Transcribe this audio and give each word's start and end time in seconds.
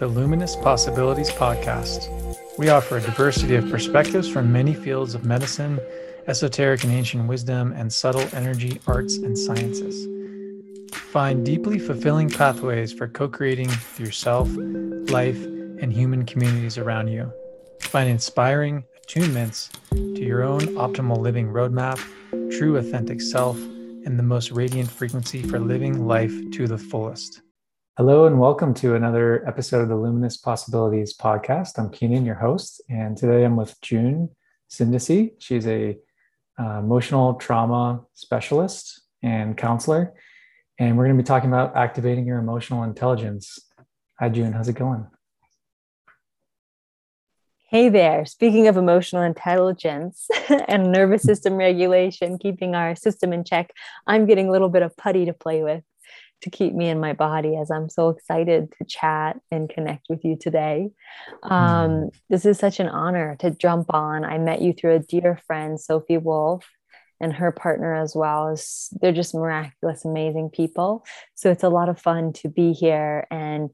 the 0.00 0.08
Luminous 0.08 0.56
Possibilities 0.56 1.30
Podcast. 1.30 2.08
We 2.56 2.70
offer 2.70 2.96
a 2.96 3.02
diversity 3.02 3.56
of 3.56 3.68
perspectives 3.70 4.26
from 4.26 4.50
many 4.50 4.72
fields 4.72 5.14
of 5.14 5.26
medicine, 5.26 5.78
esoteric 6.26 6.84
and 6.84 6.92
ancient 6.94 7.28
wisdom, 7.28 7.74
and 7.76 7.92
subtle 7.92 8.26
energy, 8.32 8.80
arts, 8.86 9.18
and 9.18 9.36
sciences. 9.36 10.08
Find 10.94 11.44
deeply 11.44 11.78
fulfilling 11.78 12.30
pathways 12.30 12.94
for 12.94 13.08
co 13.08 13.28
creating 13.28 13.68
yourself, 13.98 14.48
life, 15.10 15.44
and 15.44 15.92
human 15.92 16.24
communities 16.24 16.78
around 16.78 17.08
you. 17.08 17.30
Find 17.82 18.08
inspiring 18.08 18.84
attunements 19.06 19.68
to 19.90 20.24
your 20.24 20.42
own 20.42 20.62
optimal 20.78 21.18
living 21.18 21.48
roadmap, 21.48 22.00
true 22.56 22.78
authentic 22.78 23.20
self, 23.20 23.58
and 23.58 24.18
the 24.18 24.22
most 24.22 24.50
radiant 24.50 24.90
frequency 24.90 25.42
for 25.42 25.58
living 25.58 26.06
life 26.06 26.32
to 26.52 26.66
the 26.66 26.78
fullest. 26.78 27.42
Hello, 28.00 28.24
and 28.24 28.40
welcome 28.40 28.72
to 28.72 28.94
another 28.94 29.46
episode 29.46 29.82
of 29.82 29.90
the 29.90 29.94
Luminous 29.94 30.38
Possibilities 30.38 31.14
podcast. 31.14 31.78
I'm 31.78 31.90
Keenan, 31.90 32.24
your 32.24 32.36
host, 32.36 32.80
and 32.88 33.14
today 33.14 33.44
I'm 33.44 33.56
with 33.56 33.78
June 33.82 34.30
Syndesi. 34.70 35.32
She's 35.38 35.66
a 35.66 35.98
uh, 36.58 36.78
emotional 36.78 37.34
trauma 37.34 38.02
specialist 38.14 39.02
and 39.22 39.54
counselor, 39.54 40.14
and 40.78 40.96
we're 40.96 41.04
going 41.04 41.18
to 41.18 41.22
be 41.22 41.26
talking 41.26 41.50
about 41.50 41.76
activating 41.76 42.24
your 42.24 42.38
emotional 42.38 42.84
intelligence. 42.84 43.58
Hi, 44.18 44.30
June. 44.30 44.54
How's 44.54 44.70
it 44.70 44.76
going? 44.76 45.06
Hey 47.68 47.90
there. 47.90 48.24
Speaking 48.24 48.66
of 48.66 48.78
emotional 48.78 49.20
intelligence 49.24 50.26
and 50.68 50.90
nervous 50.90 51.22
system 51.22 51.56
regulation, 51.56 52.38
keeping 52.38 52.74
our 52.74 52.96
system 52.96 53.34
in 53.34 53.44
check, 53.44 53.74
I'm 54.06 54.24
getting 54.24 54.48
a 54.48 54.52
little 54.52 54.70
bit 54.70 54.80
of 54.80 54.96
putty 54.96 55.26
to 55.26 55.34
play 55.34 55.62
with 55.62 55.84
to 56.42 56.50
keep 56.50 56.74
me 56.74 56.88
in 56.88 57.00
my 57.00 57.12
body 57.12 57.56
as 57.56 57.70
I'm 57.70 57.88
so 57.88 58.08
excited 58.10 58.72
to 58.78 58.84
chat 58.84 59.38
and 59.50 59.68
connect 59.68 60.06
with 60.08 60.24
you 60.24 60.36
today. 60.36 60.90
Um, 61.42 61.90
mm. 61.90 62.14
This 62.28 62.46
is 62.46 62.58
such 62.58 62.80
an 62.80 62.88
honor 62.88 63.36
to 63.40 63.50
jump 63.50 63.92
on. 63.92 64.24
I 64.24 64.38
met 64.38 64.62
you 64.62 64.72
through 64.72 64.96
a 64.96 64.98
dear 65.00 65.38
friend, 65.46 65.80
Sophie 65.80 66.18
Wolf, 66.18 66.66
and 67.20 67.32
her 67.34 67.52
partner 67.52 67.94
as 67.94 68.14
well. 68.16 68.56
They're 69.00 69.12
just 69.12 69.34
miraculous, 69.34 70.04
amazing 70.04 70.50
people. 70.50 71.04
So 71.34 71.50
it's 71.50 71.64
a 71.64 71.68
lot 71.68 71.88
of 71.88 72.00
fun 72.00 72.32
to 72.34 72.48
be 72.48 72.72
here 72.72 73.26
and 73.30 73.70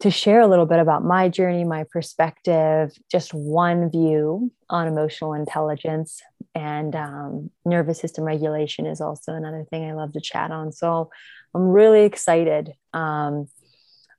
to 0.00 0.10
share 0.10 0.40
a 0.40 0.48
little 0.48 0.66
bit 0.66 0.80
about 0.80 1.04
my 1.04 1.28
journey, 1.28 1.64
my 1.64 1.84
perspective, 1.90 2.92
just 3.10 3.32
one 3.32 3.90
view 3.90 4.50
on 4.68 4.88
emotional 4.88 5.34
intelligence 5.34 6.20
and 6.54 6.94
um, 6.94 7.50
nervous 7.64 7.98
system 7.98 8.24
regulation 8.24 8.86
is 8.86 9.00
also 9.00 9.32
another 9.32 9.64
thing 9.70 9.88
I 9.88 9.94
love 9.94 10.12
to 10.12 10.20
chat 10.20 10.50
on. 10.50 10.72
So 10.72 11.10
I'm 11.54 11.68
really 11.68 12.04
excited. 12.04 12.72
Um, 12.92 13.48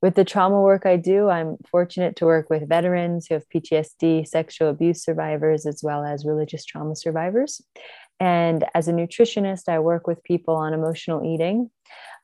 with 0.02 0.16
the 0.16 0.26
trauma 0.26 0.62
work 0.62 0.86
I 0.86 0.98
do, 0.98 1.30
I'm 1.30 1.58
fortunate 1.70 2.16
to 2.18 2.26
work 2.26 2.50
with 2.50 2.70
veterans 2.70 3.28
who 3.28 3.36
have 3.36 3.50
PTSD, 3.50 4.28
sexual 4.28 4.70
abuse 4.70 5.04
survivors, 5.04 5.66
as 5.66 5.82
well 5.84 6.04
as 6.04 6.26
religious 6.26 6.64
trauma 6.64 6.96
survivors. 6.96 7.62
And 8.20 8.66
as 8.74 8.88
a 8.88 8.94
nutritionist, 8.94 9.68
I 9.68 9.80
work 9.80 10.08
with 10.08 10.24
people 10.24 10.56
on 10.56 10.74
emotional 10.74 11.26
eating, 11.26 11.72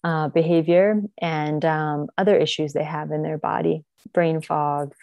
uh, 0.03 0.29
behavior, 0.29 1.01
and 1.19 1.65
um, 1.65 2.07
other 2.17 2.37
issues 2.37 2.73
they 2.73 2.83
have 2.83 3.11
in 3.11 3.23
their 3.23 3.37
body 3.37 3.83
brain 4.13 4.41
fog, 4.41 4.93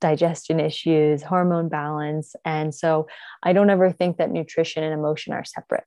digestion 0.00 0.60
issues, 0.60 1.22
hormone 1.22 1.68
balance. 1.68 2.34
And 2.44 2.74
so 2.74 3.06
I 3.42 3.52
don't 3.52 3.70
ever 3.70 3.92
think 3.92 4.16
that 4.16 4.30
nutrition 4.30 4.82
and 4.82 4.94
emotion 4.94 5.32
are 5.32 5.44
separate. 5.44 5.84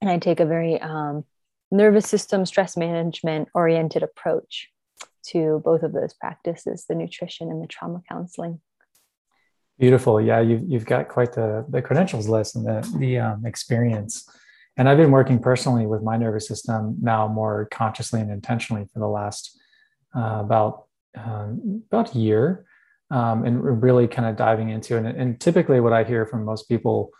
And 0.00 0.08
I 0.08 0.18
take 0.18 0.40
a 0.40 0.46
very 0.46 0.80
um, 0.80 1.24
nervous 1.70 2.06
system 2.06 2.46
stress 2.46 2.76
management 2.76 3.48
oriented 3.54 4.02
approach 4.02 4.70
to 5.26 5.60
both 5.64 5.82
of 5.82 5.92
those 5.92 6.14
practices 6.14 6.86
the 6.88 6.94
nutrition 6.94 7.50
and 7.50 7.62
the 7.62 7.66
trauma 7.66 8.00
counseling. 8.08 8.60
Beautiful. 9.78 10.20
Yeah 10.20 10.40
you've, 10.40 10.64
you've 10.66 10.86
got 10.86 11.08
quite 11.08 11.32
the, 11.32 11.64
the 11.68 11.82
credentials 11.82 12.28
list 12.28 12.56
and 12.56 12.66
the, 12.66 12.98
the 12.98 13.18
um, 13.18 13.46
experience. 13.46 14.28
And 14.76 14.88
i've 14.88 14.96
been 14.96 15.10
working 15.10 15.40
personally 15.40 15.86
with 15.86 16.02
my 16.02 16.16
nervous 16.16 16.46
system 16.48 16.96
now 17.00 17.28
more 17.28 17.68
consciously 17.70 18.20
and 18.20 18.30
intentionally 18.30 18.86
for 18.92 19.00
the 19.00 19.08
last 19.08 19.60
uh, 20.16 20.38
about 20.40 20.84
um, 21.16 21.82
about 21.90 22.14
a 22.14 22.18
year 22.18 22.64
um, 23.10 23.44
and 23.44 23.82
really 23.82 24.06
kind 24.06 24.28
of 24.28 24.36
diving 24.36 24.68
into 24.68 24.96
it. 24.96 25.04
And, 25.04 25.20
and 25.20 25.40
typically 25.40 25.80
what 25.80 25.92
i 25.92 26.04
hear 26.04 26.26
from 26.26 26.44
most 26.44 26.68
people 26.68 27.10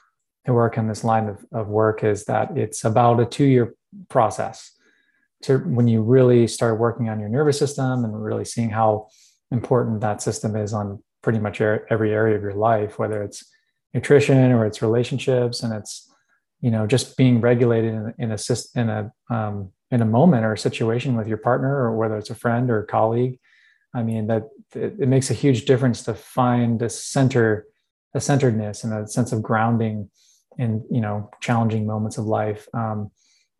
who 0.47 0.55
work 0.55 0.79
in 0.79 0.89
this 0.89 1.05
line 1.05 1.29
of, 1.29 1.45
of 1.53 1.69
work 1.69 2.03
is 2.03 2.25
that 2.25 2.57
it's 2.57 2.85
about 2.85 3.21
a 3.21 3.27
two 3.27 3.45
year 3.45 3.75
process 4.09 4.73
to 5.43 5.59
when 5.59 5.87
you 5.89 6.03
really 6.03 6.47
start 6.47 6.79
working 6.79 7.09
on 7.09 7.21
your 7.21 7.29
nervous 7.29 7.59
system 7.59 8.05
and 8.05 8.23
really 8.23 8.45
seeing 8.45 8.71
how 8.71 9.09
important 9.51 10.01
that 10.01 10.21
system 10.21 10.57
is 10.57 10.73
on 10.73 11.03
pretty 11.23 11.39
much 11.39 11.61
every 11.61 12.13
area 12.13 12.37
of 12.37 12.43
your 12.43 12.55
life 12.55 12.99
whether 12.99 13.23
it's 13.23 13.45
nutrition 13.95 14.53
or 14.53 14.67
it's 14.67 14.83
relationships 14.83 15.63
and 15.63 15.73
it's 15.73 16.11
you 16.61 16.71
know 16.71 16.87
just 16.87 17.17
being 17.17 17.41
regulated 17.41 17.95
in, 17.95 18.15
in 18.19 18.33
a 18.33 18.39
in 18.75 18.89
a 18.89 19.13
um, 19.31 19.71
in 19.91 20.03
a 20.03 20.07
moment 20.07 20.45
or 20.45 20.53
a 20.53 20.59
situation 20.59 21.17
with 21.17 21.27
your 21.27 21.39
partner 21.39 21.75
or 21.75 21.97
whether 21.97 22.17
it's 22.17 22.31
a 22.31 22.35
friend 22.35 22.71
or 22.71 22.81
a 22.81 22.87
colleague 22.87 23.39
i 23.95 24.03
mean 24.03 24.27
that 24.27 24.43
it, 24.75 24.97
it 25.01 25.09
makes 25.09 25.31
a 25.31 25.35
huge 25.35 25.65
difference 25.65 26.03
to 26.03 26.15
find 26.15 26.83
a 26.83 26.89
center 26.89 27.67
a 28.15 28.21
centeredness 28.21 28.85
and 28.85 28.93
a 28.93 29.07
sense 29.07 29.33
of 29.33 29.43
grounding 29.43 30.11
in 30.59 30.85
you 30.91 31.01
know 31.01 31.31
challenging 31.41 31.87
moments 31.87 32.19
of 32.19 32.27
life. 32.27 32.69
Um, 32.75 33.11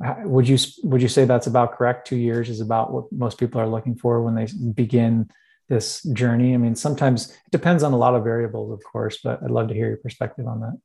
would 0.01 0.49
you 0.49 0.59
would 0.85 1.03
you 1.03 1.09
say 1.09 1.25
that's 1.25 1.47
about 1.47 1.77
correct? 1.77 2.07
Two 2.07 2.17
years 2.17 2.49
is 2.49 2.61
about 2.61 2.93
what 2.93 3.11
most 3.11 3.39
people 3.39 3.61
are 3.61 3.69
looking 3.69 3.97
for 3.97 4.23
when 4.23 4.35
they 4.35 4.47
begin 4.73 5.29
this 5.69 6.03
journey? 6.13 6.55
I 6.55 6.57
mean 6.57 6.77
sometimes 6.77 7.31
it 7.31 7.51
depends 7.51 7.83
on 7.83 7.93
a 7.93 7.97
lot 7.97 8.15
of 8.15 8.25
variables 8.25 8.73
of 8.73 8.83
course 8.85 9.19
but 9.23 9.43
i'd 9.43 9.51
love 9.51 9.69
to 9.69 9.75
hear 9.75 9.89
your 9.89 9.97
perspective 9.99 10.47
on 10.47 10.61
that. 10.61 10.79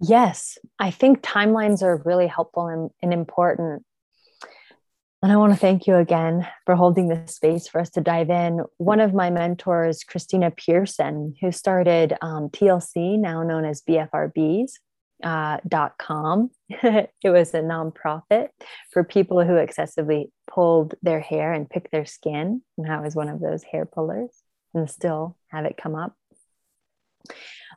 Yes 0.00 0.58
i 0.78 0.90
think 0.90 1.22
timelines 1.22 1.82
are 1.82 2.02
really 2.04 2.26
helpful 2.26 2.66
and, 2.66 2.90
and 3.02 3.12
important. 3.12 3.84
And 5.22 5.32
I 5.32 5.38
want 5.38 5.54
to 5.54 5.58
thank 5.58 5.86
you 5.86 5.96
again 5.96 6.46
for 6.66 6.76
holding 6.76 7.08
this 7.08 7.36
space 7.36 7.66
for 7.66 7.80
us 7.80 7.88
to 7.90 8.02
dive 8.02 8.28
in. 8.28 8.60
One 8.76 9.00
of 9.00 9.14
my 9.14 9.30
mentors, 9.30 10.04
Christina 10.04 10.50
Pearson, 10.50 11.34
who 11.40 11.50
started 11.50 12.14
um, 12.20 12.50
TLC, 12.50 13.18
now 13.18 13.42
known 13.42 13.64
as 13.64 13.80
BFRBs, 13.88 14.72
uh, 15.22 15.58
.com. 15.98 16.50
it 16.68 17.10
was 17.24 17.54
a 17.54 17.60
nonprofit 17.60 18.48
for 18.92 19.04
people 19.04 19.44
who 19.44 19.56
excessively 19.56 20.30
pulled 20.46 20.94
their 21.02 21.20
hair 21.20 21.52
and 21.52 21.68
picked 21.68 21.92
their 21.92 22.06
skin. 22.06 22.62
And 22.78 22.90
I 22.90 23.00
was 23.00 23.14
one 23.14 23.28
of 23.28 23.40
those 23.40 23.62
hair 23.62 23.86
pullers 23.86 24.30
and 24.74 24.90
still 24.90 25.36
have 25.48 25.64
it 25.64 25.76
come 25.76 25.94
up. 25.94 26.14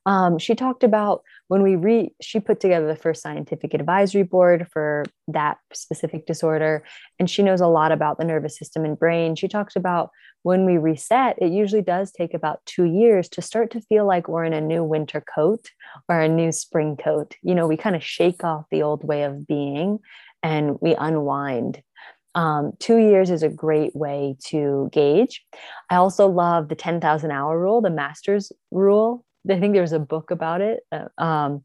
Um, 0.07 0.39
she 0.39 0.55
talked 0.55 0.85
about 0.85 1.21
when 1.49 1.61
we 1.61 1.75
re 1.75 2.13
she 2.21 2.39
put 2.39 2.61
together 2.61 2.87
the 2.87 2.95
first 2.95 3.21
scientific 3.21 3.73
advisory 3.73 4.23
board 4.23 4.65
for 4.71 5.03
that 5.27 5.57
specific 5.73 6.25
disorder 6.25 6.83
and 7.19 7.29
she 7.29 7.43
knows 7.43 7.59
a 7.59 7.67
lot 7.67 7.91
about 7.91 8.17
the 8.17 8.23
nervous 8.23 8.57
system 8.57 8.85
and 8.85 8.97
brain 8.97 9.35
she 9.35 9.49
talks 9.49 9.75
about 9.75 10.09
when 10.43 10.65
we 10.65 10.77
reset 10.77 11.37
it 11.41 11.51
usually 11.51 11.81
does 11.81 12.11
take 12.11 12.33
about 12.33 12.61
two 12.65 12.85
years 12.85 13.27
to 13.27 13.41
start 13.41 13.69
to 13.71 13.81
feel 13.81 14.07
like 14.07 14.29
we're 14.29 14.45
in 14.45 14.53
a 14.53 14.61
new 14.61 14.83
winter 14.83 15.21
coat 15.35 15.65
or 16.07 16.21
a 16.21 16.29
new 16.29 16.53
spring 16.53 16.95
coat 16.95 17.35
you 17.43 17.53
know 17.53 17.67
we 17.67 17.75
kind 17.75 17.95
of 17.95 18.03
shake 18.03 18.43
off 18.45 18.65
the 18.71 18.83
old 18.83 19.03
way 19.03 19.23
of 19.23 19.45
being 19.45 19.99
and 20.41 20.77
we 20.81 20.95
unwind 20.95 21.81
um, 22.35 22.73
two 22.79 22.97
years 22.97 23.31
is 23.31 23.41
a 23.41 23.49
great 23.49 23.95
way 23.95 24.35
to 24.49 24.89
gauge. 24.91 25.43
I 25.89 25.95
also 25.95 26.27
love 26.27 26.67
the 26.67 26.75
10,000 26.75 27.31
hour 27.31 27.59
rule, 27.59 27.81
the 27.81 27.89
master's 27.89 28.51
rule. 28.69 29.25
I 29.49 29.59
think 29.59 29.73
there's 29.73 29.93
a 29.93 29.99
book 29.99 30.31
about 30.31 30.61
it. 30.61 30.83
Uh, 30.91 31.21
um, 31.21 31.63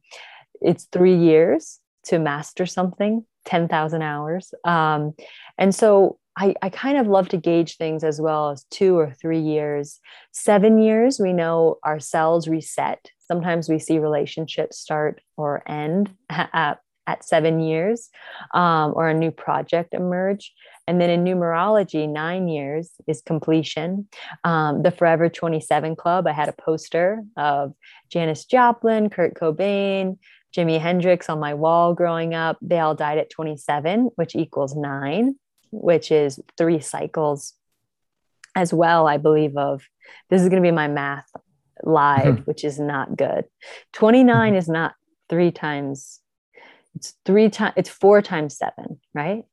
it's 0.61 0.85
three 0.85 1.17
years 1.17 1.81
to 2.05 2.19
master 2.19 2.67
something, 2.67 3.25
10,000 3.45 4.03
hours. 4.03 4.55
Um, 4.65 5.15
and 5.59 5.75
so 5.75 6.19
I, 6.37 6.55
I 6.63 6.71
kind 6.71 6.99
of 6.99 7.07
love 7.07 7.29
to 7.31 7.37
gauge 7.37 7.77
things 7.77 8.05
as 8.05 8.21
well 8.21 8.51
as 8.51 8.65
two 8.71 8.99
or 8.99 9.13
three 9.13 9.41
years. 9.41 10.01
Seven 10.33 10.79
years, 10.79 11.21
we 11.21 11.33
know 11.33 11.79
our 11.85 12.01
cells 12.01 12.49
reset. 12.49 13.11
Sometimes 13.19 13.69
we 13.69 13.79
see 13.79 13.99
relationships 13.99 14.79
start 14.79 15.21
or 15.37 15.63
end 15.71 16.15
at, 16.31 16.79
at 17.07 17.25
seven 17.25 17.61
years 17.61 18.11
um, 18.55 18.93
or 18.95 19.09
a 19.09 19.15
new 19.15 19.31
project 19.31 19.95
emerge. 19.95 20.53
And 20.87 21.01
then 21.01 21.11
in 21.11 21.25
numerology, 21.25 22.09
nine 22.09 22.49
years 22.49 22.91
is 23.07 23.23
completion. 23.23 24.09
Um, 24.45 24.83
the 24.83 24.91
Forever 24.91 25.29
27 25.29 25.97
Club, 25.97 26.27
I 26.27 26.33
had 26.33 26.49
a 26.49 26.53
poster 26.53 27.23
of 27.37 27.75
Janis 28.11 28.45
Joplin, 28.45 29.11
Kurt 29.11 29.35
Cobain, 29.35 30.19
Jimi 30.55 30.79
Hendrix 30.79 31.29
on 31.29 31.41
my 31.41 31.55
wall 31.55 31.95
growing 31.95 32.35
up. 32.35 32.59
They 32.61 32.79
all 32.79 32.95
died 32.95 33.19
at 33.19 33.31
27, 33.31 34.11
which 34.17 34.37
equals 34.37 34.77
nine, 34.77 35.37
which 35.71 36.11
is 36.11 36.41
three 36.59 36.81
cycles 36.81 37.55
as 38.55 38.73
well, 38.73 39.07
I 39.09 39.17
believe, 39.17 39.57
of 39.57 39.83
this 40.29 40.43
is 40.43 40.49
going 40.49 40.63
to 40.63 40.67
be 40.67 40.75
my 40.75 40.89
math 40.89 41.31
live, 41.83 42.41
which 42.47 42.65
is 42.65 42.79
not 42.79 43.17
good. 43.17 43.45
29 43.95 44.27
mm-hmm. 44.27 44.57
is 44.57 44.69
not 44.69 44.95
three 45.29 45.51
times, 45.51 46.21
it's 46.95 47.15
three 47.25 47.49
times, 47.49 47.75
it's 47.77 47.89
four 47.89 48.23
times 48.23 48.57
seven, 48.57 49.01
right? 49.15 49.45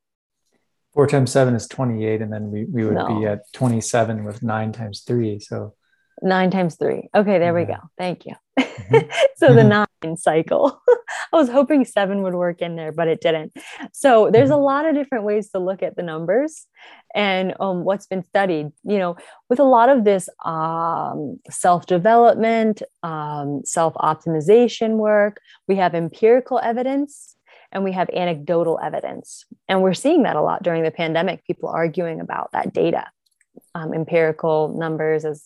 Four 0.94 1.07
times 1.07 1.31
seven 1.31 1.56
is 1.56 1.68
28, 1.68 2.21
and 2.21 2.33
then 2.33 2.51
we, 2.51 2.65
we 2.65 2.83
would 2.86 2.95
no. 2.95 3.19
be 3.19 3.25
at 3.25 3.51
27 3.53 4.24
with 4.24 4.41
nine 4.44 4.71
times 4.71 5.01
three. 5.01 5.39
So 5.39 5.75
nine 6.21 6.51
times 6.51 6.75
three. 6.75 7.10
Okay, 7.16 7.39
there 7.39 7.57
yeah. 7.57 7.66
we 7.66 7.66
go. 7.66 7.77
Thank 7.98 8.25
you. 8.25 8.33
Mm-hmm. 8.60 9.10
so 9.38 9.54
the 9.54 9.63
nine 9.63 10.18
cycle. 10.18 10.81
I 11.33 11.38
was 11.38 11.50
hoping 11.50 11.86
seven 11.86 12.21
would 12.24 12.33
work 12.33 12.62
in 12.62 12.75
there, 12.75 12.92
but 12.92 13.07
it 13.07 13.21
didn't. 13.21 13.54
So 13.94 14.30
there's 14.31 14.50
a 14.50 14.54
mm-hmm. 14.54 14.63
lot 14.63 14.86
of 14.86 14.95
different 14.95 15.24
ways 15.24 15.50
to 15.51 15.60
look 15.60 15.83
at 15.83 15.95
the 15.95 16.04
numbers 16.04 16.66
and 17.16 17.54
um, 17.60 17.83
what's 17.83 18.07
been 18.07 18.24
studied. 18.24 18.68
You 18.83 18.98
know, 18.98 19.18
with 19.50 19.60
a 19.60 19.63
lot 19.63 19.89
of 19.89 20.04
this 20.04 20.30
um, 20.45 21.39
self 21.50 21.86
development, 21.86 22.81
um, 23.04 23.62
self 23.65 23.94
optimization 23.95 24.98
work, 24.98 25.39
we 25.68 25.75
have 25.75 25.95
empirical 25.95 26.60
evidence 26.60 27.36
and 27.72 27.83
we 27.83 27.92
have 27.92 28.10
anecdotal 28.10 28.80
evidence. 28.81 29.45
And 29.68 29.81
we're 29.81 29.94
seeing 29.94 30.24
that 30.24 30.36
a 30.36 30.42
lot 30.42 30.63
during 30.63 30.83
the 30.83 30.92
pandemic, 30.92 31.45
people 31.45 31.69
arguing 31.69 32.19
about 32.19 32.51
that 32.54 32.74
data, 32.74 33.06
um, 33.75 33.94
empirical 33.94 34.75
numbers 34.77 35.25
as, 35.25 35.45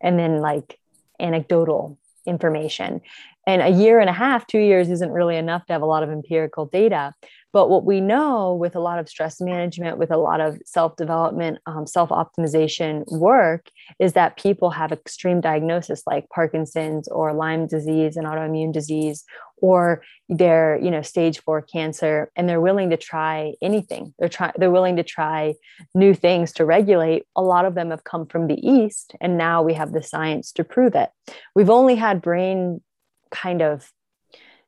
and 0.00 0.18
then 0.18 0.40
like 0.40 0.78
anecdotal 1.18 1.98
information. 2.26 3.00
And 3.46 3.62
a 3.62 3.68
year 3.68 3.98
and 4.00 4.10
a 4.10 4.12
half, 4.12 4.46
two 4.46 4.58
years 4.58 4.90
isn't 4.90 5.10
really 5.10 5.36
enough 5.36 5.66
to 5.66 5.72
have 5.72 5.82
a 5.82 5.86
lot 5.86 6.02
of 6.02 6.10
empirical 6.10 6.66
data. 6.66 7.14
But 7.52 7.68
what 7.68 7.84
we 7.84 8.00
know 8.00 8.54
with 8.54 8.76
a 8.76 8.80
lot 8.80 9.00
of 9.00 9.08
stress 9.08 9.40
management, 9.40 9.98
with 9.98 10.12
a 10.12 10.16
lot 10.16 10.40
of 10.40 10.58
self 10.64 10.94
development, 10.96 11.58
um, 11.66 11.86
self 11.86 12.10
optimization 12.10 13.02
work, 13.10 13.68
is 13.98 14.12
that 14.12 14.36
people 14.36 14.70
have 14.70 14.92
extreme 14.92 15.40
diagnosis 15.40 16.02
like 16.06 16.28
Parkinson's 16.28 17.08
or 17.08 17.32
Lyme 17.32 17.66
disease 17.66 18.16
and 18.16 18.26
autoimmune 18.26 18.72
disease, 18.72 19.24
or 19.60 20.02
they're 20.28 20.78
you 20.82 20.90
know 20.90 21.02
stage 21.02 21.40
four 21.40 21.62
cancer, 21.62 22.30
and 22.36 22.48
they're 22.48 22.60
willing 22.60 22.90
to 22.90 22.96
try 22.96 23.54
anything. 23.62 24.14
They're 24.18 24.28
try 24.28 24.52
they're 24.56 24.70
willing 24.70 24.96
to 24.96 25.02
try 25.02 25.54
new 25.94 26.14
things 26.14 26.52
to 26.54 26.64
regulate. 26.64 27.24
A 27.36 27.42
lot 27.42 27.64
of 27.64 27.74
them 27.74 27.90
have 27.90 28.04
come 28.04 28.26
from 28.26 28.46
the 28.46 28.58
east, 28.66 29.14
and 29.20 29.36
now 29.38 29.62
we 29.62 29.74
have 29.74 29.92
the 29.92 30.02
science 30.02 30.52
to 30.52 30.64
prove 30.64 30.94
it. 30.94 31.10
We've 31.54 31.70
only 31.70 31.96
had 31.96 32.22
brain 32.22 32.80
kind 33.30 33.62
of 33.62 33.90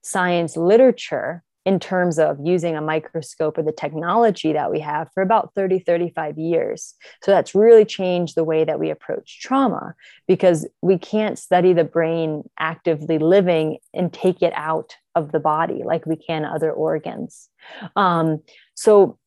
science 0.03 0.57
literature 0.57 1.43
in 1.65 1.79
terms 1.79 2.19
of 2.19 2.39
using 2.43 2.77
a 2.77 2.81
microscope 2.81 3.57
or 3.57 3.63
the 3.63 3.73
technology 3.73 4.53
that 4.53 4.71
we 4.71 4.81
have 4.81 5.09
for 5.15 5.23
about 5.23 5.55
30 5.55 5.81
35 5.81 6.39
years. 6.39 6.95
So 7.23 7.31
that's 7.31 7.55
really 7.55 7.85
changed 7.85 8.35
the 8.35 8.45
way 8.45 8.65
that 8.65 8.81
we 8.81 8.91
approach 8.91 9.41
trauma 9.41 9.95
because 10.27 10.67
we 10.81 10.99
can't 10.99 11.39
study 11.39 11.73
the 11.73 11.85
brain 11.85 12.43
actively 12.59 13.19
living 13.19 13.79
and 13.95 14.13
take 14.13 14.43
it 14.43 14.53
out 14.57 14.97
of 15.15 15.31
the 15.31 15.41
body 15.41 15.83
like 15.85 16.07
we 16.07 16.17
can 16.17 16.45
other 16.45 16.73
organs. 16.73 17.49
Um, 17.97 18.43
so 18.75 19.19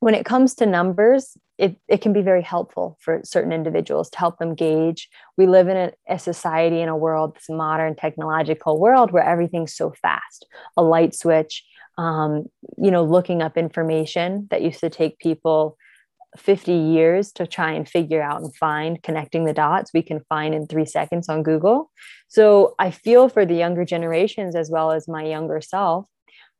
when 0.00 0.14
it 0.14 0.24
comes 0.24 0.54
to 0.56 0.66
numbers, 0.66 1.36
it, 1.58 1.76
it 1.86 2.00
can 2.00 2.14
be 2.14 2.22
very 2.22 2.42
helpful 2.42 2.96
for 3.00 3.20
certain 3.22 3.52
individuals 3.52 4.08
to 4.10 4.18
help 4.18 4.38
them 4.38 4.54
gauge. 4.54 5.08
We 5.36 5.46
live 5.46 5.68
in 5.68 5.76
a, 5.76 5.92
a, 6.08 6.18
society 6.18 6.80
in 6.80 6.88
a 6.88 6.96
world, 6.96 7.34
this 7.36 7.50
modern 7.50 7.94
technological 7.94 8.80
world 8.80 9.12
where 9.12 9.22
everything's 9.22 9.76
so 9.76 9.92
fast. 10.00 10.46
A 10.78 10.82
light 10.82 11.14
switch, 11.14 11.62
um, 11.98 12.46
you 12.78 12.90
know, 12.90 13.04
looking 13.04 13.42
up 13.42 13.58
information 13.58 14.48
that 14.50 14.62
used 14.62 14.80
to 14.80 14.88
take 14.88 15.18
people 15.18 15.76
50 16.38 16.72
years 16.72 17.32
to 17.32 17.46
try 17.46 17.72
and 17.72 17.86
figure 17.86 18.22
out 18.22 18.40
and 18.40 18.54
find 18.56 19.02
connecting 19.02 19.44
the 19.44 19.52
dots 19.52 19.90
we 19.92 20.00
can 20.02 20.20
find 20.30 20.54
in 20.54 20.66
three 20.66 20.86
seconds 20.86 21.28
on 21.28 21.42
Google. 21.42 21.90
So 22.28 22.74
I 22.78 22.90
feel 22.90 23.28
for 23.28 23.44
the 23.44 23.54
younger 23.54 23.84
generations 23.84 24.54
as 24.54 24.70
well 24.70 24.92
as 24.92 25.08
my 25.08 25.24
younger 25.24 25.60
self 25.60 26.06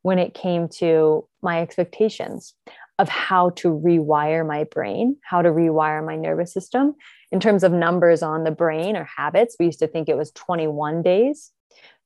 when 0.02 0.18
it 0.18 0.34
came 0.34 0.68
to 0.68 1.26
my 1.42 1.62
expectations 1.62 2.54
of 3.00 3.08
how 3.08 3.48
to 3.48 3.68
rewire 3.68 4.46
my 4.46 4.64
brain, 4.64 5.16
how 5.22 5.40
to 5.40 5.48
rewire 5.48 6.04
my 6.04 6.16
nervous 6.16 6.52
system. 6.52 6.94
In 7.32 7.40
terms 7.40 7.64
of 7.64 7.72
numbers 7.72 8.22
on 8.22 8.44
the 8.44 8.50
brain 8.50 8.94
or 8.94 9.04
habits, 9.04 9.56
we 9.58 9.64
used 9.64 9.78
to 9.78 9.86
think 9.86 10.10
it 10.10 10.18
was 10.18 10.30
21 10.32 11.02
days 11.02 11.50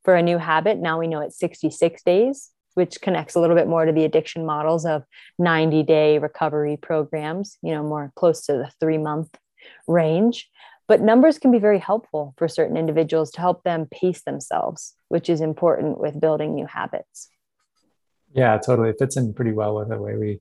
for 0.05 0.15
a 0.15 0.23
new 0.23 0.39
habit. 0.39 0.79
Now 0.79 1.01
we 1.01 1.09
know 1.09 1.21
it's 1.21 1.37
66 1.37 2.01
days, 2.05 2.51
which 2.75 3.01
connects 3.01 3.35
a 3.35 3.41
little 3.41 3.57
bit 3.57 3.67
more 3.67 3.85
to 3.85 3.91
the 3.91 4.05
addiction 4.05 4.47
models 4.47 4.87
of 4.87 5.03
90 5.41 5.83
day 5.83 6.19
recovery 6.19 6.79
programs, 6.81 7.59
you 7.61 7.73
know, 7.73 7.83
more 7.83 8.13
close 8.15 8.47
to 8.47 8.53
the 8.53 8.71
three 8.79 8.99
month 8.99 9.37
range. 9.89 10.49
But 10.87 11.01
numbers 11.01 11.41
can 11.41 11.51
be 11.51 11.59
very 11.59 11.81
helpful 11.81 12.35
for 12.37 12.47
certain 12.47 12.77
individuals 12.77 13.33
to 13.33 13.41
help 13.41 13.65
them 13.65 13.89
pace 13.91 14.23
themselves, 14.23 14.95
which 15.09 15.29
is 15.29 15.41
important 15.41 15.99
with 15.99 16.21
building 16.21 16.55
new 16.55 16.67
habits. 16.67 17.31
Yeah, 18.33 18.59
totally. 18.59 18.91
It 18.91 18.97
fits 19.01 19.17
in 19.17 19.35
pretty 19.35 19.53
well 19.53 19.75
with 19.75 19.89
the 19.89 19.99
way 19.99 20.15
we 20.17 20.41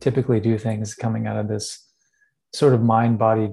typically 0.00 0.40
do 0.40 0.58
things 0.58 0.94
coming 0.94 1.26
out 1.26 1.36
of 1.36 1.48
this 1.48 1.86
sort 2.52 2.74
of 2.74 2.82
mind 2.82 3.18
body 3.18 3.48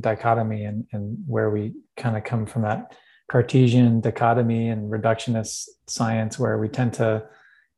dichotomy 0.00 0.64
and, 0.64 0.86
and 0.92 1.16
where 1.26 1.50
we 1.50 1.72
kind 1.96 2.16
of 2.16 2.24
come 2.24 2.44
from 2.46 2.62
that 2.62 2.92
Cartesian 3.30 4.00
dichotomy 4.00 4.68
and 4.68 4.90
reductionist 4.90 5.68
science 5.86 6.38
where 6.38 6.58
we 6.58 6.68
tend 6.68 6.92
to, 6.94 7.24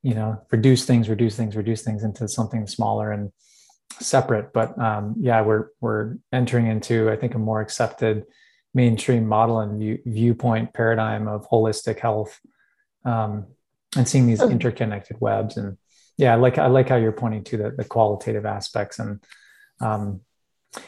you 0.02 0.14
know, 0.14 0.40
reduce 0.50 0.84
things, 0.84 1.08
reduce 1.08 1.36
things, 1.36 1.54
reduce 1.54 1.82
things 1.82 2.02
into 2.02 2.26
something 2.26 2.66
smaller 2.66 3.12
and 3.12 3.30
separate. 4.00 4.52
But 4.52 4.76
um, 4.80 5.14
yeah, 5.20 5.42
we're 5.42 5.68
we're 5.80 6.16
entering 6.32 6.66
into 6.66 7.10
I 7.10 7.16
think 7.16 7.34
a 7.34 7.38
more 7.38 7.60
accepted 7.60 8.24
mainstream 8.74 9.28
model 9.28 9.60
and 9.60 9.78
view, 9.78 9.98
viewpoint 10.06 10.74
paradigm 10.74 11.28
of 11.28 11.48
holistic 11.48 12.00
health 12.00 12.40
um, 13.04 13.46
and 13.96 14.08
seeing 14.08 14.26
these 14.26 14.42
interconnected 14.42 15.20
webs 15.20 15.56
and 15.56 15.78
yeah 16.16 16.32
i 16.32 16.36
like 16.36 16.58
i 16.58 16.66
like 16.66 16.88
how 16.88 16.96
you're 16.96 17.12
pointing 17.12 17.44
to 17.44 17.56
the, 17.56 17.70
the 17.70 17.84
qualitative 17.84 18.46
aspects 18.46 18.98
and 18.98 19.22
um, 19.80 20.20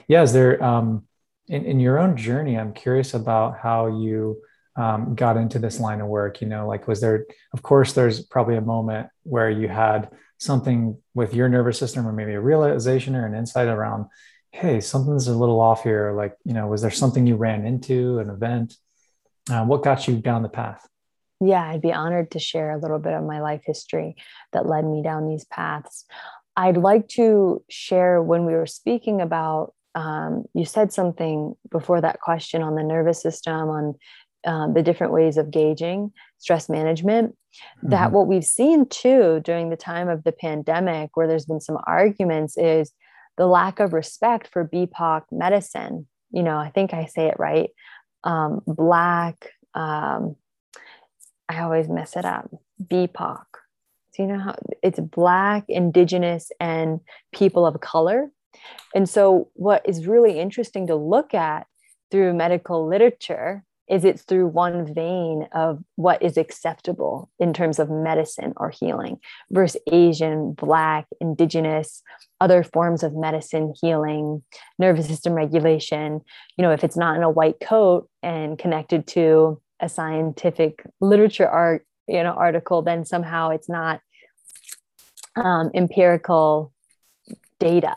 yeah 0.09 0.23
is 0.23 0.33
there 0.33 0.63
um, 0.63 1.07
in, 1.49 1.65
in 1.65 1.81
your 1.81 1.99
own 1.99 2.17
journey 2.17 2.59
i'm 2.59 2.73
curious 2.73 3.15
about 3.15 3.59
how 3.59 3.87
you 3.87 4.41
um, 4.77 5.15
got 5.15 5.37
into 5.37 5.59
this 5.59 5.81
line 5.81 6.01
of 6.01 6.09
work 6.09 6.41
you 6.41 6.47
know 6.47 6.67
like 6.67 6.87
was 6.87 7.01
there 7.01 7.27
of 7.53 7.63
course 7.63 7.93
there's 7.93 8.25
probably 8.25 8.57
a 8.57 8.61
moment 8.61 9.09
where 9.23 9.51
you 9.51 9.69
had 9.69 10.11
something 10.39 10.99
with 11.15 11.35
your 11.35 11.49
nervous 11.49 11.79
system 11.79 12.07
or 12.07 12.13
maybe 12.13 12.35
a 12.35 12.41
realization 12.41 13.17
or 13.17 13.27
an 13.27 13.35
insight 13.35 13.69
around 13.69 14.07
hey 14.51 14.81
something's 14.81 15.29
a 15.29 15.37
little 15.37 15.61
off 15.61 15.83
here 15.83 16.13
like 16.13 16.37
you 16.45 16.53
know 16.53 16.67
was 16.67 16.83
there 16.83 16.91
something 16.91 17.27
you 17.27 17.37
ran 17.37 17.67
into 17.67 18.19
an 18.19 18.31
event? 18.31 18.75
Uh, 19.49 19.65
what 19.65 19.85
got 19.85 20.09
you 20.09 20.17
down 20.17 20.43
the 20.43 20.49
path 20.49 20.89
yeah, 21.41 21.63
I'd 21.63 21.83
be 21.83 21.93
honored 21.93 22.31
to 22.33 22.39
share 22.39 22.71
a 22.71 22.79
little 22.79 22.99
bit 22.99 23.13
of 23.13 23.25
my 23.25 23.41
life 23.41 23.63
history 23.65 24.17
that 24.53 24.67
led 24.67 24.85
me 24.85 25.03
down 25.03 25.29
these 25.29 25.45
paths. 25.45 26.05
I'd 26.57 26.79
like 26.79 27.09
to 27.09 27.63
share 27.69 28.23
when 28.23 28.47
we 28.47 28.55
were 28.55 28.67
speaking 28.67 29.21
about, 29.21 29.75
um, 29.95 30.45
you 30.55 30.65
said 30.65 30.93
something 30.93 31.55
before 31.71 32.01
that 32.01 32.21
question 32.21 32.63
on 32.63 32.75
the 32.75 32.83
nervous 32.83 33.21
system, 33.21 33.69
on 33.69 33.95
um, 34.47 34.75
the 34.75 34.83
different 34.83 35.13
ways 35.13 35.37
of 35.37 35.51
gauging 35.51 36.13
stress 36.39 36.69
management. 36.69 37.33
Mm-hmm. 37.33 37.91
That 37.91 38.13
what 38.13 38.27
we've 38.27 38.45
seen 38.45 38.87
too 38.89 39.41
during 39.45 39.71
the 39.71 39.77
time 39.77 40.09
of 40.09 40.25
the 40.25 40.33
pandemic, 40.33 41.11
where 41.15 41.27
there's 41.27 41.47
been 41.47 41.61
some 41.61 41.79
arguments, 41.87 42.57
is 42.57 42.93
the 43.37 43.47
lack 43.47 43.81
of 43.81 43.93
respect 43.93 44.49
for 44.49 44.67
BIPOC 44.67 45.23
medicine. 45.31 46.07
You 46.31 46.43
know, 46.43 46.57
I 46.57 46.71
think 46.71 46.95
I 46.95 47.07
say 47.07 47.27
it 47.27 47.39
right. 47.39 47.71
Um, 48.25 48.61
black, 48.67 49.51
um, 49.75 50.37
I 51.49 51.61
always 51.61 51.89
mess 51.89 52.17
it 52.17 52.25
up. 52.25 52.51
BIPOC. 52.83 53.45
So 54.13 54.23
you 54.23 54.29
know 54.29 54.39
how 54.39 54.57
it's 54.83 54.99
black, 54.99 55.65
indigenous, 55.69 56.51
and 56.59 57.01
people 57.33 57.67
of 57.67 57.81
color. 57.81 58.31
And 58.95 59.09
so 59.09 59.51
what 59.55 59.83
is 59.87 60.07
really 60.07 60.39
interesting 60.39 60.87
to 60.87 60.97
look 60.97 61.35
at 61.35 61.67
through 62.11 62.35
medical 62.35 62.87
literature 62.87 63.63
is 63.89 64.05
it's 64.05 64.23
through 64.23 64.49
one 64.49 64.93
vein 64.93 65.47
of 65.53 65.83
what 65.95 66.21
is 66.23 66.37
acceptable 66.37 67.31
in 67.39 67.53
terms 67.53 67.79
of 67.79 67.89
medicine 67.89 68.53
or 68.57 68.71
healing 68.71 69.19
versus 69.51 69.81
Asian, 69.93 70.53
Black, 70.55 71.07
Indigenous, 71.21 72.03
other 72.41 72.65
forms 72.65 73.03
of 73.03 73.15
medicine, 73.15 73.75
healing, 73.81 74.43
nervous 74.79 75.07
system 75.07 75.35
regulation. 75.35 76.21
You 76.57 76.63
know, 76.63 76.73
if 76.73 76.83
it's 76.83 76.97
not 76.97 77.17
in 77.17 77.23
a 77.23 77.31
white 77.31 77.61
coat 77.61 78.09
and 78.23 78.59
connected 78.59 79.07
to 79.09 79.61
a 79.81 79.89
scientific 79.89 80.83
literature 81.01 81.49
art 81.49 81.87
you 82.07 82.23
know 82.23 82.33
article 82.33 82.83
then 82.83 83.05
somehow 83.05 83.51
it's 83.51 83.69
not 83.69 84.01
um, 85.37 85.71
empirical 85.75 86.73
data 87.59 87.97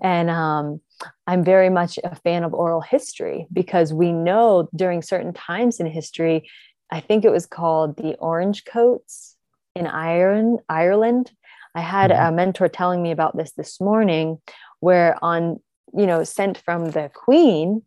and 0.00 0.30
um, 0.30 0.80
i'm 1.26 1.44
very 1.44 1.68
much 1.68 1.98
a 2.02 2.14
fan 2.16 2.44
of 2.44 2.54
oral 2.54 2.80
history 2.80 3.46
because 3.52 3.92
we 3.92 4.12
know 4.12 4.68
during 4.74 5.02
certain 5.02 5.32
times 5.32 5.80
in 5.80 5.86
history 5.86 6.48
i 6.90 7.00
think 7.00 7.24
it 7.24 7.30
was 7.30 7.46
called 7.46 7.96
the 7.96 8.14
orange 8.16 8.64
coats 8.64 9.36
in 9.74 9.86
ireland 9.86 10.58
ireland 10.68 11.30
i 11.74 11.80
had 11.80 12.10
mm-hmm. 12.10 12.32
a 12.32 12.36
mentor 12.36 12.68
telling 12.68 13.02
me 13.02 13.10
about 13.10 13.36
this 13.36 13.52
this 13.52 13.80
morning 13.80 14.38
where 14.80 15.16
on 15.22 15.60
you 15.94 16.06
know 16.06 16.24
sent 16.24 16.58
from 16.58 16.90
the 16.90 17.10
queen 17.14 17.82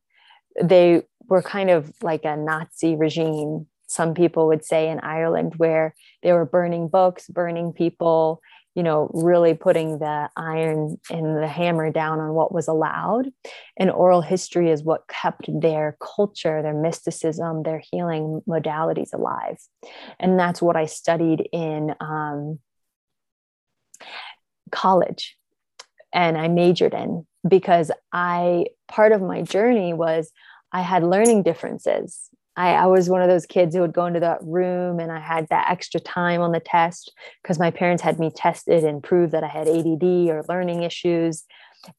they 0.62 1.04
were 1.28 1.42
kind 1.42 1.70
of 1.70 1.92
like 2.02 2.26
a 2.26 2.38
Nazi 2.38 2.96
regime, 2.96 3.68
some 3.88 4.14
people 4.14 4.48
would 4.48 4.66
say 4.66 4.90
in 4.90 5.00
Ireland, 5.00 5.54
where 5.58 5.94
they 6.24 6.34
were 6.34 6.46
burning 6.46 6.88
books, 6.88 7.28
burning 7.28 7.72
people, 7.74 8.42
you 8.76 8.84
know, 8.84 9.10
really 9.14 9.54
putting 9.54 10.00
the 10.00 10.30
iron 10.36 11.00
and 11.10 11.42
the 11.42 11.48
hammer 11.48 11.92
down 11.92 12.20
on 12.20 12.34
what 12.34 12.54
was 12.54 12.68
allowed. 12.68 13.32
And 13.78 13.90
oral 13.90 14.22
history 14.22 14.70
is 14.70 14.84
what 14.84 15.08
kept 15.08 15.48
their 15.62 15.98
culture, 16.02 16.62
their 16.62 16.74
mysticism, 16.74 17.64
their 17.64 17.82
healing 17.92 18.42
modalities 18.48 19.14
alive. 19.14 19.58
And 20.20 20.38
that's 20.38 20.62
what 20.62 20.76
I 20.76 20.88
studied 20.88 21.48
in 21.54 21.96
um, 22.02 22.60
college 24.72 25.38
and 26.14 26.38
I 26.38 26.50
majored 26.50 26.94
in 26.94 27.26
because 27.48 27.92
I, 28.12 28.66
part 28.90 29.14
of 29.14 29.22
my 29.22 29.42
journey 29.42 29.94
was 29.94 30.32
I 30.76 30.82
had 30.82 31.04
learning 31.04 31.44
differences 31.44 32.30
I, 32.58 32.74
I 32.74 32.86
was 32.86 33.10
one 33.10 33.22
of 33.22 33.28
those 33.28 33.46
kids 33.46 33.76
who 33.76 33.82
would 33.82 33.94
go 33.94 34.06
into 34.06 34.20
that 34.22 34.40
room 34.42 35.00
and 35.00 35.12
I 35.12 35.20
had 35.20 35.48
that 35.50 35.70
extra 35.70 36.00
time 36.00 36.42
on 36.42 36.52
the 36.52 36.60
test 36.60 37.12
because 37.42 37.60
my 37.60 37.72
parents 37.72 38.02
had 38.02 38.20
me 38.20 38.32
tested 38.34 38.84
and 38.84 39.04
proved 39.04 39.34
that 39.34 39.44
I 39.44 39.48
had 39.48 39.68
ADD 39.68 40.04
or 40.30 40.44
learning 40.48 40.84
issues. 40.84 41.44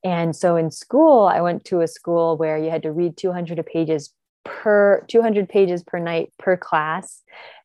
And 0.02 0.34
so 0.34 0.56
in 0.56 0.70
school, 0.70 1.26
I 1.26 1.40
went 1.40 1.64
to 1.66 1.80
a 1.80 1.88
school 1.88 2.36
where 2.36 2.58
you 2.58 2.70
had 2.70 2.82
to 2.84 2.92
read 2.92 3.16
200 3.16 3.64
pages 3.66 4.12
per 4.44 5.04
200 5.08 5.48
pages 5.48 5.82
per 5.82 5.98
night 5.98 6.32
per 6.38 6.56
class. 6.56 7.22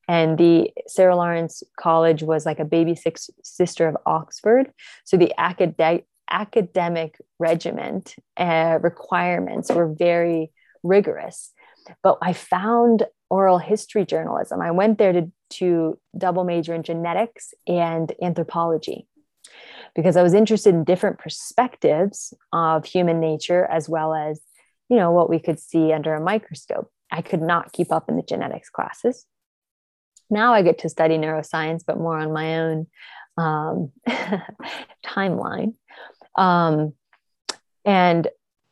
And 0.08 0.38
the 0.38 0.72
Sarah 0.88 1.16
Lawrence 1.16 1.64
College 1.80 2.24
was 2.24 2.46
like 2.46 2.60
a 2.60 2.66
baby 2.66 2.96
six 2.96 3.30
sister 3.44 3.88
of 3.88 3.96
Oxford. 4.06 4.72
So 5.06 5.16
the 5.18 5.34
academic 5.40 6.06
academic 6.30 7.18
regiment 7.40 8.16
uh, 8.38 8.80
requirements 8.82 9.70
were 9.70 9.94
very 9.94 10.50
rigorous 10.84 11.54
but 12.04 12.18
I 12.22 12.34
found 12.34 13.06
oral 13.30 13.58
history 13.58 14.06
journalism. 14.06 14.62
I 14.62 14.72
went 14.72 14.98
there 14.98 15.14
to, 15.14 15.32
to 15.52 16.00
double 16.18 16.44
major 16.44 16.74
in 16.74 16.84
genetics 16.84 17.54
and 17.68 18.12
anthropology 18.22 19.08
because 19.96 20.16
I 20.16 20.24
was 20.24 20.34
interested 20.34 20.74
in 20.74 20.84
different 20.84 21.20
perspectives 21.20 22.34
of 22.54 22.86
human 22.86 23.20
nature 23.20 23.66
as 23.66 23.90
well 23.90 24.14
as, 24.14 24.42
you 24.90 24.98
know, 24.98 25.12
what 25.12 25.30
we 25.30 25.40
could 25.40 25.60
see 25.60 25.92
under 25.92 26.14
a 26.14 26.22
microscope. 26.22 26.90
I 27.12 27.22
could 27.22 27.42
not 27.42 27.74
keep 27.74 27.92
up 27.92 28.08
in 28.10 28.16
the 28.16 28.24
genetics 28.24 28.70
classes. 28.70 29.26
Now 30.30 30.54
I 30.54 30.62
get 30.62 30.80
to 30.80 30.90
study 30.90 31.18
neuroscience, 31.18 31.84
but 31.86 31.98
more 31.98 32.18
on 32.18 32.32
my 32.32 32.60
own 32.60 32.88
um, 33.38 33.92
timeline. 35.06 35.74
Um, 36.38 36.94
and 37.84 38.30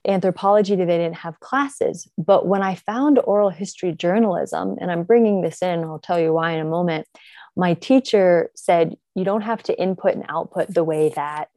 anthropology 0.09 0.75
they 0.75 0.85
didn't 0.85 1.15
have 1.15 1.39
classes. 1.39 2.07
But 2.17 2.47
when 2.47 2.63
i 2.63 2.75
found 2.75 3.19
oral 3.23 3.49
history 3.49 3.91
journalism 3.91 4.75
and 4.81 4.91
i'm 4.91 5.03
bringing 5.03 5.41
this 5.41 5.61
in 5.61 5.83
i'll 5.83 5.99
tell 5.99 6.19
you 6.19 6.33
why 6.33 6.51
in 6.51 6.59
a 6.59 6.65
moment 6.65 7.07
my 7.55 7.73
teacher 7.73 8.49
said 8.55 8.97
you 9.15 9.23
don't 9.23 9.41
have 9.41 9.61
to 9.63 9.79
input 9.79 10.15
and 10.15 10.25
output 10.29 10.73
the 10.73 10.83
way 10.83 11.09
that 11.09 11.49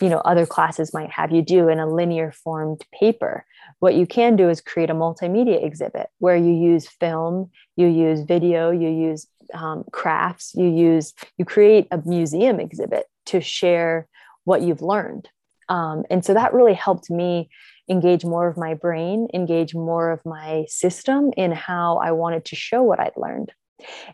you 0.00 0.08
know 0.08 0.18
other 0.18 0.46
classes 0.46 0.94
might 0.94 1.10
have 1.10 1.30
you 1.30 1.42
do 1.42 1.68
in 1.68 1.78
a 1.78 1.86
linear 1.86 2.32
formed 2.32 2.82
paper. 2.98 3.44
What 3.80 3.94
you 3.94 4.06
can 4.06 4.36
do 4.36 4.48
is 4.48 4.60
create 4.60 4.90
a 4.90 4.94
multimedia 4.94 5.62
exhibit 5.64 6.08
where 6.18 6.36
you 6.36 6.52
use 6.52 6.88
film 6.88 7.50
you 7.76 7.86
use 7.86 8.20
video 8.22 8.70
you 8.70 8.88
use 8.88 9.26
um, 9.54 9.84
crafts 9.92 10.54
you 10.54 10.68
use 10.68 11.12
you 11.36 11.44
create 11.44 11.86
a 11.90 12.00
museum 12.04 12.58
exhibit 12.58 13.04
to 13.26 13.40
share 13.40 14.08
what 14.44 14.62
you've 14.62 14.82
learned. 14.82 15.28
Um, 15.68 16.04
and 16.10 16.24
so 16.24 16.34
that 16.34 16.54
really 16.54 16.74
helped 16.74 17.10
me 17.10 17.48
engage 17.92 18.24
more 18.24 18.48
of 18.48 18.56
my 18.56 18.74
brain, 18.74 19.28
engage 19.32 19.74
more 19.74 20.10
of 20.10 20.24
my 20.24 20.64
system 20.68 21.30
in 21.36 21.52
how 21.52 21.98
I 21.98 22.10
wanted 22.12 22.46
to 22.46 22.56
show 22.56 22.82
what 22.82 22.98
I'd 22.98 23.16
learned. 23.16 23.52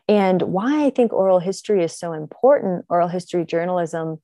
And 0.09 0.43
why 0.43 0.85
I 0.85 0.91
think 0.91 1.13
oral 1.13 1.39
history 1.39 1.83
is 1.85 1.99
so 1.99 2.13
important, 2.13 2.85
oral 2.89 3.09
history 3.09 3.45
journalism 3.45 4.21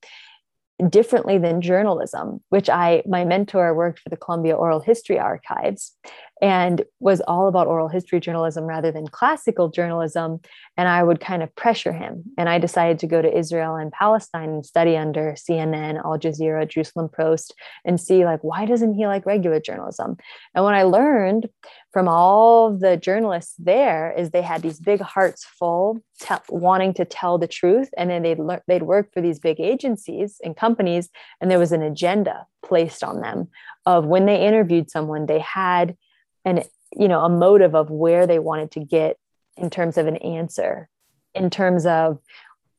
differently 0.91 1.39
than 1.39 1.61
journalism, 1.61 2.43
which 2.49 2.69
I, 2.69 3.03
my 3.07 3.25
mentor 3.25 3.75
worked 3.75 4.01
for 4.01 4.09
the 4.09 4.17
Columbia 4.17 4.57
Oral 4.57 4.81
History 4.81 5.19
Archives 5.19 5.97
and 6.43 6.83
was 7.01 7.21
all 7.23 7.49
about 7.49 7.67
oral 7.67 7.89
history 7.89 8.21
journalism 8.21 8.65
rather 8.65 8.91
than 8.91 9.07
classical 9.07 9.69
journalism. 9.69 10.41
And 10.77 10.89
I 10.89 11.03
would 11.03 11.21
kind 11.21 11.43
of 11.43 11.55
pressure 11.55 11.93
him. 11.93 12.25
And 12.37 12.49
I 12.49 12.59
decided 12.59 12.99
to 13.01 13.07
go 13.07 13.23
to 13.23 13.39
Israel 13.39 13.77
and 13.77 13.93
Palestine 13.93 14.51
and 14.51 14.67
study 14.67 14.97
under 14.97 15.35
CNN, 15.39 16.05
Al 16.05 16.19
Jazeera, 16.19 16.69
Jerusalem 16.69 17.09
Post, 17.09 17.55
and 17.85 18.01
see 18.01 18.25
like, 18.25 18.43
why 18.43 18.67
doesn't 18.67 18.95
he 18.95 19.07
like 19.07 19.27
regular 19.27 19.61
journalism? 19.61 20.17
And 20.55 20.65
when 20.65 20.75
I 20.75 20.83
learned 20.83 21.49
from 21.95 22.09
all 22.09 22.77
the 22.77 22.97
journalists 22.97 23.55
there 23.57 24.13
is 24.19 24.31
they 24.31 24.43
had 24.43 24.63
these 24.63 24.81
big 24.81 25.01
hearts 25.01 25.45
full 25.45 26.01
te- 26.21 26.35
wanting 26.49 26.93
to 26.93 27.05
tell 27.05 27.39
the 27.39 27.47
truth 27.47 27.89
and 27.97 28.11
then 28.11 28.23
they'd 28.23 28.41
le- 28.41 28.61
they'd 28.67 28.83
work 28.83 29.13
for 29.15 29.21
these 29.21 29.39
big 29.39 29.61
agencies 29.61 30.39
and 30.43 30.57
companies 30.57 31.09
and 31.41 31.53
there 31.53 31.59
was 31.59 31.71
an 31.71 31.83
agenda 31.83 32.45
placed 32.67 33.05
on 33.05 33.21
them 33.21 33.49
of 33.87 34.07
when 34.07 34.27
they 34.27 34.45
interviewed 34.45 34.91
someone 34.91 35.27
they 35.27 35.39
had 35.39 35.97
an 36.45 36.63
you 36.93 37.09
know 37.09 37.21
a 37.21 37.29
motive 37.29 37.75
of 37.75 37.91
where 37.91 38.27
they 38.27 38.39
wanted 38.39 38.71
to 38.73 38.81
get 38.81 39.17
in 39.57 39.71
terms 39.71 39.99
of 39.99 40.07
an 40.07 40.17
answer 40.17 40.89
in 41.35 41.51
terms 41.51 41.87
of 41.87 42.19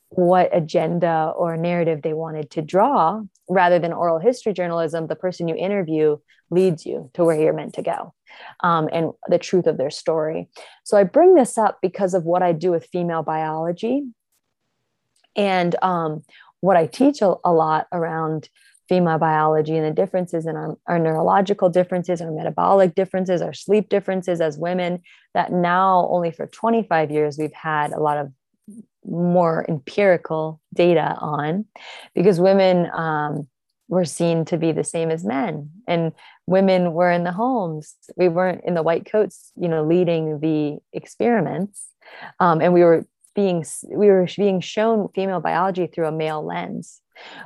what 0.10 0.56
agenda 0.56 1.34
or 1.36 1.58
narrative 1.58 2.02
they 2.02 2.14
wanted 2.14 2.50
to 2.52 2.62
draw 2.62 3.22
rather 3.50 3.80
than 3.80 3.94
oral 3.94 4.20
history 4.20 4.54
journalism 4.54 5.08
the 5.08 5.16
person 5.16 5.48
you 5.48 5.56
interview 5.56 6.18
leads 6.52 6.86
you 6.86 7.10
to 7.14 7.24
where 7.24 7.40
you're 7.40 7.54
meant 7.54 7.74
to 7.74 7.82
go 7.82 8.14
um, 8.62 8.90
and 8.92 9.12
the 9.28 9.40
truth 9.40 9.68
of 9.68 9.78
their 9.78 9.90
story. 9.90 10.48
So 10.84 10.98
i 10.98 11.04
bring 11.04 11.34
this 11.34 11.58
up 11.58 11.80
because 11.82 12.14
of 12.14 12.24
what 12.24 12.44
i 12.44 12.52
do 12.52 12.72
with 12.72 12.88
female 12.92 13.24
biology 13.24 14.04
and 15.36 15.76
um, 15.82 16.24
what 16.62 16.78
i 16.78 16.86
teach 16.86 17.22
a, 17.22 17.34
a 17.44 17.52
lot 17.52 17.88
around 17.92 18.50
female 18.88 19.18
biology 19.18 19.76
and 19.76 19.86
the 19.86 19.92
differences 19.92 20.46
in 20.46 20.56
our, 20.56 20.78
our 20.88 21.00
neurological 21.00 21.70
differences, 21.70 22.22
our 22.22 22.32
metabolic 22.32 22.96
differences, 22.96 23.42
our 23.42 23.54
sleep 23.54 23.90
differences 23.90 24.42
as 24.42 24.58
women, 24.58 25.02
that 25.34 25.52
now 25.52 26.08
only 26.12 26.32
for 26.32 26.48
25 26.48 27.12
years 27.12 27.38
we've 27.38 27.54
had 27.54 27.92
a 27.92 28.00
lot 28.00 28.18
of 28.18 28.32
more 29.06 29.66
empirical 29.70 30.60
data 30.74 31.16
on 31.20 31.66
because 32.14 32.40
women 32.40 32.90
um, 32.94 33.48
were 33.88 34.06
seen 34.06 34.46
to 34.46 34.58
be 34.58 34.72
the 34.72 34.84
same 34.84 35.12
as 35.12 35.24
men 35.24 35.70
and 35.88 36.12
women 36.48 36.94
were 36.94 37.12
in 37.12 37.24
the 37.24 37.32
homes. 37.32 37.96
We 38.18 38.30
weren't 38.30 38.64
in 38.66 38.74
the 38.74 38.82
white 38.82 39.06
coats 39.06 39.52
you 39.56 39.68
know 39.68 39.84
leading 39.84 40.40
the 40.40 40.78
experiments 40.92 41.88
um, 42.40 42.62
and 42.62 42.74
we 42.74 42.84
were 42.84 43.06
being 43.36 43.66
we 43.90 44.08
were 44.08 44.28
being 44.38 44.62
shown 44.62 45.10
female 45.14 45.42
biology 45.42 45.88
through 45.88 46.08
a 46.08 46.12
male 46.12 46.44
lens 46.44 47.02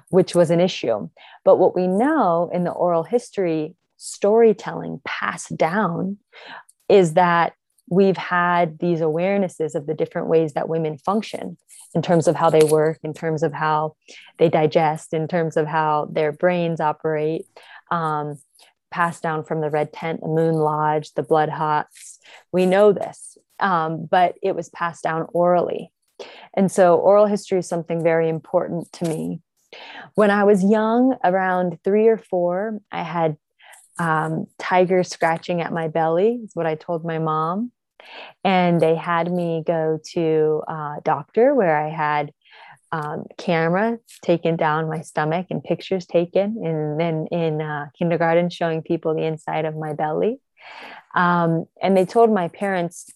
which 0.09 0.35
was 0.35 0.51
an 0.51 0.59
issue. 0.59 1.09
But 1.43 1.57
what 1.57 1.75
we 1.75 1.87
know 1.87 2.49
in 2.53 2.63
the 2.63 2.71
oral 2.71 3.03
history 3.03 3.75
storytelling 3.97 5.01
passed 5.05 5.55
down 5.57 6.17
is 6.87 7.13
that 7.13 7.53
we've 7.89 8.17
had 8.17 8.79
these 8.79 8.99
awarenesses 8.99 9.75
of 9.75 9.87
the 9.87 9.93
different 9.93 10.27
ways 10.27 10.53
that 10.53 10.69
women 10.69 10.97
function 10.97 11.57
in 11.95 12.01
terms 12.01 12.27
of 12.27 12.35
how 12.35 12.49
they 12.49 12.63
work, 12.63 12.99
in 13.03 13.13
terms 13.13 13.41
of 13.41 13.51
how 13.51 13.95
they 14.37 14.47
digest, 14.47 15.13
in 15.13 15.27
terms 15.27 15.57
of 15.57 15.65
how 15.65 16.07
their 16.11 16.31
brains 16.31 16.79
operate, 16.79 17.45
um, 17.89 18.39
passed 18.91 19.23
down 19.23 19.43
from 19.43 19.61
the 19.61 19.69
red 19.69 19.91
tent, 19.91 20.21
the 20.21 20.27
moon 20.27 20.55
lodge, 20.55 21.13
the 21.13 21.23
blood 21.23 21.49
huts. 21.49 22.19
We 22.51 22.67
know 22.67 22.91
this, 22.91 23.37
um, 23.59 24.07
but 24.09 24.35
it 24.41 24.55
was 24.55 24.69
passed 24.69 25.03
down 25.03 25.27
orally. 25.33 25.91
And 26.55 26.71
so 26.71 26.97
oral 26.97 27.25
history 27.25 27.59
is 27.59 27.67
something 27.67 28.03
very 28.03 28.29
important 28.29 28.91
to 28.93 29.05
me. 29.05 29.41
When 30.15 30.31
I 30.31 30.43
was 30.43 30.63
young, 30.63 31.15
around 31.23 31.79
three 31.83 32.07
or 32.07 32.17
four, 32.17 32.79
I 32.91 33.03
had 33.03 33.37
um, 33.99 34.47
tigers 34.57 35.09
scratching 35.09 35.61
at 35.61 35.71
my 35.71 35.87
belly, 35.87 36.39
is 36.43 36.51
what 36.55 36.65
I 36.65 36.75
told 36.75 37.05
my 37.05 37.19
mom. 37.19 37.71
And 38.43 38.81
they 38.81 38.95
had 38.95 39.31
me 39.31 39.63
go 39.65 39.99
to 40.13 40.63
a 40.67 40.95
doctor 41.03 41.53
where 41.53 41.77
I 41.77 41.89
had 41.89 42.33
um, 42.91 43.25
camera 43.37 43.99
taken 44.23 44.55
down 44.55 44.89
my 44.89 45.01
stomach 45.01 45.47
and 45.51 45.63
pictures 45.63 46.05
taken, 46.05 46.61
and 46.63 46.99
then 46.99 47.27
in 47.31 47.61
uh, 47.61 47.87
kindergarten 47.97 48.49
showing 48.49 48.81
people 48.81 49.13
the 49.13 49.23
inside 49.23 49.65
of 49.65 49.75
my 49.75 49.93
belly. 49.93 50.39
Um, 51.13 51.65
and 51.81 51.95
they 51.95 52.05
told 52.05 52.31
my 52.31 52.47
parents, 52.47 53.11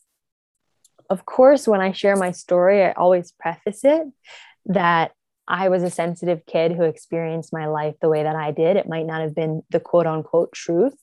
of 1.14 1.28
course, 1.28 1.68
when 1.68 1.80
I 1.80 1.92
share 1.92 2.16
my 2.16 2.32
story, 2.32 2.84
I 2.84 2.92
always 2.94 3.32
preface 3.32 3.86
it 3.86 4.08
that 4.66 5.12
I 5.48 5.70
was 5.70 5.84
a 5.84 5.92
sensitive 5.92 6.46
kid 6.48 6.72
who 6.72 6.84
experienced 6.84 7.54
my 7.54 7.68
life 7.68 7.94
the 8.02 8.10
way 8.10 8.24
that 8.24 8.36
I 8.36 8.50
did. 8.50 8.78
It 8.78 8.90
might 8.90 9.06
not 9.06 9.22
have 9.22 9.36
been 9.36 9.62
the 9.70 9.80
quote 9.80 10.08
unquote 10.08 10.54
truth, 10.54 10.98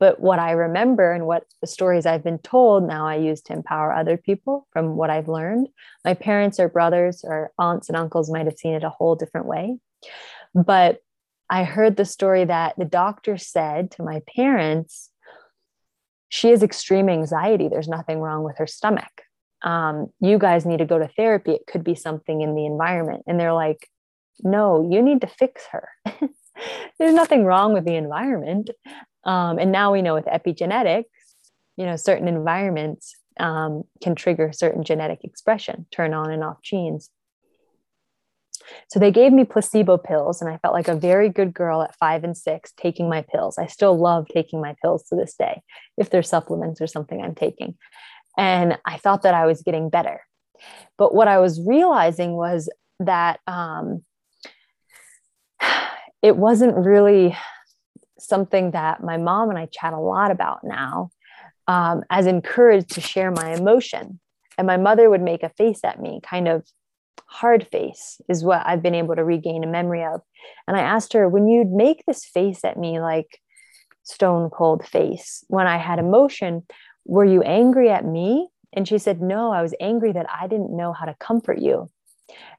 but 0.00 0.18
what 0.18 0.40
I 0.40 0.50
remember 0.50 1.12
and 1.12 1.26
what 1.26 1.44
the 1.60 1.68
stories 1.68 2.06
I've 2.06 2.24
been 2.24 2.40
told 2.40 2.88
now 2.88 3.06
I 3.06 3.16
use 3.16 3.40
to 3.42 3.52
empower 3.52 3.92
other 3.92 4.16
people 4.16 4.66
from 4.72 4.96
what 4.96 5.10
I've 5.10 5.28
learned. 5.28 5.68
My 6.04 6.14
parents 6.14 6.58
or 6.58 6.68
brothers 6.68 7.22
or 7.22 7.52
aunts 7.56 7.88
and 7.88 7.96
uncles 7.96 8.32
might 8.32 8.46
have 8.46 8.58
seen 8.58 8.74
it 8.74 8.82
a 8.82 8.90
whole 8.90 9.14
different 9.14 9.46
way. 9.46 9.78
But 10.56 10.98
I 11.48 11.62
heard 11.62 11.96
the 11.96 12.04
story 12.04 12.46
that 12.46 12.74
the 12.76 12.84
doctor 12.84 13.38
said 13.38 13.92
to 13.92 14.02
my 14.02 14.22
parents, 14.34 15.10
she 16.30 16.48
has 16.48 16.64
extreme 16.64 17.08
anxiety. 17.08 17.68
There's 17.68 17.86
nothing 17.86 18.18
wrong 18.18 18.42
with 18.42 18.58
her 18.58 18.66
stomach 18.66 19.21
um, 19.62 20.08
you 20.20 20.38
guys 20.38 20.66
need 20.66 20.78
to 20.78 20.84
go 20.84 20.98
to 20.98 21.08
therapy. 21.08 21.52
It 21.52 21.66
could 21.66 21.84
be 21.84 21.94
something 21.94 22.40
in 22.40 22.54
the 22.54 22.66
environment. 22.66 23.22
And 23.26 23.38
they're 23.38 23.52
like, 23.52 23.88
no, 24.42 24.88
you 24.90 25.02
need 25.02 25.20
to 25.20 25.26
fix 25.26 25.64
her. 25.70 25.88
There's 26.98 27.14
nothing 27.14 27.44
wrong 27.44 27.72
with 27.72 27.84
the 27.84 27.94
environment. 27.94 28.70
Um, 29.24 29.58
and 29.58 29.70
now 29.70 29.92
we 29.92 30.02
know 30.02 30.14
with 30.14 30.26
epigenetics, 30.26 31.04
you 31.76 31.86
know, 31.86 31.96
certain 31.96 32.28
environments 32.28 33.14
um, 33.38 33.84
can 34.02 34.14
trigger 34.14 34.52
certain 34.52 34.84
genetic 34.84 35.24
expression, 35.24 35.86
turn 35.90 36.12
on 36.12 36.30
and 36.30 36.44
off 36.44 36.60
genes. 36.62 37.10
So 38.88 39.00
they 39.00 39.10
gave 39.10 39.32
me 39.32 39.44
placebo 39.44 39.98
pills, 39.98 40.40
and 40.40 40.50
I 40.50 40.58
felt 40.58 40.74
like 40.74 40.88
a 40.88 40.94
very 40.94 41.28
good 41.28 41.52
girl 41.52 41.82
at 41.82 41.96
five 41.96 42.22
and 42.24 42.36
six 42.36 42.72
taking 42.76 43.08
my 43.08 43.22
pills. 43.22 43.58
I 43.58 43.66
still 43.66 43.98
love 43.98 44.28
taking 44.28 44.60
my 44.60 44.76
pills 44.82 45.04
to 45.04 45.16
this 45.16 45.34
day, 45.34 45.62
if 45.96 46.10
they're 46.10 46.22
supplements 46.22 46.80
or 46.80 46.86
something 46.86 47.20
I'm 47.20 47.34
taking. 47.34 47.76
And 48.36 48.78
I 48.84 48.98
thought 48.98 49.22
that 49.22 49.34
I 49.34 49.46
was 49.46 49.62
getting 49.62 49.90
better. 49.90 50.20
But 50.98 51.14
what 51.14 51.28
I 51.28 51.38
was 51.38 51.60
realizing 51.60 52.34
was 52.34 52.70
that 53.00 53.40
um, 53.46 54.04
it 56.22 56.36
wasn't 56.36 56.76
really 56.76 57.36
something 58.18 58.70
that 58.70 59.02
my 59.02 59.16
mom 59.16 59.50
and 59.50 59.58
I 59.58 59.66
chat 59.66 59.92
a 59.92 59.98
lot 59.98 60.30
about 60.30 60.60
now, 60.62 61.10
um, 61.66 62.02
as 62.10 62.26
encouraged 62.26 62.90
to 62.92 63.00
share 63.00 63.30
my 63.30 63.54
emotion. 63.54 64.20
And 64.58 64.66
my 64.66 64.76
mother 64.76 65.10
would 65.10 65.22
make 65.22 65.42
a 65.42 65.48
face 65.50 65.80
at 65.84 66.00
me, 66.00 66.20
kind 66.22 66.46
of 66.46 66.66
hard 67.26 67.66
face, 67.68 68.20
is 68.28 68.44
what 68.44 68.62
I've 68.66 68.82
been 68.82 68.94
able 68.94 69.16
to 69.16 69.24
regain 69.24 69.64
a 69.64 69.66
memory 69.66 70.04
of. 70.04 70.20
And 70.68 70.76
I 70.76 70.80
asked 70.80 71.14
her, 71.14 71.28
when 71.28 71.48
you'd 71.48 71.72
make 71.72 72.04
this 72.06 72.24
face 72.24 72.64
at 72.64 72.76
me, 72.76 73.00
like 73.00 73.40
stone 74.02 74.50
cold 74.50 74.86
face, 74.86 75.44
when 75.48 75.66
I 75.66 75.78
had 75.78 75.98
emotion, 75.98 76.64
were 77.04 77.24
you 77.24 77.42
angry 77.42 77.90
at 77.90 78.04
me? 78.04 78.48
And 78.72 78.86
she 78.86 78.98
said, 78.98 79.20
No, 79.20 79.52
I 79.52 79.62
was 79.62 79.74
angry 79.80 80.12
that 80.12 80.26
I 80.30 80.46
didn't 80.46 80.76
know 80.76 80.92
how 80.92 81.06
to 81.06 81.14
comfort 81.18 81.58
you. 81.58 81.90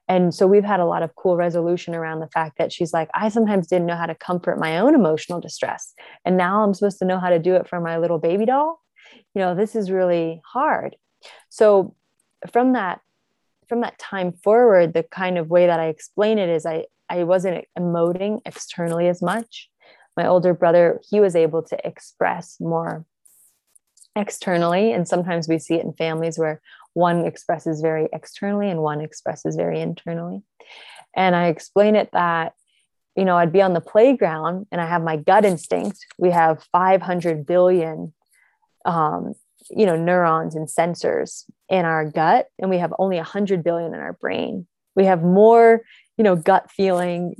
And 0.06 0.34
so 0.34 0.46
we've 0.46 0.64
had 0.64 0.80
a 0.80 0.86
lot 0.86 1.02
of 1.02 1.16
cool 1.16 1.36
resolution 1.36 1.94
around 1.94 2.20
the 2.20 2.28
fact 2.28 2.58
that 2.58 2.72
she's 2.72 2.92
like, 2.92 3.08
I 3.14 3.28
sometimes 3.30 3.66
didn't 3.66 3.86
know 3.86 3.96
how 3.96 4.06
to 4.06 4.14
comfort 4.14 4.58
my 4.58 4.78
own 4.78 4.94
emotional 4.94 5.40
distress. 5.40 5.94
And 6.24 6.36
now 6.36 6.62
I'm 6.62 6.74
supposed 6.74 6.98
to 6.98 7.06
know 7.06 7.18
how 7.18 7.30
to 7.30 7.38
do 7.38 7.54
it 7.54 7.68
for 7.68 7.80
my 7.80 7.98
little 7.98 8.18
baby 8.18 8.44
doll. 8.44 8.80
You 9.34 9.40
know, 9.40 9.54
this 9.54 9.74
is 9.74 9.90
really 9.90 10.42
hard. 10.44 10.96
So 11.48 11.94
from 12.52 12.74
that, 12.74 13.00
from 13.68 13.80
that 13.80 13.98
time 13.98 14.32
forward, 14.32 14.92
the 14.92 15.04
kind 15.04 15.38
of 15.38 15.48
way 15.48 15.66
that 15.66 15.80
I 15.80 15.86
explain 15.86 16.38
it 16.38 16.50
is 16.50 16.66
I, 16.66 16.84
I 17.08 17.24
wasn't 17.24 17.64
emoting 17.78 18.40
externally 18.44 19.08
as 19.08 19.22
much. 19.22 19.70
My 20.16 20.26
older 20.26 20.52
brother, 20.52 21.00
he 21.08 21.18
was 21.18 21.34
able 21.34 21.62
to 21.62 21.86
express 21.86 22.58
more 22.60 23.06
externally. 24.16 24.92
And 24.92 25.06
sometimes 25.06 25.48
we 25.48 25.58
see 25.58 25.74
it 25.74 25.84
in 25.84 25.92
families 25.92 26.38
where 26.38 26.60
one 26.92 27.24
expresses 27.24 27.80
very 27.80 28.08
externally 28.12 28.70
and 28.70 28.80
one 28.80 29.00
expresses 29.00 29.56
very 29.56 29.80
internally. 29.80 30.42
And 31.14 31.34
I 31.34 31.48
explain 31.48 31.96
it 31.96 32.10
that, 32.12 32.54
you 33.16 33.24
know, 33.24 33.36
I'd 33.36 33.52
be 33.52 33.62
on 33.62 33.74
the 33.74 33.80
playground 33.80 34.66
and 34.72 34.80
I 34.80 34.86
have 34.86 35.02
my 35.02 35.16
gut 35.16 35.44
instinct. 35.44 36.04
We 36.18 36.30
have 36.30 36.64
500 36.72 37.46
billion, 37.46 38.12
um, 38.84 39.34
you 39.70 39.86
know, 39.86 39.96
neurons 39.96 40.54
and 40.54 40.68
sensors 40.68 41.44
in 41.68 41.84
our 41.84 42.04
gut, 42.04 42.46
and 42.58 42.70
we 42.70 42.78
have 42.78 42.92
only 42.98 43.16
100 43.16 43.64
billion 43.64 43.94
in 43.94 44.00
our 44.00 44.12
brain. 44.12 44.66
We 44.94 45.06
have 45.06 45.22
more, 45.22 45.82
you 46.16 46.24
know, 46.24 46.36
gut 46.36 46.70
feeling, 46.70 47.36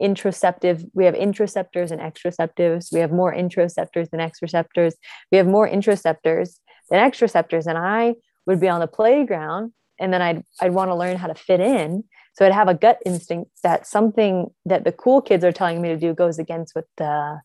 interoceptive 0.00 0.88
we 0.94 1.04
have 1.04 1.14
interoceptors 1.14 1.90
and 1.90 2.00
exteroceptives 2.00 2.92
we 2.92 3.00
have 3.00 3.10
more 3.10 3.34
interoceptors 3.34 4.08
than 4.10 4.20
exteroceptors 4.20 4.92
we 5.32 5.38
have 5.38 5.46
more 5.46 5.68
interoceptors 5.68 6.58
than 6.90 7.00
exteroceptors 7.00 7.66
and 7.66 7.78
i 7.78 8.14
would 8.46 8.60
be 8.60 8.68
on 8.68 8.80
the 8.80 8.86
playground 8.86 9.72
and 9.98 10.12
then 10.12 10.22
I'd 10.22 10.44
I'd 10.60 10.72
want 10.72 10.90
to 10.90 10.94
learn 10.94 11.16
how 11.16 11.26
to 11.26 11.34
fit 11.34 11.60
in. 11.60 12.04
So 12.34 12.46
I'd 12.46 12.52
have 12.52 12.68
a 12.68 12.74
gut 12.74 12.98
instinct 13.04 13.50
that 13.62 13.86
something 13.86 14.48
that 14.64 14.84
the 14.84 14.92
cool 14.92 15.20
kids 15.20 15.44
are 15.44 15.52
telling 15.52 15.82
me 15.82 15.88
to 15.88 15.96
do 15.96 16.14
goes 16.14 16.38
against 16.38 16.74
what 16.74 16.86
the 16.96 17.40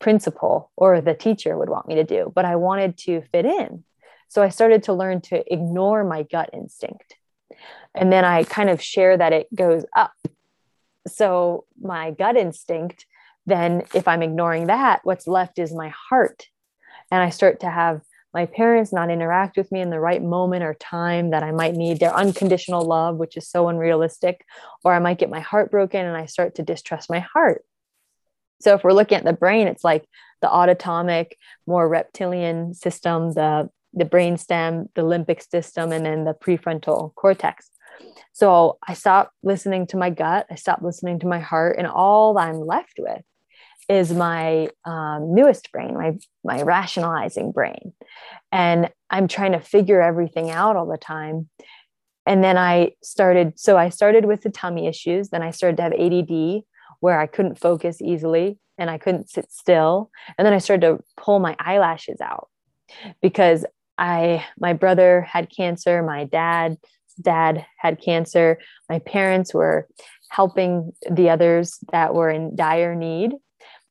principal 0.00 0.70
or 0.76 1.00
the 1.00 1.14
teacher 1.14 1.58
would 1.58 1.68
want 1.68 1.86
me 1.86 1.96
to 1.96 2.04
do, 2.04 2.32
but 2.34 2.44
I 2.44 2.56
wanted 2.56 2.96
to 2.98 3.22
fit 3.32 3.44
in. 3.44 3.84
So 4.28 4.42
I 4.42 4.48
started 4.48 4.84
to 4.84 4.92
learn 4.92 5.20
to 5.22 5.52
ignore 5.52 6.04
my 6.04 6.22
gut 6.22 6.50
instinct. 6.52 7.16
And 7.94 8.12
then 8.12 8.24
I 8.24 8.44
kind 8.44 8.70
of 8.70 8.82
share 8.82 9.16
that 9.16 9.32
it 9.32 9.54
goes 9.54 9.84
up. 9.94 10.12
So 11.08 11.64
my 11.80 12.10
gut 12.10 12.36
instinct, 12.36 13.06
then 13.46 13.84
if 13.94 14.06
I'm 14.06 14.22
ignoring 14.22 14.66
that, 14.66 15.00
what's 15.04 15.26
left 15.26 15.58
is 15.58 15.74
my 15.74 15.92
heart. 16.10 16.46
And 17.10 17.22
I 17.22 17.30
start 17.30 17.60
to 17.60 17.70
have 17.70 18.02
my 18.34 18.46
parents 18.46 18.92
not 18.92 19.10
interact 19.10 19.56
with 19.56 19.72
me 19.72 19.80
in 19.80 19.90
the 19.90 20.00
right 20.00 20.22
moment 20.22 20.62
or 20.62 20.74
time 20.74 21.30
that 21.30 21.42
I 21.42 21.50
might 21.50 21.74
need 21.74 21.98
their 21.98 22.14
unconditional 22.14 22.84
love, 22.84 23.16
which 23.16 23.36
is 23.36 23.48
so 23.48 23.68
unrealistic, 23.68 24.44
or 24.84 24.92
I 24.92 24.98
might 24.98 25.18
get 25.18 25.30
my 25.30 25.40
heart 25.40 25.70
broken 25.70 26.04
and 26.04 26.16
I 26.16 26.26
start 26.26 26.56
to 26.56 26.62
distrust 26.62 27.08
my 27.08 27.20
heart. 27.20 27.64
So 28.60 28.74
if 28.74 28.84
we're 28.84 28.92
looking 28.92 29.18
at 29.18 29.24
the 29.24 29.32
brain, 29.32 29.66
it's 29.66 29.84
like 29.84 30.04
the 30.42 30.50
autonomic, 30.50 31.36
more 31.66 31.88
reptilian 31.88 32.74
system, 32.74 33.32
the 33.32 33.70
the 33.94 34.04
brain 34.04 34.36
stem, 34.36 34.88
the 34.94 35.02
limbic 35.02 35.42
system, 35.50 35.92
and 35.92 36.04
then 36.04 36.24
the 36.24 36.34
prefrontal 36.34 37.14
cortex. 37.14 37.70
So 38.32 38.78
I 38.86 38.94
stopped 38.94 39.32
listening 39.42 39.86
to 39.88 39.96
my 39.96 40.10
gut, 40.10 40.46
I 40.50 40.54
stopped 40.54 40.82
listening 40.82 41.18
to 41.20 41.26
my 41.26 41.40
heart, 41.40 41.76
and 41.78 41.86
all 41.86 42.38
I'm 42.38 42.60
left 42.60 42.94
with 42.98 43.22
is 43.88 44.12
my 44.12 44.68
um, 44.84 45.34
newest 45.34 45.72
brain, 45.72 45.94
my 45.94 46.16
my 46.44 46.62
rationalizing 46.62 47.52
brain, 47.52 47.92
and 48.52 48.90
I'm 49.10 49.28
trying 49.28 49.52
to 49.52 49.60
figure 49.60 50.02
everything 50.02 50.50
out 50.50 50.76
all 50.76 50.86
the 50.86 50.98
time. 50.98 51.48
And 52.26 52.44
then 52.44 52.58
I 52.58 52.92
started. 53.02 53.58
So 53.58 53.78
I 53.78 53.88
started 53.88 54.26
with 54.26 54.42
the 54.42 54.50
tummy 54.50 54.86
issues. 54.86 55.30
Then 55.30 55.42
I 55.42 55.50
started 55.50 55.78
to 55.78 55.82
have 55.84 55.92
ADD, 55.94 56.62
where 57.00 57.18
I 57.18 57.26
couldn't 57.26 57.58
focus 57.58 58.02
easily 58.02 58.58
and 58.76 58.88
I 58.90 58.98
couldn't 58.98 59.30
sit 59.30 59.50
still. 59.50 60.10
And 60.36 60.46
then 60.46 60.54
I 60.54 60.58
started 60.58 60.86
to 60.86 61.04
pull 61.16 61.40
my 61.40 61.56
eyelashes 61.58 62.20
out 62.20 62.48
because 63.20 63.66
I 63.98 64.44
my 64.58 64.72
brother 64.72 65.22
had 65.22 65.50
cancer, 65.54 66.02
my 66.02 66.24
dad 66.24 66.76
dad 67.18 67.66
had 67.76 68.00
cancer, 68.00 68.58
my 68.88 68.98
parents 69.00 69.52
were 69.52 69.88
helping 70.30 70.92
the 71.10 71.30
others 71.30 71.78
that 71.92 72.14
were 72.14 72.30
in 72.30 72.56
dire 72.56 72.94
need 72.94 73.32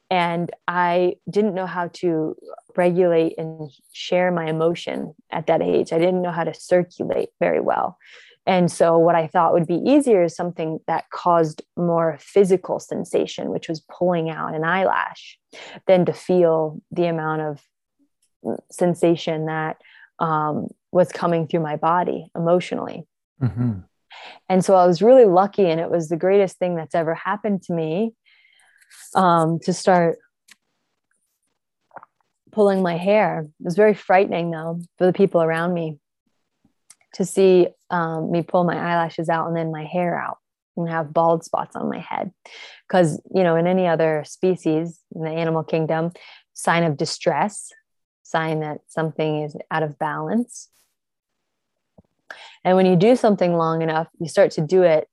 and 0.09 0.51
I 0.67 1.15
didn't 1.29 1.53
know 1.53 1.65
how 1.65 1.89
to 1.95 2.35
regulate 2.75 3.37
and 3.37 3.69
share 3.91 4.31
my 4.31 4.45
emotion 4.45 5.13
at 5.31 5.47
that 5.47 5.61
age. 5.61 5.91
I 5.91 5.99
didn't 5.99 6.21
know 6.21 6.31
how 6.31 6.45
to 6.45 6.53
circulate 6.53 7.29
very 7.39 7.59
well. 7.59 7.97
And 8.45 8.71
so, 8.71 8.97
what 8.97 9.15
I 9.15 9.27
thought 9.27 9.51
would 9.51 9.67
be 9.67 9.81
easier 9.85 10.23
is 10.23 10.35
something 10.35 10.79
that 10.87 11.09
caused 11.09 11.63
more 11.75 12.17
physical 12.21 12.79
sensation, 12.79 13.49
which 13.49 13.67
was 13.67 13.81
pulling 13.91 14.29
out 14.29 14.55
an 14.55 14.63
eyelash, 14.63 15.37
than 15.85 16.05
to 16.05 16.13
feel 16.13 16.81
the 16.89 17.07
amount 17.07 17.41
of 17.41 17.61
sensation 18.71 19.47
that 19.47 19.81
um, 20.19 20.69
was 20.93 21.11
coming 21.11 21.47
through 21.47 21.59
my 21.59 21.75
body 21.75 22.31
emotionally. 22.35 23.05
Mm-hmm. 23.41 23.79
And 24.49 24.65
so, 24.65 24.75
I 24.75 24.85
was 24.85 25.01
really 25.01 25.25
lucky, 25.25 25.69
and 25.69 25.79
it 25.79 25.91
was 25.91 26.09
the 26.09 26.17
greatest 26.17 26.57
thing 26.57 26.75
that's 26.75 26.95
ever 26.95 27.13
happened 27.13 27.63
to 27.63 27.73
me 27.73 28.13
um, 29.15 29.59
to 29.63 29.73
start 29.73 30.17
pulling 32.51 32.81
my 32.81 32.97
hair. 32.97 33.41
It 33.41 33.63
was 33.63 33.75
very 33.75 33.93
frightening, 33.93 34.51
though, 34.51 34.81
for 34.97 35.05
the 35.05 35.13
people 35.13 35.41
around 35.41 35.73
me 35.73 35.99
to 37.13 37.25
see 37.25 37.67
um, 37.89 38.31
me 38.31 38.41
pull 38.41 38.63
my 38.63 38.77
eyelashes 38.77 39.29
out 39.29 39.47
and 39.47 39.55
then 39.55 39.71
my 39.71 39.85
hair 39.85 40.19
out 40.19 40.37
and 40.75 40.89
have 40.89 41.13
bald 41.13 41.43
spots 41.43 41.75
on 41.75 41.89
my 41.89 41.99
head. 41.99 42.31
Because, 42.87 43.21
you 43.33 43.43
know, 43.43 43.55
in 43.55 43.67
any 43.67 43.87
other 43.87 44.23
species 44.25 44.99
in 45.15 45.23
the 45.23 45.29
animal 45.29 45.63
kingdom, 45.63 46.11
sign 46.53 46.83
of 46.83 46.97
distress, 46.97 47.71
sign 48.23 48.59
that 48.61 48.79
something 48.87 49.43
is 49.43 49.55
out 49.71 49.83
of 49.83 49.97
balance. 49.97 50.69
And 52.63 52.75
when 52.75 52.85
you 52.85 52.95
do 52.95 53.15
something 53.15 53.53
long 53.53 53.81
enough, 53.81 54.07
you 54.19 54.27
start 54.27 54.51
to 54.51 54.61
do 54.61 54.83
it 54.83 55.07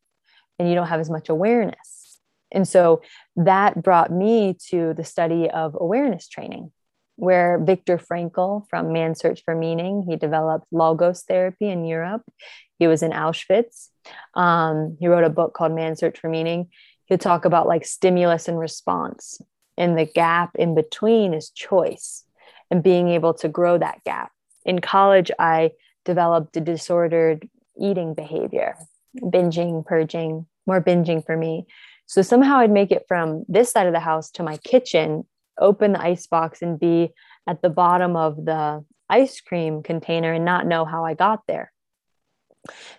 and 0.59 0.69
you 0.69 0.75
don't 0.75 0.89
have 0.89 1.01
as 1.01 1.11
much 1.11 1.29
awareness. 1.29 2.21
And 2.53 2.67
so 2.67 3.03
that 3.37 3.83
brought 3.83 4.13
me 4.13 4.57
to 4.71 4.95
the 4.95 5.05
study 5.05 5.51
of 5.51 5.77
awareness 5.79 6.29
training, 6.29 6.71
where 7.17 7.59
Viktor 7.59 7.99
Frankl 7.99 8.69
from 8.69 8.93
Man's 8.93 9.19
Search 9.19 9.43
for 9.45 9.55
Meaning, 9.55 10.05
he 10.09 10.17
developed 10.17 10.67
logos 10.71 11.23
therapy 11.23 11.69
in 11.69 11.85
Europe. 11.85 12.23
He 12.79 12.87
was 12.87 13.03
in 13.03 13.11
Auschwitz. 13.11 13.89
Um, 14.35 14.97
he 15.01 15.09
wrote 15.09 15.25
a 15.25 15.31
book 15.31 15.55
called 15.55 15.73
Man's 15.73 15.99
Search 15.99 16.21
for 16.21 16.29
Meaning. 16.29 16.69
He'll 17.07 17.19
talk 17.19 17.45
about 17.45 17.67
like 17.67 17.85
stimulus 17.85 18.49
and 18.49 18.59
response. 18.59 19.41
And 19.77 19.99
the 19.99 20.07
gap 20.07 20.51
in 20.55 20.75
between 20.75 21.35
is 21.35 21.51
choice 21.51 22.25
and 22.71 22.83
being 22.83 23.09
able 23.09 23.35
to 23.35 23.49
grow 23.49 23.77
that 23.79 24.03
gap. 24.05 24.31
In 24.65 24.81
college, 24.81 25.31
I 25.39 25.73
developed 26.05 26.57
a 26.57 26.61
disordered 26.61 27.49
eating 27.81 28.15
behavior, 28.15 28.77
binging, 29.17 29.85
purging, 29.85 30.47
more 30.67 30.81
binging 30.81 31.25
for 31.25 31.37
me 31.37 31.67
so 32.07 32.23
somehow 32.23 32.59
I'd 32.59 32.71
make 32.71 32.91
it 32.91 33.07
from 33.09 33.45
this 33.49 33.71
side 33.71 33.87
of 33.87 33.93
the 33.93 34.01
house 34.01 34.31
to 34.33 34.43
my 34.43 34.57
kitchen, 34.59 35.25
open 35.59 35.93
the 35.93 36.03
ice 36.03 36.27
box 36.27 36.63
and 36.63 36.79
be 36.79 37.13
at 37.47 37.63
the 37.63 37.71
bottom 37.71 38.17
of 38.17 38.45
the 38.45 38.85
ice 39.09 39.41
cream 39.41 39.83
container 39.83 40.33
and 40.33 40.45
not 40.45 40.67
know 40.67 40.85
how 40.85 41.05
I 41.05 41.15
got 41.15 41.43
there. 41.47 41.73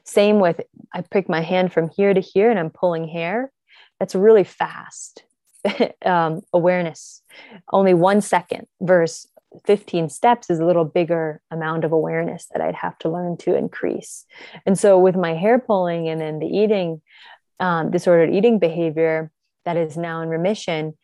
Same 0.03 0.39
with 0.39 0.61
I 0.93 1.01
pick 1.01 1.27
my 1.27 1.41
hand 1.41 1.73
from 1.73 1.89
here 1.89 2.13
to 2.13 2.21
here 2.21 2.49
and 2.49 2.59
I'm 2.59 2.69
pulling 2.69 3.07
hair. 3.07 3.51
that's 3.99 4.15
really 4.15 4.43
fast 4.43 5.23
um, 6.05 6.41
awareness. 6.53 7.21
Only 7.71 7.93
one 7.93 8.21
second 8.21 8.67
versus 8.81 9.27
15 9.65 10.09
steps 10.09 10.49
is 10.49 10.59
a 10.59 10.65
little 10.65 10.85
bigger 10.85 11.41
amount 11.51 11.83
of 11.83 11.91
awareness 11.91 12.47
that 12.51 12.61
I'd 12.61 12.75
have 12.75 12.97
to 12.99 13.09
learn 13.09 13.37
to 13.37 13.55
increase. 13.55 14.25
And 14.65 14.77
so 14.77 14.99
with 14.99 15.15
my 15.15 15.33
hair 15.33 15.59
pulling 15.59 16.09
and 16.09 16.19
then 16.19 16.39
the 16.39 16.47
eating, 16.47 17.01
um, 17.59 17.91
disordered 17.91 18.33
eating 18.33 18.59
behavior 18.59 19.31
that 19.65 19.77
is 19.77 19.97
now 19.97 20.21
in 20.21 20.29
remission, 20.29 20.95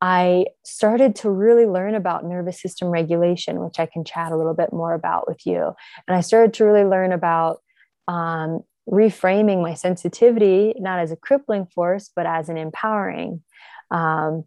I 0.00 0.46
started 0.64 1.16
to 1.16 1.30
really 1.30 1.66
learn 1.66 1.94
about 1.94 2.24
nervous 2.24 2.60
system 2.60 2.88
regulation, 2.88 3.60
which 3.60 3.80
I 3.80 3.86
can 3.86 4.04
chat 4.04 4.32
a 4.32 4.36
little 4.36 4.54
bit 4.54 4.72
more 4.72 4.94
about 4.94 5.26
with 5.26 5.44
you. 5.44 5.74
And 6.06 6.16
I 6.16 6.20
started 6.20 6.54
to 6.54 6.64
really 6.64 6.84
learn 6.84 7.12
about 7.12 7.58
um, 8.06 8.60
reframing 8.88 9.60
my 9.60 9.74
sensitivity, 9.74 10.74
not 10.78 11.00
as 11.00 11.10
a 11.10 11.16
crippling 11.16 11.66
force, 11.66 12.10
but 12.14 12.26
as 12.26 12.48
an 12.48 12.56
empowering 12.56 13.42
um, 13.90 14.44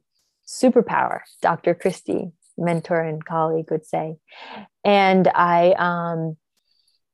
superpower, 0.47 1.21
Dr. 1.41 1.75
Christy, 1.75 2.31
mentor 2.61 3.01
and 3.01 3.23
colleague, 3.25 3.71
would 3.71 3.85
say. 3.85 4.17
And 4.85 5.27
I, 5.27 5.73
um, 5.73 6.37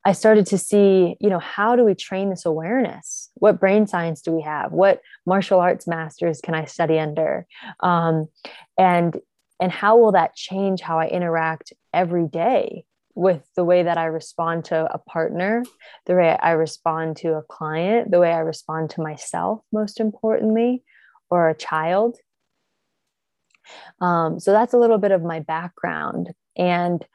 I 0.05 0.13
started 0.13 0.45
to 0.47 0.57
see, 0.57 1.17
you 1.19 1.29
know, 1.29 1.39
how 1.39 1.75
do 1.75 1.83
we 1.83 1.93
train 1.93 2.29
this 2.29 2.45
awareness? 2.45 3.29
What 3.35 3.59
brain 3.59 3.87
science 3.87 4.21
do 4.21 4.31
we 4.31 4.41
have? 4.43 4.71
What 4.71 5.01
martial 5.25 5.59
arts 5.59 5.87
masters 5.87 6.39
can 6.39 6.53
I 6.53 6.63
study 6.65 6.97
under? 6.97 7.45
Um, 7.81 8.27
and 8.77 9.19
and 9.59 9.71
how 9.71 9.97
will 9.97 10.11
that 10.11 10.35
change 10.35 10.81
how 10.81 10.99
I 10.99 11.07
interact 11.07 11.73
every 11.93 12.27
day 12.27 12.85
with 13.15 13.41
the 13.55 13.63
way 13.63 13.83
that 13.83 13.97
I 13.97 14.05
respond 14.05 14.65
to 14.65 14.87
a 14.93 14.99
partner, 14.99 15.63
the 16.05 16.15
way 16.15 16.37
I 16.39 16.51
respond 16.51 17.17
to 17.17 17.33
a 17.33 17.41
client, 17.41 18.11
the 18.11 18.19
way 18.19 18.31
I 18.31 18.39
respond 18.39 18.91
to 18.91 19.01
myself, 19.01 19.61
most 19.73 19.99
importantly, 19.99 20.83
or 21.29 21.49
a 21.49 21.55
child? 21.55 22.17
Um, 24.01 24.39
so 24.39 24.51
that's 24.51 24.73
a 24.73 24.77
little 24.77 24.97
bit 24.97 25.11
of 25.11 25.23
my 25.23 25.39
background. 25.39 26.31
And 26.57 27.05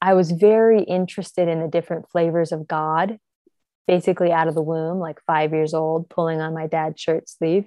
I 0.00 0.14
was 0.14 0.30
very 0.30 0.82
interested 0.82 1.48
in 1.48 1.60
the 1.60 1.68
different 1.68 2.10
flavors 2.10 2.52
of 2.52 2.68
God, 2.68 3.18
basically 3.86 4.32
out 4.32 4.48
of 4.48 4.54
the 4.54 4.62
womb, 4.62 4.98
like 4.98 5.18
five 5.26 5.52
years 5.52 5.74
old, 5.74 6.08
pulling 6.08 6.40
on 6.40 6.54
my 6.54 6.66
dad's 6.66 7.00
shirt 7.00 7.28
sleeve, 7.28 7.64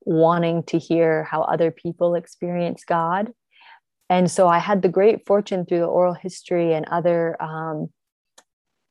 wanting 0.00 0.62
to 0.64 0.78
hear 0.78 1.24
how 1.24 1.42
other 1.42 1.70
people 1.70 2.14
experience 2.14 2.84
God. 2.84 3.32
And 4.10 4.30
so 4.30 4.48
I 4.48 4.58
had 4.58 4.80
the 4.80 4.88
great 4.88 5.26
fortune 5.26 5.66
through 5.66 5.80
the 5.80 5.84
oral 5.84 6.14
history 6.14 6.72
and 6.72 6.86
other 6.86 7.36
um, 7.42 7.90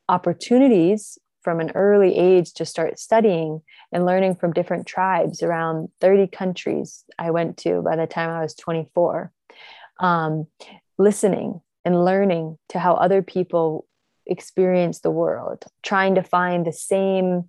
opportunities 0.08 1.18
from 1.48 1.62
an 1.62 1.72
early 1.76 2.14
age 2.18 2.52
to 2.52 2.66
start 2.66 3.00
studying 3.00 3.62
and 3.94 4.06
learning 4.06 4.36
from 4.36 4.52
different 4.52 4.86
tribes 4.86 5.42
around 5.42 5.88
30 6.02 6.28
countries 6.28 7.06
I 7.18 7.32
went 7.32 7.56
to 7.60 7.82
by 7.82 7.96
the 7.96 8.06
time 8.06 8.30
I 8.30 8.42
was 8.42 8.54
24. 8.54 9.32
Um, 10.02 10.48
listening 10.98 11.62
and 11.86 12.04
learning 12.04 12.58
to 12.68 12.80
how 12.80 12.96
other 12.96 13.22
people 13.22 13.88
experience 14.26 15.00
the 15.00 15.10
world, 15.10 15.64
trying 15.84 16.16
to 16.16 16.22
find 16.22 16.66
the 16.66 16.74
same 16.74 17.46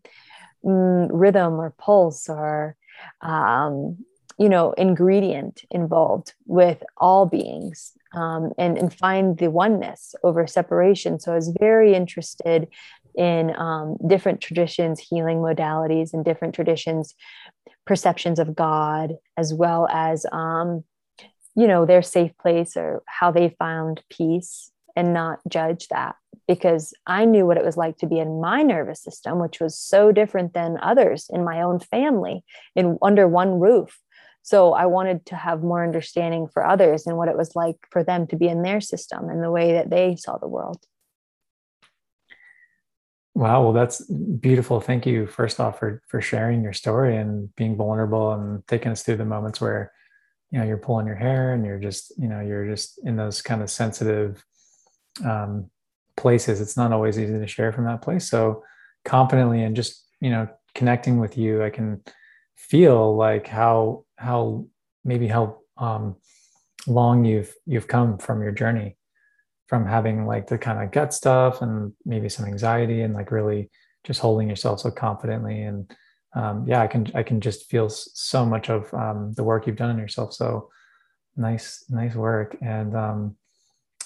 mm, 0.64 1.08
rhythm 1.10 1.54
or 1.54 1.74
pulse 1.76 2.28
or 2.28 2.76
um, 3.20 3.98
you 4.38 4.48
know 4.48 4.72
ingredient 4.72 5.64
involved 5.70 6.34
with 6.46 6.82
all 6.96 7.26
beings 7.26 7.92
um, 8.14 8.52
and 8.56 8.78
and 8.78 8.94
find 8.94 9.38
the 9.38 9.50
oneness 9.50 10.14
over 10.22 10.46
separation 10.46 11.18
so 11.18 11.32
i 11.32 11.34
was 11.34 11.54
very 11.60 11.94
interested 11.94 12.68
in 13.18 13.54
um, 13.56 13.96
different 14.06 14.40
traditions 14.40 14.98
healing 15.00 15.38
modalities 15.38 16.14
and 16.14 16.24
different 16.24 16.54
traditions 16.54 17.14
perceptions 17.86 18.38
of 18.38 18.54
god 18.54 19.14
as 19.36 19.52
well 19.52 19.86
as 19.90 20.24
um, 20.32 20.84
you 21.54 21.66
know 21.66 21.84
their 21.84 22.02
safe 22.02 22.32
place 22.38 22.76
or 22.76 23.02
how 23.06 23.30
they 23.30 23.54
found 23.58 24.02
peace 24.08 24.70
and 24.96 25.12
not 25.12 25.40
judge 25.48 25.88
that 25.88 26.16
because 26.48 26.94
I 27.06 27.26
knew 27.26 27.46
what 27.46 27.58
it 27.58 27.64
was 27.64 27.76
like 27.76 27.98
to 27.98 28.06
be 28.06 28.18
in 28.18 28.40
my 28.40 28.62
nervous 28.62 29.02
system, 29.02 29.38
which 29.38 29.60
was 29.60 29.78
so 29.78 30.10
different 30.10 30.54
than 30.54 30.78
others 30.82 31.30
in 31.30 31.44
my 31.44 31.60
own 31.62 31.78
family 31.78 32.42
in 32.74 32.98
under 33.02 33.28
one 33.28 33.60
roof. 33.60 34.00
So 34.42 34.72
I 34.72 34.86
wanted 34.86 35.26
to 35.26 35.36
have 35.36 35.62
more 35.62 35.84
understanding 35.84 36.48
for 36.48 36.66
others 36.66 37.06
and 37.06 37.18
what 37.18 37.28
it 37.28 37.36
was 37.36 37.54
like 37.54 37.76
for 37.90 38.02
them 38.02 38.26
to 38.28 38.36
be 38.36 38.48
in 38.48 38.62
their 38.62 38.80
system 38.80 39.28
and 39.28 39.42
the 39.42 39.50
way 39.50 39.74
that 39.74 39.90
they 39.90 40.16
saw 40.16 40.38
the 40.38 40.48
world. 40.48 40.82
Wow, 43.38 43.62
well, 43.62 43.72
that's 43.72 44.04
beautiful. 44.04 44.80
Thank 44.80 45.06
you, 45.06 45.26
first 45.28 45.60
off, 45.60 45.78
for 45.78 46.02
for 46.08 46.20
sharing 46.20 46.62
your 46.62 46.72
story 46.72 47.16
and 47.16 47.54
being 47.54 47.76
vulnerable 47.76 48.32
and 48.32 48.66
taking 48.66 48.90
us 48.90 49.04
through 49.04 49.18
the 49.18 49.24
moments 49.24 49.60
where 49.60 49.92
you 50.50 50.58
know 50.58 50.64
you're 50.66 50.76
pulling 50.76 51.06
your 51.06 51.14
hair 51.14 51.54
and 51.54 51.64
you're 51.64 51.78
just 51.78 52.12
you 52.18 52.28
know 52.28 52.40
you're 52.40 52.66
just 52.66 52.98
in 53.04 53.14
those 53.16 53.40
kind 53.40 53.62
of 53.62 53.70
sensitive 53.70 54.44
um, 55.24 55.70
places. 56.16 56.60
It's 56.60 56.76
not 56.76 56.92
always 56.92 57.16
easy 57.18 57.38
to 57.38 57.46
share 57.46 57.72
from 57.72 57.84
that 57.84 58.02
place. 58.02 58.28
So 58.28 58.64
confidently 59.08 59.62
and 59.62 59.76
just 59.76 60.04
you 60.20 60.30
know 60.30 60.48
connecting 60.74 61.18
with 61.18 61.38
you 61.38 61.64
i 61.64 61.70
can 61.70 61.98
feel 62.56 63.16
like 63.16 63.46
how 63.46 64.04
how 64.16 64.66
maybe 65.04 65.26
how 65.26 65.58
um, 65.78 66.14
long 66.86 67.24
you've 67.24 67.54
you've 67.64 67.88
come 67.88 68.18
from 68.18 68.42
your 68.42 68.52
journey 68.52 68.97
from 69.68 69.86
having 69.86 70.26
like 70.26 70.46
the 70.46 70.58
kind 70.58 70.82
of 70.82 70.90
gut 70.90 71.14
stuff 71.14 71.62
and 71.62 71.92
maybe 72.04 72.28
some 72.28 72.46
anxiety 72.46 73.02
and 73.02 73.14
like 73.14 73.30
really 73.30 73.70
just 74.04 74.20
holding 74.20 74.48
yourself 74.48 74.80
so 74.80 74.90
confidently 74.90 75.62
and 75.62 75.94
um, 76.34 76.64
yeah, 76.66 76.82
I 76.82 76.86
can 76.86 77.10
I 77.14 77.22
can 77.22 77.40
just 77.40 77.70
feel 77.70 77.88
so 77.88 78.44
much 78.44 78.68
of 78.68 78.92
um, 78.92 79.32
the 79.34 79.44
work 79.44 79.66
you've 79.66 79.76
done 79.76 79.90
on 79.90 79.98
yourself. 79.98 80.34
So 80.34 80.70
nice, 81.36 81.84
nice 81.88 82.14
work. 82.14 82.56
And 82.60 82.94
um, 82.94 83.36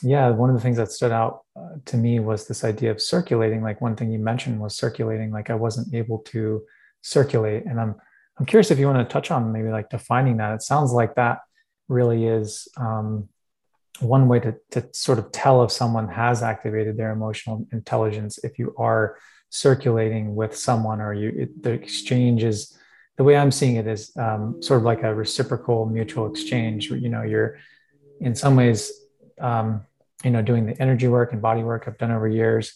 yeah, 0.02 0.30
one 0.30 0.48
of 0.48 0.56
the 0.56 0.62
things 0.62 0.76
that 0.76 0.92
stood 0.92 1.12
out 1.12 1.42
uh, 1.56 1.76
to 1.86 1.96
me 1.96 2.20
was 2.20 2.46
this 2.46 2.64
idea 2.64 2.90
of 2.90 3.02
circulating. 3.02 3.62
Like 3.62 3.80
one 3.80 3.96
thing 3.96 4.10
you 4.10 4.18
mentioned 4.18 4.60
was 4.60 4.76
circulating. 4.76 5.30
Like 5.30 5.50
I 5.50 5.54
wasn't 5.54 5.94
able 5.94 6.18
to 6.18 6.62
circulate, 7.02 7.64
and 7.66 7.80
I'm 7.80 7.96
I'm 8.38 8.46
curious 8.46 8.70
if 8.70 8.78
you 8.78 8.86
want 8.86 9.06
to 9.06 9.12
touch 9.12 9.30
on 9.30 9.52
maybe 9.52 9.68
like 9.68 9.90
defining 9.90 10.36
that. 10.36 10.54
It 10.54 10.62
sounds 10.62 10.92
like 10.92 11.16
that 11.16 11.40
really 11.88 12.26
is 12.26 12.68
um, 12.76 13.28
one 14.00 14.28
way 14.28 14.40
to 14.40 14.54
to 14.70 14.88
sort 14.92 15.18
of 15.18 15.30
tell 15.32 15.62
if 15.62 15.70
someone 15.70 16.08
has 16.08 16.42
activated 16.42 16.96
their 16.96 17.12
emotional 17.12 17.66
intelligence 17.72 18.38
if 18.42 18.58
you 18.58 18.74
are 18.78 19.16
circulating 19.50 20.34
with 20.34 20.56
someone 20.56 21.00
or 21.00 21.12
you 21.12 21.28
it, 21.36 21.62
the 21.62 21.70
exchange 21.70 22.42
is 22.42 22.76
the 23.18 23.24
way 23.24 23.36
i'm 23.36 23.50
seeing 23.50 23.76
it 23.76 23.86
is 23.86 24.16
um, 24.16 24.62
sort 24.62 24.78
of 24.78 24.84
like 24.84 25.02
a 25.02 25.14
reciprocal 25.14 25.86
mutual 25.86 26.30
exchange. 26.30 26.90
You 26.90 27.08
know 27.08 27.22
you're 27.22 27.58
in 28.20 28.34
some 28.34 28.56
ways 28.56 28.90
um, 29.40 29.84
you 30.24 30.30
know 30.30 30.42
doing 30.42 30.66
the 30.66 30.80
energy 30.80 31.08
work 31.08 31.32
and 31.32 31.42
body 31.42 31.62
work 31.62 31.84
i've 31.86 31.98
done 31.98 32.10
over 32.10 32.28
years. 32.28 32.74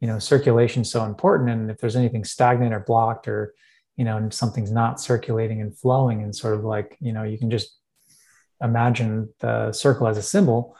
You 0.00 0.06
know 0.06 0.18
circulation 0.18 0.82
is 0.82 0.90
so 0.90 1.04
important 1.04 1.50
and 1.50 1.70
if 1.70 1.78
there's 1.78 1.96
anything 1.96 2.24
stagnant 2.24 2.74
or 2.74 2.80
blocked 2.80 3.26
or 3.26 3.54
you 3.96 4.04
know 4.04 4.16
and 4.16 4.32
something's 4.32 4.70
not 4.70 5.00
circulating 5.00 5.60
and 5.60 5.76
flowing 5.76 6.22
and 6.22 6.36
sort 6.36 6.54
of 6.54 6.64
like 6.64 6.96
you 7.00 7.12
know 7.12 7.24
you 7.24 7.38
can 7.38 7.50
just 7.50 7.77
imagine 8.62 9.32
the 9.40 9.72
circle 9.72 10.08
as 10.08 10.16
a 10.16 10.22
symbol 10.22 10.76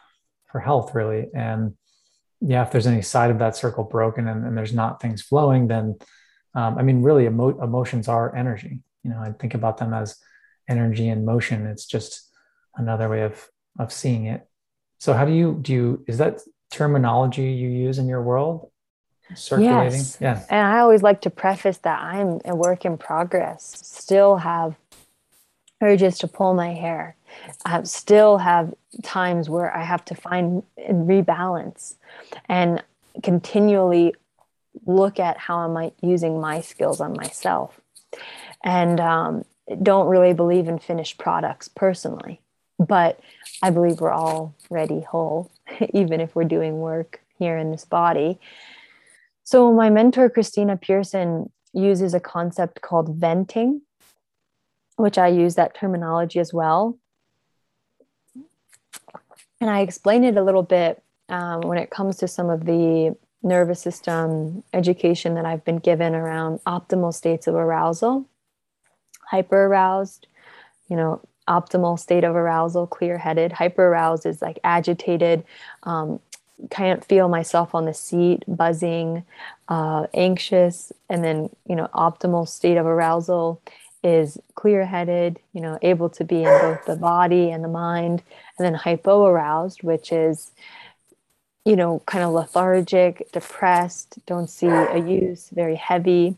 for 0.51 0.61
health 0.61 0.95
really 0.95 1.29
and 1.35 1.75
yeah, 2.41 2.62
if 2.62 2.71
there's 2.71 2.87
any 2.87 3.03
side 3.03 3.31
of 3.31 3.38
that 3.41 3.57
circle 3.57 3.85
broken 3.85 4.29
and, 4.29 4.47
and 4.47 4.57
there's 4.57 4.73
not 4.73 5.01
things 5.01 5.23
flowing, 5.23 5.69
then 5.69 5.97
um, 6.55 6.79
I 6.79 6.83
mean, 6.83 7.03
really, 7.03 7.27
emo- 7.27 7.61
emotions 7.62 8.09
are 8.09 8.35
energy. 8.35 8.81
You 9.03 9.11
know, 9.11 9.19
I 9.19 9.33
think 9.33 9.55
about 9.55 9.79
them 9.79 9.93
as 9.93 10.17
energy 10.69 11.09
and 11.09 11.25
motion. 11.25 11.67
It's 11.67 11.87
just 11.87 12.31
another 12.77 13.09
way 13.09 13.23
of 13.23 13.49
of 13.79 13.93
seeing 13.93 14.27
it. 14.27 14.47
So, 14.99 15.12
how 15.12 15.25
do 15.25 15.33
you 15.33 15.59
do? 15.61 15.73
You 15.73 16.05
is 16.07 16.19
that 16.19 16.41
terminology 16.71 17.53
you 17.53 17.69
use 17.69 17.99
in 17.99 18.09
your 18.09 18.23
world? 18.23 18.71
Circulating, 19.35 19.99
yes. 19.99 20.19
yeah. 20.21 20.43
And 20.49 20.67
I 20.67 20.79
always 20.79 21.03
like 21.03 21.21
to 21.23 21.31
preface 21.31 21.79
that 21.79 22.01
I'm 22.01 22.41
a 22.47 22.57
work 22.57 22.87
in 22.87 22.97
progress. 22.97 23.79
Still 23.85 24.37
have 24.37 24.75
urges 25.83 26.19
to 26.21 26.29
pull 26.29 26.55
my 26.55 26.73
hair. 26.73 27.14
I 27.64 27.83
still 27.85 28.38
have 28.38 28.75
times 29.03 29.49
where 29.49 29.75
I 29.75 29.83
have 29.83 30.05
to 30.07 30.14
find 30.14 30.62
and 30.77 31.09
rebalance 31.09 31.97
and 32.49 32.83
continually 33.23 34.14
look 34.87 35.19
at 35.19 35.38
how 35.38 35.64
am 35.64 35.77
I 35.77 35.93
using 36.01 36.41
my 36.41 36.61
skills 36.61 37.01
on 37.01 37.14
myself. 37.14 37.81
And 38.64 39.01
um, 39.01 39.45
don't 39.83 40.09
really 40.09 40.33
believe 40.33 40.69
in 40.69 40.79
finished 40.79 41.19
products 41.19 41.69
personally, 41.69 42.41
but 42.79 43.21
I 43.62 43.71
believe 43.71 44.01
we're 44.01 44.11
all 44.11 44.55
ready 44.71 45.01
whole, 45.01 45.51
even 45.95 46.21
if 46.21 46.35
we're 46.35 46.45
doing 46.45 46.81
work 46.81 47.21
here 47.38 47.57
in 47.57 47.71
this 47.71 47.85
body. 47.85 48.38
So, 49.45 49.73
my 49.73 49.88
mentor, 49.88 50.29
Christina 50.29 50.77
Pearson, 50.77 51.51
uses 51.73 52.14
a 52.14 52.21
concept 52.21 52.81
called 52.81 53.17
venting, 53.17 53.83
which 54.97 55.19
I 55.19 55.29
use 55.29 55.55
that 55.55 55.75
terminology 55.75 56.38
as 56.41 56.53
well. 56.53 56.99
And 59.61 59.70
I 59.70 59.81
explain 59.81 60.24
it 60.24 60.37
a 60.37 60.42
little 60.42 60.62
bit 60.62 61.03
um, 61.29 61.62
when 61.62 61.79
it 61.79 61.90
comes 61.90 62.16
to 62.18 62.29
some 62.29 62.51
of 62.51 62.64
the 62.66 63.16
nervous 63.42 63.81
system 63.81 64.62
education 64.72 65.35
that 65.35 65.44
I've 65.46 65.64
been 65.64 65.79
given 65.79 66.14
around 66.14 66.61
optimal 66.66 67.14
states 67.14 67.46
of 67.46 67.55
arousal. 67.55 68.27
hyper 69.31 69.66
aroused, 69.66 70.27
you 70.88 70.96
know, 70.96 71.20
optimal 71.48 71.98
state 71.98 72.24
of 72.24 72.37
arousal, 72.37 72.87
clear 72.87 73.18
headed. 73.18 73.53
Hyper 73.53 73.87
aroused 73.88 74.27
is 74.27 74.42
like 74.42 74.59
agitated, 74.64 75.44
um, 75.85 76.20
can't 76.70 77.05
feel 77.05 77.29
myself 77.29 77.74
on 77.74 77.85
the 77.85 77.94
seat, 77.94 78.44
buzzing, 78.48 79.24
uh, 79.68 80.07
anxious, 80.14 80.92
and 81.09 81.24
then, 81.24 81.51
you 81.68 81.77
know, 81.77 81.88
optimal 81.94 82.48
state 82.48 82.77
of 82.77 82.87
arousal 82.87 83.62
is 84.02 84.38
clear 84.54 84.84
headed, 84.84 85.38
you 85.52 85.61
know, 85.61 85.78
able 85.82 86.08
to 86.11 86.24
be 86.24 86.38
in 86.38 86.44
both 86.44 86.84
the 86.87 86.96
body 86.96 87.50
and 87.50 87.64
the 87.64 87.68
mind, 87.68 88.22
and 88.58 88.64
then 88.64 88.74
hypo 88.74 89.26
aroused, 89.26 89.82
which 89.82 90.12
is, 90.12 90.52
you 91.64 91.76
know, 91.76 92.00
kind 92.06 92.24
of 92.24 92.32
lethargic, 92.32 93.30
depressed, 93.32 94.18
don't 94.26 94.48
see 94.48 94.68
a 94.68 94.98
use, 94.98 95.50
very 95.50 95.76
heavy. 95.76 96.37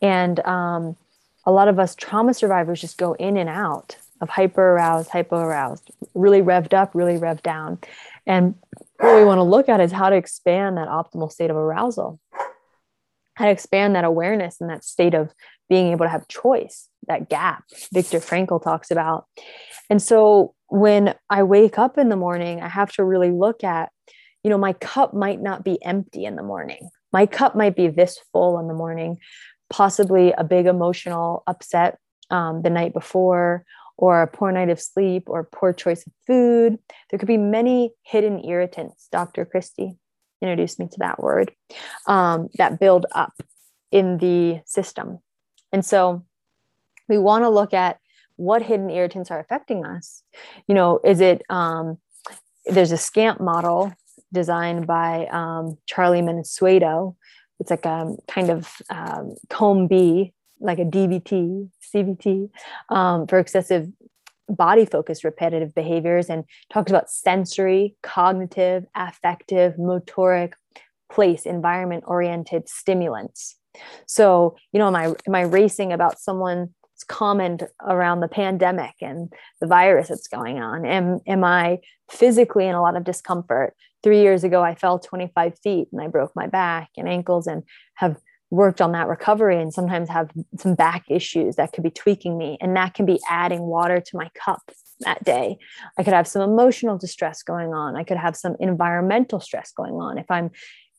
And 0.00 0.40
um, 0.40 0.96
a 1.44 1.52
lot 1.52 1.68
of 1.68 1.78
us 1.78 1.94
trauma 1.94 2.34
survivors 2.34 2.80
just 2.80 2.98
go 2.98 3.12
in 3.14 3.36
and 3.36 3.48
out 3.48 3.96
of 4.20 4.30
hyper 4.30 4.72
aroused, 4.72 5.10
hypo 5.10 5.38
aroused, 5.38 5.90
really 6.14 6.40
revved 6.40 6.72
up, 6.72 6.94
really 6.94 7.18
revved 7.18 7.42
down. 7.42 7.78
And 8.26 8.54
what 8.98 9.16
we 9.16 9.24
want 9.24 9.38
to 9.38 9.42
look 9.42 9.68
at 9.68 9.80
is 9.80 9.92
how 9.92 10.08
to 10.08 10.16
expand 10.16 10.78
that 10.78 10.88
optimal 10.88 11.30
state 11.30 11.50
of 11.50 11.56
arousal, 11.56 12.18
how 13.34 13.44
to 13.44 13.50
expand 13.50 13.94
that 13.94 14.04
awareness 14.04 14.60
and 14.60 14.70
that 14.70 14.84
state 14.84 15.14
of 15.14 15.34
being 15.68 15.92
able 15.92 16.04
to 16.04 16.10
have 16.10 16.28
choice, 16.28 16.88
that 17.08 17.28
gap 17.28 17.64
Viktor 17.92 18.18
Frankl 18.18 18.62
talks 18.62 18.90
about. 18.90 19.26
And 19.90 20.02
so 20.02 20.54
when 20.68 21.14
I 21.30 21.42
wake 21.42 21.78
up 21.78 21.98
in 21.98 22.08
the 22.08 22.16
morning, 22.16 22.60
I 22.60 22.68
have 22.68 22.92
to 22.92 23.04
really 23.04 23.30
look 23.30 23.62
at, 23.64 23.90
you 24.42 24.50
know, 24.50 24.58
my 24.58 24.72
cup 24.74 25.14
might 25.14 25.40
not 25.40 25.64
be 25.64 25.82
empty 25.84 26.24
in 26.24 26.36
the 26.36 26.42
morning. 26.42 26.88
My 27.12 27.26
cup 27.26 27.54
might 27.54 27.76
be 27.76 27.88
this 27.88 28.18
full 28.32 28.58
in 28.58 28.66
the 28.66 28.74
morning, 28.74 29.18
possibly 29.70 30.32
a 30.32 30.44
big 30.44 30.66
emotional 30.66 31.42
upset 31.46 31.98
um, 32.30 32.62
the 32.62 32.70
night 32.70 32.92
before, 32.92 33.64
or 33.96 34.22
a 34.22 34.26
poor 34.26 34.50
night 34.50 34.70
of 34.70 34.80
sleep, 34.80 35.24
or 35.28 35.44
poor 35.44 35.72
choice 35.72 36.04
of 36.06 36.12
food. 36.26 36.78
There 37.10 37.18
could 37.18 37.28
be 37.28 37.36
many 37.36 37.92
hidden 38.02 38.44
irritants. 38.44 39.08
Dr. 39.12 39.44
Christie 39.44 39.96
introduced 40.42 40.80
me 40.80 40.88
to 40.88 40.98
that 40.98 41.22
word 41.22 41.52
um, 42.06 42.48
that 42.54 42.80
build 42.80 43.06
up 43.12 43.32
in 43.92 44.18
the 44.18 44.60
system. 44.66 45.20
And 45.72 45.84
so 45.84 46.24
we 47.08 47.18
want 47.18 47.44
to 47.44 47.48
look 47.48 47.74
at 47.74 47.98
what 48.36 48.62
hidden 48.62 48.90
irritants 48.90 49.30
are 49.30 49.38
affecting 49.38 49.84
us. 49.84 50.22
You 50.66 50.74
know, 50.74 51.00
is 51.04 51.20
it, 51.20 51.42
um, 51.50 51.98
there's 52.66 52.92
a 52.92 52.96
SCAMP 52.96 53.40
model 53.40 53.92
designed 54.32 54.86
by 54.86 55.26
um, 55.26 55.78
Charlie 55.86 56.22
Mansueto. 56.22 57.14
It's 57.60 57.70
like 57.70 57.86
a 57.86 58.14
kind 58.28 58.50
of 58.50 58.72
um, 58.90 59.36
COMB, 59.48 59.88
B, 59.88 60.32
like 60.60 60.78
a 60.78 60.84
DBT, 60.84 61.70
CBT 61.94 62.50
um, 62.88 63.26
for 63.26 63.38
excessive 63.38 63.88
body 64.48 64.84
focused 64.84 65.24
repetitive 65.24 65.74
behaviors 65.74 66.28
and 66.28 66.44
talks 66.72 66.90
about 66.90 67.10
sensory, 67.10 67.96
cognitive, 68.02 68.84
affective, 68.94 69.74
motoric, 69.76 70.52
place, 71.10 71.46
environment 71.46 72.04
oriented 72.06 72.68
stimulants. 72.68 73.56
So, 74.06 74.56
you 74.72 74.78
know, 74.78 74.86
am 74.86 74.96
I 74.96 75.14
am 75.26 75.34
I 75.34 75.42
racing 75.42 75.92
about 75.92 76.18
someone's 76.94 77.04
comment 77.04 77.62
around 77.82 78.20
the 78.20 78.28
pandemic 78.28 78.94
and 79.00 79.32
the 79.60 79.66
virus 79.66 80.08
that's 80.08 80.28
going 80.28 80.58
on? 80.58 80.84
Am 80.84 81.20
am 81.26 81.44
I 81.44 81.78
physically 82.10 82.66
in 82.66 82.74
a 82.74 82.82
lot 82.82 82.96
of 82.96 83.04
discomfort? 83.04 83.74
Three 84.02 84.20
years 84.20 84.44
ago, 84.44 84.62
I 84.62 84.74
fell 84.74 84.98
25 84.98 85.58
feet 85.60 85.88
and 85.92 86.00
I 86.00 86.08
broke 86.08 86.32
my 86.36 86.46
back 86.46 86.90
and 86.96 87.08
ankles 87.08 87.46
and 87.46 87.62
have 87.94 88.16
worked 88.50 88.80
on 88.80 88.92
that 88.92 89.08
recovery 89.08 89.60
and 89.60 89.72
sometimes 89.72 90.08
have 90.10 90.30
some 90.58 90.74
back 90.74 91.04
issues 91.08 91.56
that 91.56 91.72
could 91.72 91.82
be 91.82 91.90
tweaking 91.90 92.36
me 92.36 92.58
and 92.60 92.76
that 92.76 92.94
can 92.94 93.06
be 93.06 93.18
adding 93.28 93.62
water 93.62 94.00
to 94.00 94.16
my 94.16 94.28
cup 94.34 94.60
that 95.00 95.24
day 95.24 95.56
i 95.98 96.04
could 96.04 96.12
have 96.12 96.28
some 96.28 96.42
emotional 96.42 96.96
distress 96.96 97.42
going 97.42 97.74
on 97.74 97.96
i 97.96 98.04
could 98.04 98.18
have 98.18 98.36
some 98.36 98.54
environmental 98.60 99.40
stress 99.40 99.72
going 99.72 99.94
on 99.94 100.18
if 100.18 100.30
i'm 100.30 100.50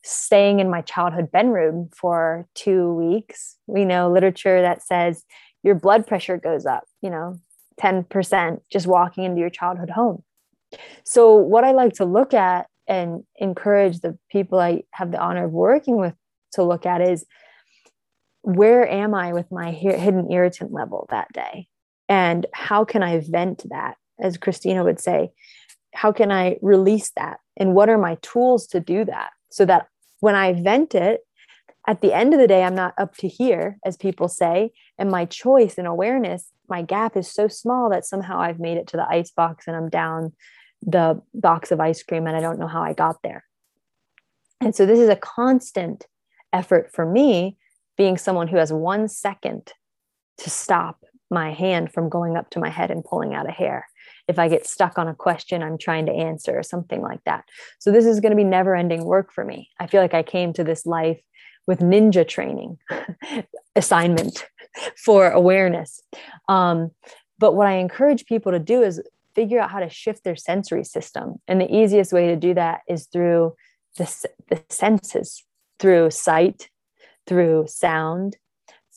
staying 0.06 0.60
in 0.60 0.70
my 0.70 0.80
childhood 0.82 1.30
bedroom 1.32 1.90
for 1.94 2.46
two 2.54 2.92
weeks. 2.94 3.56
We 3.66 3.84
know 3.84 4.10
literature 4.10 4.62
that 4.62 4.82
says 4.82 5.24
your 5.62 5.74
blood 5.74 6.06
pressure 6.06 6.36
goes 6.36 6.66
up, 6.66 6.84
you 7.00 7.10
know, 7.10 7.40
10% 7.80 8.60
just 8.70 8.86
walking 8.86 9.24
into 9.24 9.40
your 9.40 9.50
childhood 9.50 9.90
home. 9.90 10.22
So, 11.04 11.34
what 11.34 11.64
I 11.64 11.72
like 11.72 11.94
to 11.94 12.04
look 12.04 12.34
at 12.34 12.68
and 12.88 13.24
encourage 13.36 14.00
the 14.00 14.18
people 14.30 14.58
I 14.58 14.82
have 14.92 15.12
the 15.12 15.18
honor 15.18 15.46
of 15.46 15.52
working 15.52 15.96
with 15.96 16.14
to 16.52 16.62
look 16.62 16.86
at 16.86 17.00
is 17.00 17.24
where 18.42 18.88
am 18.88 19.14
I 19.14 19.32
with 19.32 19.50
my 19.50 19.72
hidden 19.72 20.30
irritant 20.30 20.72
level 20.72 21.06
that 21.10 21.32
day? 21.32 21.68
And 22.08 22.46
how 22.52 22.84
can 22.84 23.02
I 23.02 23.20
vent 23.20 23.64
that? 23.70 23.96
As 24.18 24.38
Christina 24.38 24.84
would 24.84 25.00
say, 25.00 25.32
how 25.92 26.12
can 26.12 26.30
I 26.30 26.56
release 26.62 27.10
that? 27.16 27.38
And 27.56 27.74
what 27.74 27.88
are 27.88 27.98
my 27.98 28.16
tools 28.22 28.66
to 28.68 28.80
do 28.80 29.04
that 29.04 29.30
so 29.50 29.64
that 29.64 29.88
when 30.20 30.34
I 30.34 30.52
vent 30.52 30.94
it, 30.94 31.20
at 31.86 32.00
the 32.00 32.12
end 32.12 32.34
of 32.34 32.40
the 32.40 32.48
day, 32.48 32.64
I'm 32.64 32.74
not 32.74 32.94
up 32.98 33.16
to 33.18 33.28
here, 33.28 33.78
as 33.84 33.96
people 33.96 34.28
say. 34.28 34.72
And 34.98 35.10
my 35.10 35.24
choice 35.24 35.76
and 35.78 35.86
awareness, 35.86 36.50
my 36.68 36.82
gap 36.82 37.16
is 37.16 37.30
so 37.30 37.48
small 37.48 37.90
that 37.90 38.06
somehow 38.06 38.40
I've 38.40 38.60
made 38.60 38.78
it 38.78 38.86
to 38.88 38.96
the 38.96 39.08
ice 39.08 39.30
box 39.30 39.66
and 39.66 39.76
I'm 39.76 39.88
down 39.88 40.32
the 40.82 41.20
box 41.34 41.70
of 41.70 41.80
ice 41.80 42.02
cream 42.02 42.26
and 42.26 42.36
I 42.36 42.40
don't 42.40 42.58
know 42.58 42.66
how 42.66 42.82
I 42.82 42.92
got 42.92 43.22
there. 43.22 43.44
And 44.60 44.74
so 44.74 44.86
this 44.86 44.98
is 44.98 45.08
a 45.08 45.16
constant 45.16 46.06
effort 46.52 46.90
for 46.92 47.04
me, 47.04 47.56
being 47.96 48.16
someone 48.16 48.48
who 48.48 48.56
has 48.56 48.72
one 48.72 49.08
second 49.08 49.72
to 50.38 50.50
stop 50.50 51.04
my 51.30 51.52
hand 51.52 51.92
from 51.92 52.08
going 52.08 52.36
up 52.36 52.50
to 52.50 52.60
my 52.60 52.70
head 52.70 52.90
and 52.90 53.04
pulling 53.04 53.34
out 53.34 53.48
a 53.48 53.52
hair 53.52 53.86
if 54.28 54.38
I 54.38 54.48
get 54.48 54.66
stuck 54.66 54.98
on 54.98 55.08
a 55.08 55.14
question 55.14 55.62
I'm 55.62 55.78
trying 55.78 56.06
to 56.06 56.12
answer 56.12 56.58
or 56.58 56.62
something 56.62 57.00
like 57.00 57.22
that. 57.24 57.44
So 57.78 57.90
this 57.90 58.06
is 58.06 58.20
going 58.20 58.30
to 58.30 58.36
be 58.36 58.44
never 58.44 58.74
ending 58.74 59.04
work 59.04 59.32
for 59.32 59.44
me. 59.44 59.70
I 59.78 59.86
feel 59.86 60.00
like 60.00 60.14
I 60.14 60.22
came 60.22 60.52
to 60.54 60.64
this 60.64 60.86
life 60.86 61.20
with 61.66 61.80
ninja 61.80 62.26
training 62.26 62.78
assignment 63.76 64.46
for 64.96 65.30
awareness. 65.30 66.02
Um, 66.48 66.90
but 67.38 67.52
what 67.54 67.66
I 67.66 67.74
encourage 67.74 68.26
people 68.26 68.52
to 68.52 68.58
do 68.58 68.82
is 68.82 69.02
figure 69.34 69.60
out 69.60 69.70
how 69.70 69.80
to 69.80 69.88
shift 69.88 70.24
their 70.24 70.36
sensory 70.36 70.84
system. 70.84 71.36
And 71.46 71.60
the 71.60 71.74
easiest 71.74 72.12
way 72.12 72.28
to 72.28 72.36
do 72.36 72.54
that 72.54 72.80
is 72.88 73.06
through 73.06 73.54
the, 73.98 74.28
the 74.48 74.62
senses, 74.70 75.44
through 75.78 76.10
sight, 76.10 76.70
through 77.26 77.66
sound, 77.68 78.36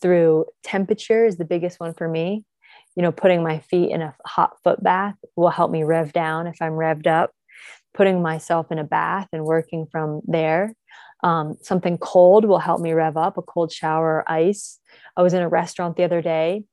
through 0.01 0.45
temperature 0.63 1.25
is 1.25 1.37
the 1.37 1.45
biggest 1.45 1.79
one 1.79 1.93
for 1.93 2.07
me 2.07 2.45
you 2.99 3.03
know, 3.03 3.13
putting 3.13 3.43
my 3.43 3.59
feet 3.59 3.91
in 3.91 4.01
a 4.01 4.13
hot 4.25 4.57
foot 4.61 4.83
bath 4.83 5.15
will 5.37 5.49
help 5.49 5.71
me 5.71 5.83
rev 5.83 6.11
down 6.11 6.47
if 6.47 6.61
I'm 6.61 6.73
revved 6.73 7.07
up. 7.07 7.31
Putting 7.93 8.21
myself 8.21 8.73
in 8.73 8.77
a 8.77 8.83
bath 8.83 9.29
and 9.31 9.45
working 9.45 9.87
from 9.89 10.21
there. 10.25 10.73
Um, 11.23 11.58
something 11.62 11.97
cold 11.97 12.45
will 12.45 12.60
help 12.60 12.82
me 12.82 12.93
rev 12.93 13.17
up, 13.17 13.38
a 13.38 13.41
cold 13.41 13.71
shower 13.71 14.17
or 14.17 14.32
ice. 14.32 14.79
I 15.17 15.21
was 15.21 15.34
in 15.34 15.41
a 15.41 15.49
restaurant 15.49 15.97
the 15.97 16.03
other 16.03 16.21
day 16.21 16.63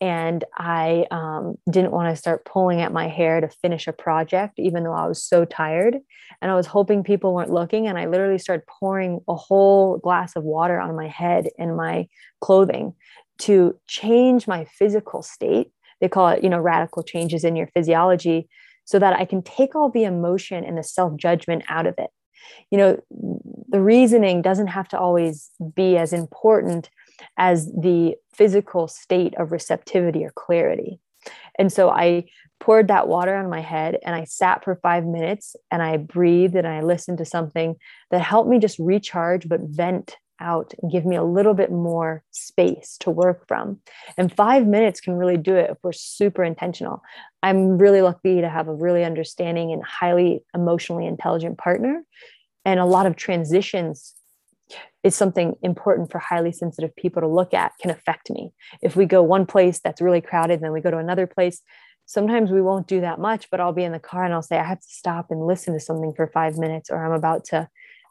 and 0.00 0.44
I 0.56 1.06
um, 1.10 1.56
didn't 1.70 1.92
want 1.92 2.10
to 2.10 2.16
start 2.16 2.44
pulling 2.44 2.80
at 2.80 2.92
my 2.92 3.08
hair 3.08 3.40
to 3.40 3.48
finish 3.48 3.86
a 3.86 3.92
project, 3.92 4.58
even 4.58 4.84
though 4.84 4.92
I 4.92 5.06
was 5.06 5.22
so 5.22 5.44
tired. 5.44 5.98
And 6.40 6.50
I 6.50 6.54
was 6.54 6.66
hoping 6.66 7.04
people 7.04 7.34
weren't 7.34 7.50
looking. 7.52 7.86
And 7.86 7.98
I 7.98 8.06
literally 8.06 8.38
started 8.38 8.66
pouring 8.66 9.20
a 9.28 9.34
whole 9.34 9.98
glass 9.98 10.36
of 10.36 10.44
water 10.44 10.80
on 10.80 10.96
my 10.96 11.08
head 11.08 11.48
and 11.58 11.76
my 11.76 12.08
clothing 12.40 12.94
to 13.38 13.78
change 13.86 14.46
my 14.46 14.64
physical 14.64 15.22
state. 15.22 15.70
They 16.00 16.08
call 16.08 16.28
it, 16.28 16.42
you 16.42 16.50
know, 16.50 16.60
radical 16.60 17.02
changes 17.02 17.44
in 17.44 17.56
your 17.56 17.68
physiology 17.68 18.48
so 18.84 18.98
that 18.98 19.14
I 19.14 19.24
can 19.24 19.42
take 19.42 19.74
all 19.74 19.90
the 19.90 20.04
emotion 20.04 20.64
and 20.64 20.76
the 20.76 20.82
self 20.82 21.16
judgment 21.16 21.64
out 21.68 21.86
of 21.86 21.94
it. 21.98 22.10
You 22.70 22.78
know, 22.78 23.02
the 23.68 23.80
reasoning 23.80 24.42
doesn't 24.42 24.68
have 24.68 24.88
to 24.88 24.98
always 24.98 25.50
be 25.74 25.96
as 25.96 26.12
important 26.12 26.90
as 27.36 27.66
the 27.72 28.16
physical 28.32 28.88
state 28.88 29.34
of 29.38 29.52
receptivity 29.52 30.24
or 30.24 30.32
clarity. 30.34 30.98
And 31.58 31.72
so 31.72 31.90
I 31.90 32.24
poured 32.60 32.88
that 32.88 33.08
water 33.08 33.34
on 33.34 33.50
my 33.50 33.60
head 33.60 33.98
and 34.04 34.14
I 34.14 34.24
sat 34.24 34.64
for 34.64 34.76
five 34.76 35.04
minutes 35.04 35.56
and 35.70 35.82
I 35.82 35.96
breathed 35.96 36.54
and 36.54 36.66
I 36.66 36.80
listened 36.80 37.18
to 37.18 37.24
something 37.24 37.76
that 38.10 38.20
helped 38.20 38.48
me 38.48 38.58
just 38.58 38.78
recharge 38.78 39.48
but 39.48 39.60
vent 39.60 40.16
out 40.40 40.74
and 40.82 40.90
give 40.90 41.04
me 41.04 41.16
a 41.16 41.22
little 41.22 41.54
bit 41.54 41.70
more 41.70 42.22
space 42.30 42.96
to 43.00 43.10
work 43.10 43.46
from. 43.46 43.80
And 44.16 44.34
five 44.34 44.66
minutes 44.66 45.00
can 45.00 45.14
really 45.14 45.36
do 45.36 45.54
it 45.54 45.70
if 45.70 45.78
we're 45.82 45.92
super 45.92 46.42
intentional. 46.42 47.02
I'm 47.42 47.78
really 47.78 48.02
lucky 48.02 48.40
to 48.40 48.48
have 48.48 48.68
a 48.68 48.74
really 48.74 49.04
understanding 49.04 49.72
and 49.72 49.82
highly 49.82 50.44
emotionally 50.54 51.06
intelligent 51.06 51.58
partner. 51.58 52.02
And 52.64 52.80
a 52.80 52.84
lot 52.84 53.06
of 53.06 53.16
transitions 53.16 54.14
is 55.02 55.14
something 55.14 55.54
important 55.62 56.10
for 56.10 56.18
highly 56.18 56.50
sensitive 56.50 56.94
people 56.96 57.20
to 57.20 57.28
look 57.28 57.52
at 57.52 57.72
can 57.80 57.90
affect 57.90 58.30
me. 58.30 58.52
If 58.82 58.96
we 58.96 59.04
go 59.04 59.22
one 59.22 59.44
place 59.46 59.80
that's 59.82 60.00
really 60.00 60.22
crowded, 60.22 60.60
then 60.60 60.72
we 60.72 60.80
go 60.80 60.90
to 60.90 60.98
another 60.98 61.26
place. 61.26 61.60
Sometimes 62.06 62.50
we 62.50 62.62
won't 62.62 62.86
do 62.86 63.00
that 63.02 63.18
much, 63.18 63.50
but 63.50 63.60
I'll 63.60 63.72
be 63.72 63.84
in 63.84 63.92
the 63.92 63.98
car 63.98 64.24
and 64.24 64.32
I'll 64.32 64.42
say, 64.42 64.58
I 64.58 64.64
have 64.64 64.80
to 64.80 64.88
stop 64.88 65.30
and 65.30 65.46
listen 65.46 65.74
to 65.74 65.80
something 65.80 66.14
for 66.14 66.26
five 66.26 66.56
minutes, 66.56 66.90
or 66.90 67.04
I'm 67.04 67.12
about 67.12 67.44
to 67.46 67.68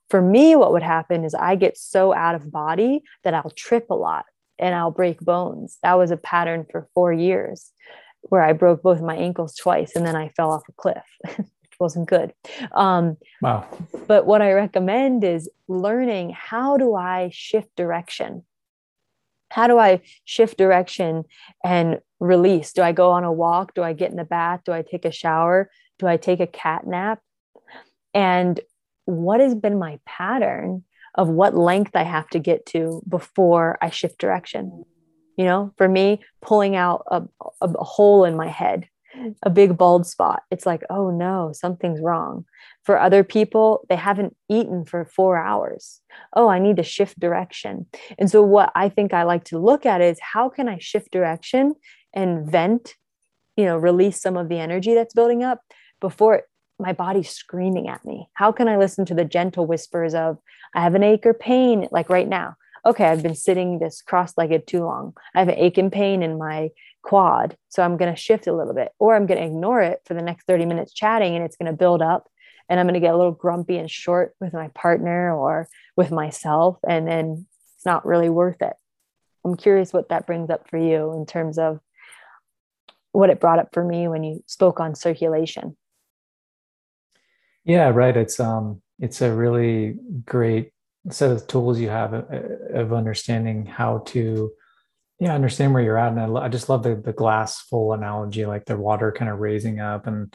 for 0.10 0.22
me, 0.22 0.56
what 0.56 0.72
would 0.72 0.84
happen 0.84 1.24
is 1.24 1.34
I 1.34 1.56
get 1.56 1.78
so 1.78 2.14
out 2.14 2.36
of 2.36 2.52
body 2.52 3.02
that 3.24 3.34
I'll 3.34 3.54
trip 3.56 3.90
a 3.90 3.96
lot. 3.96 4.26
and 4.60 4.76
I'll 4.76 4.92
break 4.92 5.20
bones. 5.20 5.80
That 5.82 5.98
was 5.98 6.12
a 6.12 6.18
pattern 6.18 6.68
for 6.72 6.88
four 6.94 7.12
years 7.12 7.72
where 8.22 8.44
I 8.44 8.54
broke 8.54 8.84
both 8.84 9.02
my 9.02 9.16
ankles 9.16 9.56
twice 9.56 9.96
and 9.96 10.06
then 10.06 10.16
I 10.16 10.30
fell 10.38 10.52
off 10.52 10.62
a 10.70 10.74
cliff. 10.74 11.04
wasn't 11.80 12.08
good. 12.08 12.34
Um, 12.72 13.18
wow. 13.42 13.68
But 14.08 14.26
what 14.26 14.42
I 14.42 14.54
recommend 14.54 15.24
is 15.24 15.50
learning 15.68 16.32
how 16.32 16.78
do 16.78 16.96
I 16.96 17.30
shift 17.34 17.76
direction? 17.76 18.44
How 19.50 19.68
do 19.68 19.78
I 19.78 20.02
shift 20.26 20.58
direction 20.58 21.26
and 21.64 22.00
release? 22.20 22.74
Do 22.74 22.82
I 22.82 22.92
go 22.92 23.12
on 23.12 23.24
a 23.24 23.32
walk? 23.32 23.76
Do 23.76 23.84
I 23.84 23.94
get 23.94 24.10
in 24.10 24.18
the 24.18 24.24
bath? 24.24 24.62
Do 24.66 24.72
I 24.72 24.82
take 24.82 25.06
a 25.06 25.12
shower? 25.12 25.70
Do 26.00 26.08
I 26.08 26.18
take 26.18 26.40
a 26.40 26.48
cat 26.48 26.88
nap? 26.88 27.20
And 28.14 28.60
what 29.06 29.42
has 29.42 29.54
been 29.54 29.78
my 29.78 30.00
pattern 30.06 30.84
of 31.16 31.30
what 31.30 31.56
length 31.56 31.96
I 31.96 32.04
have 32.04 32.28
to 32.30 32.40
get 32.40 32.66
to 32.68 33.04
before 33.08 33.78
I 33.82 33.90
shift 33.90 34.18
direction? 34.18 34.86
You 35.38 35.46
know, 35.46 35.74
for 35.78 35.88
me, 35.88 36.22
pulling 36.42 36.76
out 36.76 37.04
a, 37.08 37.24
a 37.62 37.84
hole 37.84 38.26
in 38.26 38.36
my 38.36 38.48
head, 38.48 38.88
a 39.44 39.50
big 39.50 39.78
bald 39.78 40.06
spot, 40.06 40.44
it's 40.52 40.66
like, 40.66 40.84
oh 40.90 41.10
no, 41.10 41.52
something's 41.54 42.02
wrong. 42.02 42.46
For 42.84 43.00
other 43.00 43.24
people, 43.24 43.86
they 43.90 43.96
haven't 43.96 44.36
eaten 44.50 44.86
for 44.86 45.06
four 45.06 45.38
hours. 45.38 46.02
Oh, 46.34 46.50
I 46.50 46.60
need 46.60 46.78
to 46.78 46.84
shift 46.84 47.20
direction. 47.20 47.86
And 48.18 48.30
so, 48.30 48.44
what 48.44 48.72
I 48.76 48.90
think 48.90 49.14
I 49.14 49.24
like 49.24 49.46
to 49.46 49.60
look 49.60 49.86
at 49.86 50.02
is 50.02 50.20
how 50.20 50.50
can 50.50 50.68
I 50.68 50.78
shift 50.80 51.12
direction 51.12 51.76
and 52.14 52.50
vent, 52.50 52.96
you 53.56 53.66
know, 53.66 53.78
release 53.78 54.22
some 54.22 54.38
of 54.38 54.50
the 54.50 54.60
energy 54.60 54.94
that's 54.94 55.14
building 55.14 55.44
up 55.44 55.62
before 56.02 56.44
my 56.80 56.92
body's 56.92 57.30
screaming 57.30 57.88
at 57.88 58.04
me? 58.04 58.28
How 58.34 58.52
can 58.52 58.68
I 58.68 58.78
listen 58.78 59.06
to 59.06 59.14
the 59.14 59.26
gentle 59.26 59.66
whispers 59.66 60.14
of, 60.14 60.38
I 60.76 60.82
have 60.82 60.96
an 60.96 61.04
ache 61.04 61.26
or 61.26 61.34
pain, 61.34 61.88
like 61.92 62.10
right 62.10 62.28
now? 62.28 62.56
Okay, 62.86 63.06
I've 63.06 63.24
been 63.24 63.36
sitting 63.36 63.80
this 63.80 64.02
cross 64.02 64.34
legged 64.38 64.68
too 64.68 64.84
long. 64.84 65.14
I 65.34 65.40
have 65.40 65.48
an 65.48 65.58
ache 65.58 65.78
and 65.78 65.90
pain 65.90 66.22
in 66.22 66.38
my 66.38 66.70
quad. 67.04 67.56
So 67.70 67.84
I'm 67.84 67.98
going 67.98 68.14
to 68.14 68.20
shift 68.20 68.48
a 68.48 68.56
little 68.56 68.74
bit, 68.74 68.92
or 68.98 69.16
I'm 69.16 69.26
going 69.26 69.40
to 69.40 69.46
ignore 69.46 69.82
it 69.82 70.00
for 70.06 70.14
the 70.14 70.22
next 70.22 70.48
30 70.48 70.66
minutes 70.66 70.94
chatting 70.94 71.36
and 71.36 71.44
it's 71.44 71.58
going 71.58 71.72
to 71.72 71.78
build 71.78 72.02
up. 72.02 72.28
And 72.70 72.80
I'm 72.80 72.86
going 72.86 72.96
to 72.96 73.00
get 73.00 73.14
a 73.14 73.18
little 73.18 73.34
grumpy 73.34 73.78
and 73.78 73.92
short 73.92 74.34
with 74.40 74.54
my 74.54 74.70
partner 74.70 75.36
or 75.36 75.68
with 75.98 76.12
myself. 76.12 76.78
And 76.88 77.08
then 77.08 77.46
it's 77.76 77.86
not 77.86 78.06
really 78.06 78.30
worth 78.30 78.62
it. 78.62 78.74
I'm 79.46 79.56
curious 79.56 79.92
what 79.92 80.10
that 80.10 80.26
brings 80.26 80.50
up 80.50 80.70
for 80.70 80.78
you 80.78 81.14
in 81.14 81.26
terms 81.26 81.60
of 81.60 81.80
what 83.12 83.30
it 83.30 83.40
brought 83.40 83.60
up 83.60 83.70
for 83.74 83.84
me 83.84 84.08
when 84.08 84.24
you 84.24 84.44
spoke 84.48 84.80
on 84.80 84.96
circulation. 84.96 85.78
Yeah, 87.66 87.90
right. 87.90 88.16
It's 88.16 88.40
um 88.40 88.82
it's 89.00 89.22
a 89.22 89.34
really 89.34 89.98
great 90.26 90.72
set 91.10 91.32
of 91.32 91.48
tools 91.48 91.80
you 91.80 91.90
have 91.90 92.14
uh, 92.14 92.24
of 92.74 92.94
understanding 92.94 93.66
how 93.66 94.00
to 94.08 94.52
yeah 95.24 95.32
I 95.32 95.36
understand 95.36 95.74
where 95.74 95.84
you're 95.84 95.98
at 95.98 96.12
and 96.12 96.38
i, 96.38 96.46
I 96.46 96.50
just 96.50 96.70
love 96.70 96.84
the, 96.84 96.96
the 96.96 97.14
glass 97.14 97.62
full 97.62 97.94
analogy 97.94 98.46
like 98.46 98.66
the 98.66 98.78
water 98.78 99.12
kind 99.12 99.32
of 99.32 99.40
raising 99.40 99.80
up 99.80 100.08
and 100.08 100.34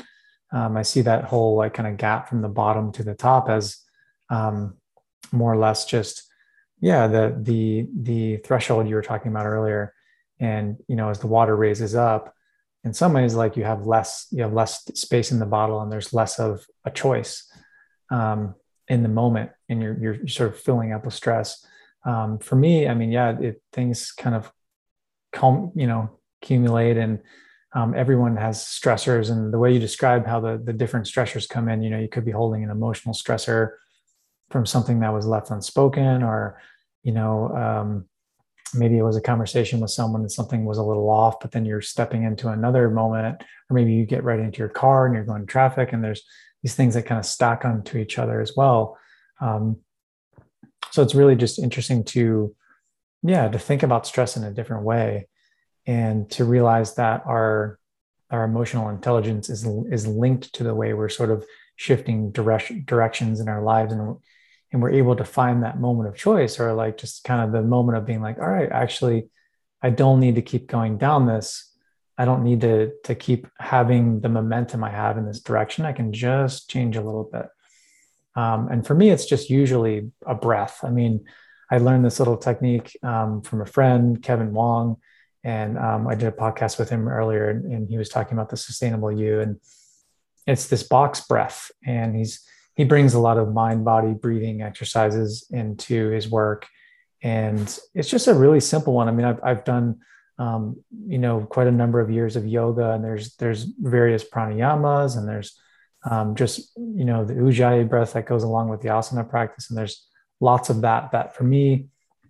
um, 0.52 0.76
i 0.76 0.82
see 0.82 1.02
that 1.02 1.24
whole 1.24 1.56
like 1.56 1.74
kind 1.74 1.88
of 1.88 1.96
gap 1.96 2.28
from 2.28 2.42
the 2.42 2.48
bottom 2.48 2.92
to 2.92 3.02
the 3.02 3.14
top 3.14 3.48
as 3.48 3.78
um, 4.30 4.76
more 5.32 5.52
or 5.52 5.56
less 5.56 5.84
just 5.84 6.28
yeah 6.80 7.06
the 7.06 7.36
the 7.40 7.88
the 7.94 8.36
threshold 8.38 8.88
you 8.88 8.94
were 8.94 9.02
talking 9.02 9.30
about 9.30 9.46
earlier. 9.46 9.94
And 10.40 10.76
you 10.86 10.96
know 10.96 11.08
as 11.08 11.18
the 11.18 11.26
water 11.26 11.56
raises 11.56 11.94
up 11.94 12.32
in 12.84 12.94
some 12.94 13.12
ways 13.12 13.34
like 13.34 13.56
you 13.56 13.64
have 13.64 13.86
less 13.86 14.28
you 14.30 14.42
have 14.42 14.52
less 14.52 14.84
space 14.94 15.32
in 15.32 15.40
the 15.40 15.46
bottle 15.46 15.80
and 15.80 15.90
there's 15.90 16.14
less 16.14 16.38
of 16.38 16.64
a 16.84 16.90
choice 16.90 17.50
um, 18.10 18.54
in 18.86 19.02
the 19.02 19.08
moment 19.08 19.50
and 19.68 19.82
you're, 19.82 19.98
you're 19.98 20.28
sort 20.28 20.50
of 20.50 20.58
filling 20.58 20.92
up 20.92 21.04
with 21.04 21.14
stress. 21.14 21.64
Um, 22.06 22.38
for 22.38 22.54
me 22.54 22.86
i 22.86 22.94
mean 22.94 23.10
yeah 23.10 23.36
it, 23.38 23.60
things 23.72 24.12
kind 24.12 24.36
of 24.36 24.50
come 25.32 25.72
you 25.74 25.86
know 25.86 26.10
accumulate 26.42 26.96
and 26.96 27.20
um, 27.74 27.94
everyone 27.94 28.36
has 28.36 28.64
stressors 28.64 29.30
and 29.30 29.52
the 29.52 29.58
way 29.58 29.72
you 29.72 29.78
describe 29.78 30.26
how 30.26 30.40
the, 30.40 30.60
the 30.64 30.72
different 30.72 31.06
stressors 31.06 31.48
come 31.48 31.68
in 31.68 31.82
you 31.82 31.90
know 31.90 31.98
you 31.98 32.08
could 32.08 32.24
be 32.24 32.30
holding 32.30 32.64
an 32.64 32.70
emotional 32.70 33.14
stressor 33.14 33.72
from 34.50 34.64
something 34.64 35.00
that 35.00 35.12
was 35.12 35.26
left 35.26 35.50
unspoken 35.50 36.22
or 36.22 36.60
you 37.02 37.12
know 37.12 37.48
um, 37.56 38.06
maybe 38.74 38.98
it 38.98 39.02
was 39.02 39.16
a 39.16 39.20
conversation 39.20 39.80
with 39.80 39.90
someone 39.90 40.22
and 40.22 40.32
something 40.32 40.64
was 40.64 40.78
a 40.78 40.82
little 40.82 41.10
off 41.10 41.40
but 41.40 41.52
then 41.52 41.64
you're 41.64 41.80
stepping 41.80 42.24
into 42.24 42.48
another 42.48 42.90
moment 42.90 43.42
or 43.68 43.74
maybe 43.74 43.92
you 43.92 44.06
get 44.06 44.24
right 44.24 44.40
into 44.40 44.58
your 44.58 44.68
car 44.68 45.06
and 45.06 45.14
you're 45.14 45.24
going 45.24 45.42
to 45.42 45.46
traffic 45.46 45.92
and 45.92 46.02
there's 46.02 46.22
these 46.62 46.74
things 46.74 46.94
that 46.94 47.06
kind 47.06 47.18
of 47.18 47.26
stack 47.26 47.64
onto 47.64 47.98
each 47.98 48.18
other 48.18 48.40
as 48.40 48.56
well. 48.56 48.98
Um, 49.40 49.78
so 50.90 51.02
it's 51.02 51.14
really 51.14 51.36
just 51.36 51.58
interesting 51.58 52.04
to, 52.04 52.54
yeah, 53.22 53.48
to 53.48 53.58
think 53.58 53.82
about 53.82 54.06
stress 54.06 54.36
in 54.36 54.44
a 54.44 54.52
different 54.52 54.84
way, 54.84 55.28
and 55.86 56.30
to 56.32 56.44
realize 56.44 56.94
that 56.96 57.22
our 57.26 57.78
our 58.30 58.44
emotional 58.44 58.88
intelligence 58.88 59.48
is 59.48 59.66
is 59.90 60.06
linked 60.06 60.52
to 60.54 60.64
the 60.64 60.74
way 60.74 60.92
we're 60.92 61.08
sort 61.08 61.30
of 61.30 61.44
shifting 61.76 62.30
direction 62.30 62.84
directions 62.86 63.40
in 63.40 63.48
our 63.48 63.62
lives, 63.62 63.92
and 63.92 64.16
and 64.72 64.82
we're 64.82 64.90
able 64.90 65.16
to 65.16 65.24
find 65.24 65.62
that 65.62 65.80
moment 65.80 66.08
of 66.08 66.16
choice, 66.16 66.60
or 66.60 66.72
like 66.74 66.98
just 66.98 67.24
kind 67.24 67.42
of 67.42 67.52
the 67.52 67.66
moment 67.66 67.98
of 67.98 68.06
being 68.06 68.20
like, 68.20 68.38
all 68.38 68.48
right, 68.48 68.70
actually, 68.70 69.28
I 69.82 69.90
don't 69.90 70.20
need 70.20 70.34
to 70.34 70.42
keep 70.42 70.66
going 70.66 70.98
down 70.98 71.26
this 71.26 71.68
I 72.18 72.24
don't 72.24 72.42
need 72.42 72.60
to 72.62 72.92
to 73.04 73.14
keep 73.14 73.46
having 73.58 74.20
the 74.20 74.28
momentum 74.28 74.82
I 74.82 74.90
have 74.90 75.16
in 75.16 75.24
this 75.24 75.40
direction. 75.40 75.86
I 75.86 75.92
can 75.92 76.12
just 76.12 76.68
change 76.68 76.96
a 76.96 77.00
little 77.00 77.30
bit. 77.32 77.46
Um, 78.34 78.68
and 78.68 78.84
for 78.84 78.94
me, 78.94 79.10
it's 79.10 79.24
just 79.24 79.48
usually 79.48 80.10
a 80.26 80.34
breath. 80.34 80.80
I 80.82 80.90
mean, 80.90 81.24
I 81.70 81.78
learned 81.78 82.04
this 82.04 82.18
little 82.18 82.36
technique 82.36 82.96
um, 83.02 83.42
from 83.42 83.60
a 83.60 83.66
friend, 83.66 84.22
Kevin 84.22 84.52
Wong, 84.52 84.96
and 85.44 85.78
um, 85.78 86.08
I 86.08 86.14
did 86.14 86.28
a 86.28 86.32
podcast 86.32 86.78
with 86.78 86.88
him 86.88 87.08
earlier, 87.08 87.50
and, 87.50 87.64
and, 87.72 87.88
he 87.88 87.98
was 87.98 88.08
talking 88.08 88.34
about 88.34 88.48
the 88.48 88.56
sustainable 88.56 89.12
you, 89.12 89.40
and 89.40 89.60
it's 90.46 90.68
this 90.68 90.82
box 90.82 91.20
breath, 91.20 91.70
and 91.84 92.16
he's 92.16 92.44
he 92.74 92.84
brings 92.84 93.14
a 93.14 93.18
lot 93.18 93.38
of 93.38 93.52
mind 93.52 93.84
body 93.84 94.14
breathing 94.14 94.62
exercises 94.62 95.46
into 95.50 96.10
his 96.10 96.28
work, 96.28 96.66
and 97.22 97.78
it's 97.94 98.08
just 98.08 98.28
a 98.28 98.34
really 98.34 98.60
simple 98.60 98.94
one. 98.94 99.08
I 99.08 99.12
mean, 99.12 99.26
I've 99.26 99.40
I've 99.44 99.64
done 99.64 100.00
um, 100.38 100.76
you 101.06 101.18
know 101.18 101.40
quite 101.40 101.66
a 101.66 101.72
number 101.72 102.00
of 102.00 102.10
years 102.10 102.36
of 102.36 102.46
yoga 102.46 102.92
and 102.92 103.04
there's 103.04 103.34
there's 103.36 103.64
various 103.64 104.24
pranayamas 104.24 105.16
and 105.16 105.28
there's 105.28 105.60
um, 106.08 106.36
just 106.36 106.72
you 106.76 107.04
know 107.04 107.24
the 107.24 107.34
ujjayi 107.34 107.88
breath 107.88 108.12
that 108.12 108.26
goes 108.26 108.44
along 108.44 108.68
with 108.68 108.80
the 108.80 108.88
asana 108.88 109.28
practice 109.28 109.68
and 109.68 109.76
there's 109.76 110.07
lots 110.40 110.70
of 110.70 110.82
that 110.82 111.12
that 111.12 111.34
for 111.34 111.44
me 111.44 111.88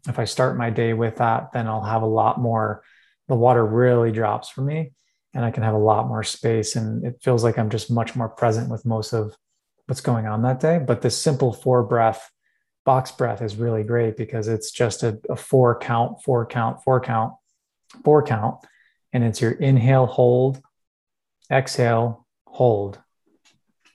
if 0.08 0.18
i 0.18 0.24
start 0.24 0.56
my 0.56 0.70
day 0.70 0.92
with 0.92 1.16
that 1.16 1.52
then 1.52 1.66
i'll 1.66 1.82
have 1.82 2.02
a 2.02 2.06
lot 2.06 2.40
more 2.40 2.82
the 3.28 3.34
water 3.34 3.64
really 3.64 4.10
drops 4.10 4.48
for 4.48 4.62
me 4.62 4.92
and 5.34 5.44
i 5.44 5.50
can 5.50 5.62
have 5.62 5.74
a 5.74 5.78
lot 5.78 6.08
more 6.08 6.24
space. 6.24 6.76
And 6.76 7.04
it 7.04 7.20
feels 7.22 7.44
like 7.44 7.58
i'm 7.58 7.70
just 7.70 7.90
much 7.90 8.16
more 8.16 8.28
present 8.28 8.70
with 8.70 8.84
most 8.84 9.12
of 9.12 9.36
what's 9.86 10.00
going 10.00 10.26
on 10.26 10.42
that 10.42 10.60
day. 10.60 10.78
But 10.84 11.00
this 11.00 11.20
simple 11.20 11.52
four 11.52 11.82
breath 11.82 12.30
box 12.84 13.12
breath 13.12 13.42
is 13.42 13.56
really 13.56 13.82
great 13.82 14.16
because 14.16 14.48
it's 14.48 14.70
just 14.70 15.02
a, 15.02 15.18
a 15.28 15.36
four 15.36 15.78
count 15.78 16.22
four 16.22 16.46
count 16.46 16.82
four 16.82 17.00
count 17.00 17.34
four 18.04 18.22
count, 18.22 18.56
and 19.12 19.24
it's 19.24 19.40
your 19.40 19.52
inhale, 19.52 20.06
hold, 20.06 20.60
exhale, 21.50 22.26
hold. 22.46 22.98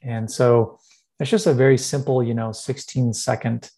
And 0.02 0.30
so 0.30 0.80
it's 1.20 1.30
just 1.30 1.48
a 1.48 1.54
very 1.54 1.78
simple, 1.78 2.24
you 2.24 2.34
know, 2.34 2.52
16 2.52 3.14
second 3.14 3.70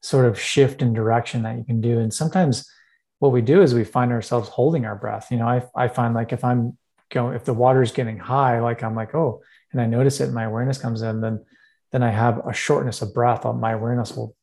sort 0.00 0.26
of 0.26 0.40
shift 0.40 0.82
in 0.82 0.92
direction 0.92 1.42
that 1.42 1.58
you 1.58 1.64
can 1.64 1.80
do. 1.80 1.98
And 1.98 2.12
sometimes 2.12 2.70
what 3.18 3.32
we 3.32 3.40
do 3.40 3.62
is 3.62 3.74
we 3.74 3.84
find 3.84 4.12
ourselves 4.12 4.48
holding 4.48 4.84
our 4.84 4.94
breath. 4.94 5.30
You 5.30 5.38
know, 5.38 5.48
I, 5.48 5.62
I 5.74 5.88
find 5.88 6.14
like 6.14 6.32
if 6.32 6.44
I'm 6.44 6.78
going, 7.10 7.34
if 7.34 7.44
the 7.44 7.54
water 7.54 7.82
is 7.82 7.92
getting 7.92 8.18
high, 8.18 8.60
like 8.60 8.82
I'm 8.82 8.94
like, 8.94 9.14
oh, 9.14 9.42
and 9.72 9.80
I 9.80 9.86
notice 9.86 10.20
it, 10.20 10.24
and 10.24 10.34
my 10.34 10.44
awareness 10.44 10.78
comes 10.78 11.02
in, 11.02 11.20
then 11.20 11.44
then 11.90 12.02
I 12.02 12.10
have 12.10 12.46
a 12.46 12.52
shortness 12.52 13.02
of 13.02 13.14
breath. 13.14 13.44
My 13.44 13.72
awareness 13.72 14.14
will 14.14 14.36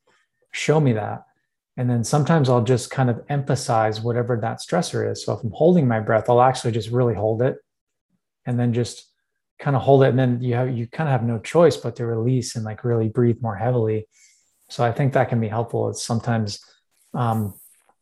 show 0.50 0.80
me 0.80 0.94
that. 0.94 1.24
And 1.76 1.88
then 1.88 2.02
sometimes 2.04 2.48
I'll 2.48 2.64
just 2.64 2.90
kind 2.90 3.10
of 3.10 3.22
emphasize 3.28 4.00
whatever 4.00 4.36
that 4.40 4.58
stressor 4.58 5.10
is. 5.10 5.24
So 5.24 5.34
if 5.34 5.44
I'm 5.44 5.52
holding 5.52 5.86
my 5.86 6.00
breath, 6.00 6.28
I'll 6.28 6.40
actually 6.40 6.72
just 6.72 6.90
really 6.90 7.14
hold 7.14 7.42
it 7.42 7.58
and 8.46 8.58
then 8.58 8.72
just 8.72 9.04
kind 9.58 9.76
of 9.76 9.82
hold 9.82 10.02
it. 10.02 10.08
And 10.08 10.18
then 10.18 10.40
you 10.40 10.54
have, 10.54 10.76
you 10.76 10.88
kind 10.88 11.08
of 11.08 11.12
have 11.12 11.22
no 11.22 11.38
choice 11.38 11.76
but 11.76 11.96
to 11.96 12.06
release 12.06 12.56
and 12.56 12.64
like 12.64 12.82
really 12.82 13.08
breathe 13.08 13.40
more 13.40 13.56
heavily. 13.56 14.08
So 14.68 14.84
I 14.84 14.92
think 14.92 15.12
that 15.12 15.28
can 15.28 15.40
be 15.40 15.48
helpful. 15.48 15.88
It's 15.88 16.02
sometimes 16.02 16.64
um, 17.14 17.54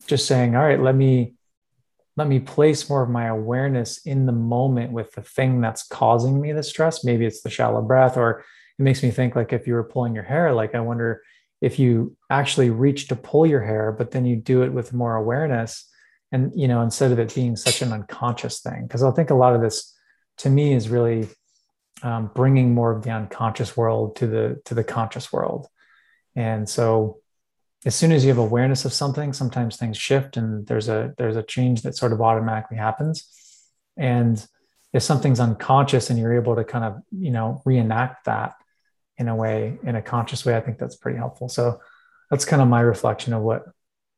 just 0.06 0.26
saying, 0.26 0.56
all 0.56 0.64
right, 0.64 0.80
let 0.80 0.94
me, 0.94 1.34
let 2.16 2.28
me 2.28 2.40
place 2.40 2.88
more 2.88 3.02
of 3.02 3.10
my 3.10 3.26
awareness 3.26 3.98
in 4.06 4.26
the 4.26 4.32
moment 4.32 4.92
with 4.92 5.12
the 5.12 5.22
thing 5.22 5.60
that's 5.60 5.86
causing 5.86 6.40
me 6.40 6.52
the 6.52 6.62
stress. 6.62 7.04
Maybe 7.04 7.26
it's 7.26 7.42
the 7.42 7.50
shallow 7.50 7.82
breath, 7.82 8.16
or 8.16 8.44
it 8.78 8.82
makes 8.82 9.02
me 9.02 9.10
think 9.10 9.34
like 9.36 9.52
if 9.52 9.66
you 9.66 9.74
were 9.74 9.84
pulling 9.84 10.14
your 10.14 10.24
hair, 10.24 10.52
like 10.52 10.74
I 10.74 10.80
wonder 10.80 11.22
if 11.64 11.78
you 11.78 12.14
actually 12.28 12.68
reach 12.68 13.08
to 13.08 13.16
pull 13.16 13.46
your 13.46 13.62
hair 13.62 13.90
but 13.90 14.10
then 14.10 14.26
you 14.26 14.36
do 14.36 14.62
it 14.62 14.72
with 14.72 14.92
more 14.92 15.16
awareness 15.16 15.88
and 16.30 16.52
you 16.54 16.68
know 16.68 16.82
instead 16.82 17.10
of 17.10 17.18
it 17.18 17.34
being 17.34 17.56
such 17.56 17.80
an 17.80 17.90
unconscious 17.90 18.60
thing 18.60 18.82
because 18.82 19.02
i 19.02 19.10
think 19.10 19.30
a 19.30 19.34
lot 19.34 19.54
of 19.54 19.62
this 19.62 19.96
to 20.36 20.50
me 20.50 20.74
is 20.74 20.90
really 20.90 21.26
um, 22.02 22.30
bringing 22.34 22.74
more 22.74 22.92
of 22.92 23.02
the 23.02 23.10
unconscious 23.10 23.76
world 23.78 24.16
to 24.16 24.26
the 24.26 24.60
to 24.66 24.74
the 24.74 24.84
conscious 24.84 25.32
world 25.32 25.66
and 26.34 26.68
so 26.68 27.18
as 27.86 27.94
soon 27.94 28.12
as 28.12 28.24
you 28.24 28.30
have 28.30 28.38
awareness 28.38 28.84
of 28.84 28.92
something, 28.92 29.32
sometimes 29.32 29.76
things 29.76 29.96
shift 29.96 30.36
and 30.36 30.66
there's 30.66 30.88
a 30.88 31.14
there's 31.18 31.36
a 31.36 31.42
change 31.42 31.82
that 31.82 31.96
sort 31.96 32.12
of 32.12 32.20
automatically 32.20 32.78
happens. 32.78 33.30
And 33.96 34.44
if 34.92 35.02
something's 35.02 35.40
unconscious 35.40 36.08
and 36.08 36.18
you're 36.18 36.40
able 36.40 36.56
to 36.56 36.64
kind 36.64 36.84
of, 36.84 37.02
you 37.10 37.30
know, 37.30 37.62
reenact 37.64 38.24
that 38.24 38.54
in 39.18 39.28
a 39.28 39.36
way, 39.36 39.78
in 39.84 39.96
a 39.96 40.02
conscious 40.02 40.44
way, 40.44 40.56
I 40.56 40.60
think 40.60 40.78
that's 40.78 40.96
pretty 40.96 41.18
helpful. 41.18 41.48
So 41.48 41.80
that's 42.30 42.44
kind 42.44 42.62
of 42.62 42.68
my 42.68 42.80
reflection 42.80 43.32
of 43.32 43.42
what 43.42 43.64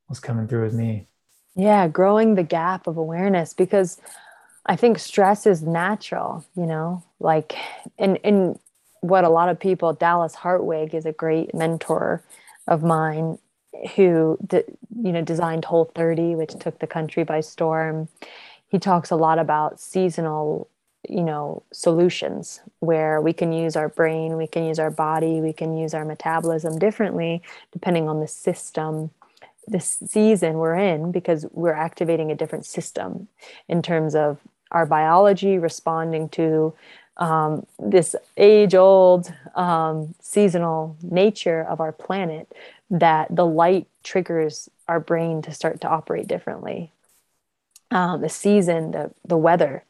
was 0.07 0.19
coming 0.19 0.47
through 0.47 0.63
with 0.63 0.73
me. 0.73 1.07
Yeah, 1.55 1.87
growing 1.87 2.35
the 2.35 2.43
gap 2.43 2.87
of 2.87 2.97
awareness 2.97 3.53
because 3.53 3.99
I 4.65 4.75
think 4.75 4.99
stress 4.99 5.45
is 5.45 5.61
natural, 5.61 6.45
you 6.55 6.65
know, 6.65 7.03
like 7.19 7.55
and 7.97 8.17
in 8.23 8.59
what 9.01 9.23
a 9.23 9.29
lot 9.29 9.49
of 9.49 9.59
people, 9.59 9.93
Dallas 9.93 10.35
Hartwig 10.35 10.93
is 10.93 11.05
a 11.05 11.11
great 11.11 11.53
mentor 11.53 12.23
of 12.67 12.83
mine 12.83 13.37
who 13.95 14.37
you 14.49 15.11
know 15.11 15.21
designed 15.21 15.63
Whole30 15.63 16.35
which 16.35 16.53
took 16.59 16.79
the 16.79 16.87
country 16.87 17.23
by 17.23 17.41
storm. 17.41 18.07
He 18.69 18.79
talks 18.79 19.11
a 19.11 19.15
lot 19.15 19.39
about 19.39 19.79
seasonal 19.79 20.67
you 21.07 21.23
know 21.23 21.63
solutions 21.71 22.59
where 22.79 23.21
we 23.21 23.33
can 23.33 23.53
use 23.53 23.75
our 23.75 23.87
brain 23.87 24.35
we 24.35 24.47
can 24.47 24.65
use 24.65 24.79
our 24.79 24.91
body 24.91 25.39
we 25.39 25.53
can 25.53 25.77
use 25.77 25.93
our 25.93 26.03
metabolism 26.03 26.77
differently 26.77 27.41
depending 27.71 28.09
on 28.09 28.19
the 28.19 28.27
system 28.27 29.09
this 29.67 29.99
season 30.07 30.57
we're 30.57 30.75
in 30.75 31.11
because 31.11 31.45
we're 31.51 31.73
activating 31.73 32.31
a 32.31 32.35
different 32.35 32.65
system 32.65 33.27
in 33.67 33.81
terms 33.81 34.15
of 34.15 34.39
our 34.71 34.85
biology 34.85 35.57
responding 35.57 36.27
to 36.29 36.73
um, 37.17 37.65
this 37.79 38.15
age 38.37 38.75
old 38.75 39.33
um, 39.55 40.13
seasonal 40.21 40.95
nature 41.01 41.61
of 41.61 41.81
our 41.81 41.91
planet 41.91 42.51
that 42.89 43.35
the 43.35 43.45
light 43.45 43.87
triggers 44.03 44.69
our 44.87 44.99
brain 44.99 45.41
to 45.41 45.53
start 45.53 45.81
to 45.81 45.87
operate 45.87 46.27
differently. 46.27 46.91
Um, 47.91 48.21
the 48.21 48.29
season, 48.29 48.91
the, 48.91 49.11
the 49.25 49.37
weather, 49.37 49.83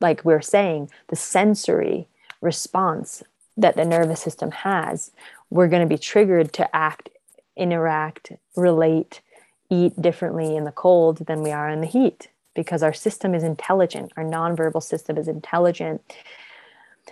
like 0.00 0.24
we 0.24 0.34
we're 0.34 0.42
saying, 0.42 0.90
the 1.08 1.16
sensory 1.16 2.08
response 2.40 3.22
that 3.56 3.76
the 3.76 3.84
nervous 3.84 4.20
system 4.20 4.50
has, 4.50 5.10
we're 5.50 5.68
going 5.68 5.86
to 5.86 5.94
be 5.94 5.98
triggered 5.98 6.52
to 6.54 6.74
act, 6.74 7.10
interact, 7.56 8.32
relate, 8.56 9.20
eat 9.70 10.00
differently 10.00 10.56
in 10.56 10.64
the 10.64 10.72
cold 10.72 11.26
than 11.26 11.42
we 11.42 11.50
are 11.52 11.68
in 11.68 11.80
the 11.80 11.86
heat 11.86 12.28
because 12.54 12.82
our 12.82 12.92
system 12.92 13.34
is 13.34 13.42
intelligent. 13.42 14.12
Our 14.16 14.24
nonverbal 14.24 14.82
system 14.82 15.16
is 15.16 15.28
intelligent. 15.28 16.02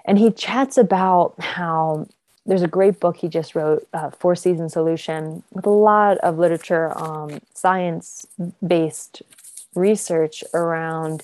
And 0.04 0.18
he 0.18 0.30
chats 0.30 0.78
about 0.78 1.34
how 1.40 2.06
there's 2.46 2.62
a 2.62 2.68
great 2.68 3.00
book 3.00 3.18
he 3.18 3.28
just 3.28 3.54
wrote, 3.54 3.86
uh, 3.92 4.10
Four 4.10 4.34
Season 4.34 4.68
Solution, 4.68 5.42
with 5.52 5.66
a 5.66 5.70
lot 5.70 6.18
of 6.18 6.38
literature, 6.38 6.96
um, 6.98 7.40
science 7.54 8.26
based 8.66 9.22
research 9.74 10.42
around, 10.54 11.22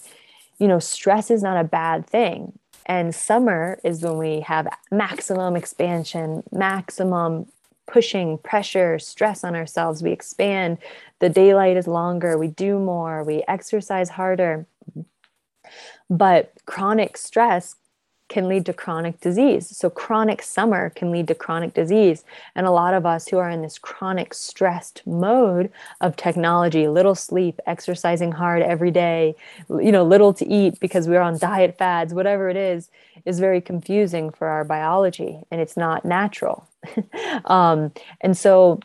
you 0.58 0.68
know, 0.68 0.78
stress 0.78 1.30
is 1.30 1.42
not 1.42 1.58
a 1.58 1.64
bad 1.64 2.06
thing. 2.06 2.58
And 2.86 3.14
summer 3.14 3.80
is 3.82 4.02
when 4.02 4.18
we 4.18 4.40
have 4.40 4.68
maximum 4.92 5.56
expansion, 5.56 6.44
maximum 6.52 7.46
pushing, 7.86 8.38
pressure, 8.38 8.98
stress 8.98 9.42
on 9.42 9.56
ourselves. 9.56 10.02
We 10.02 10.12
expand, 10.12 10.78
the 11.18 11.28
daylight 11.28 11.76
is 11.76 11.86
longer, 11.86 12.36
we 12.38 12.48
do 12.48 12.78
more, 12.78 13.24
we 13.24 13.42
exercise 13.48 14.10
harder. 14.10 14.66
But 16.08 16.52
chronic 16.66 17.16
stress 17.16 17.74
can 18.29 18.49
lead 18.49 18.66
to 18.66 18.72
chronic 18.72 19.20
disease. 19.20 19.77
So, 19.77 19.89
chronic 19.89 20.43
summer 20.43 20.91
can 20.91 21.11
lead 21.11 21.29
to 21.29 21.35
chronic 21.35 21.74
disease. 21.74 22.24
And 22.55 22.66
a 22.66 22.70
lot 22.70 22.95
of 22.95 23.07
us 23.07 23.29
who 23.29 23.39
are 23.39 23.51
in 23.51 23.62
this 23.62 23.79
chronic 23.79 24.35
stressed 24.35 25.03
mode 25.07 25.70
of 26.01 26.16
technology, 26.16 26.89
little 26.89 27.14
sleep, 27.14 27.61
exercising 27.66 28.33
hard 28.33 28.62
every 28.62 28.91
day, 28.91 29.37
you 29.68 29.93
know, 29.93 30.05
little 30.05 30.33
to 30.35 30.47
eat 30.47 30.81
because 30.81 31.09
we're 31.09 31.20
on 31.20 31.39
diet 31.39 31.79
fads, 31.79 32.12
whatever 32.12 32.49
it 32.49 32.57
is, 32.57 32.91
is 33.24 33.39
very 33.39 33.61
confusing 33.61 34.31
for 34.31 34.49
our 34.49 34.64
biology 34.64 35.39
and 35.51 35.61
it's 35.61 35.77
not 35.77 36.05
natural. 36.05 36.68
um, 37.45 37.93
and 38.20 38.37
so, 38.37 38.81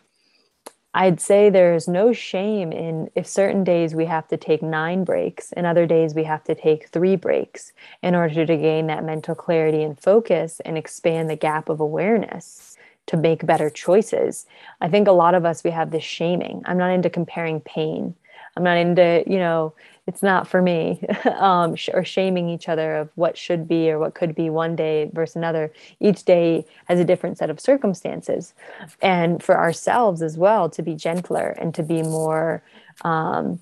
I'd 0.94 1.22
say 1.22 1.50
there's 1.50 1.88
no 1.88 2.12
shame 2.12 2.74
in 2.74 3.10
if 3.16 3.26
certain 3.26 3.64
days 3.64 3.96
we 3.96 4.06
have 4.06 4.28
to 4.28 4.38
take 4.38 4.62
nine 4.62 5.06
breaks 5.06 5.54
and 5.54 5.66
other 5.66 5.86
days 5.86 6.14
we 6.14 6.26
have 6.26 6.44
to 6.46 6.56
take 6.56 6.90
three 6.90 7.16
breaks 7.16 7.72
in 8.04 8.14
order 8.14 8.46
to 8.46 8.58
gain 8.58 8.88
that 8.88 9.06
mental 9.06 9.34
clarity 9.34 9.84
and 9.84 9.98
focus 9.98 10.60
and 10.66 10.78
expand 10.78 11.30
the 11.30 11.38
gap 11.38 11.70
of 11.70 11.80
awareness 11.80 12.76
to 13.08 13.16
make 13.16 13.46
better 13.46 13.70
choices. 13.70 14.46
I 14.82 14.90
think 14.90 15.08
a 15.08 15.14
lot 15.14 15.34
of 15.34 15.46
us, 15.46 15.64
we 15.64 15.72
have 15.72 15.92
this 15.92 16.04
shaming. 16.04 16.62
I'm 16.66 16.78
not 16.78 16.92
into 16.92 17.10
comparing 17.10 17.62
pain. 17.62 18.16
I'm 18.58 18.64
not 18.64 18.78
into, 18.78 19.24
you 19.26 19.38
know, 19.38 19.74
it's 20.08 20.24
not 20.24 20.48
for 20.48 20.62
me 20.62 21.04
um, 21.38 21.76
or 21.94 22.04
shaming 22.04 22.50
each 22.50 22.68
other 22.68 22.96
of 22.96 23.10
what 23.16 23.38
should 23.38 23.68
be 23.68 23.92
or 23.92 24.00
what 24.00 24.16
could 24.16 24.36
be 24.36 24.50
one 24.50 24.76
day 24.76 25.10
versus 25.14 25.36
another. 25.36 25.72
Each 26.00 26.24
day 26.24 26.66
has 26.86 27.00
a 27.00 27.06
different 27.06 27.38
set 27.38 27.50
of 27.50 27.60
circumstances. 27.60 28.54
And 29.02 29.44
for 29.44 29.58
ourselves 29.58 30.22
as 30.22 30.38
well 30.38 30.70
to 30.72 30.82
be 30.82 30.96
gentler 30.96 31.50
and 31.60 31.74
to 31.76 31.84
be 31.84 32.02
more 32.02 32.64
um, 33.04 33.60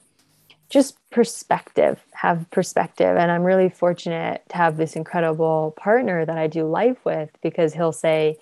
just 0.70 0.98
perspective 1.10 2.00
have 2.12 2.50
perspective. 2.52 3.18
And 3.18 3.32
i'm 3.32 3.44
really 3.44 3.70
fortunate 3.70 4.44
to 4.50 4.58
have 4.58 4.78
this 4.78 4.96
incredible 4.96 5.74
partner 5.78 6.26
that 6.26 6.38
i 6.38 6.46
do 6.46 6.68
life 6.68 6.98
with 7.04 7.30
because 7.42 7.74
he'll 7.74 7.92
say 7.92 8.38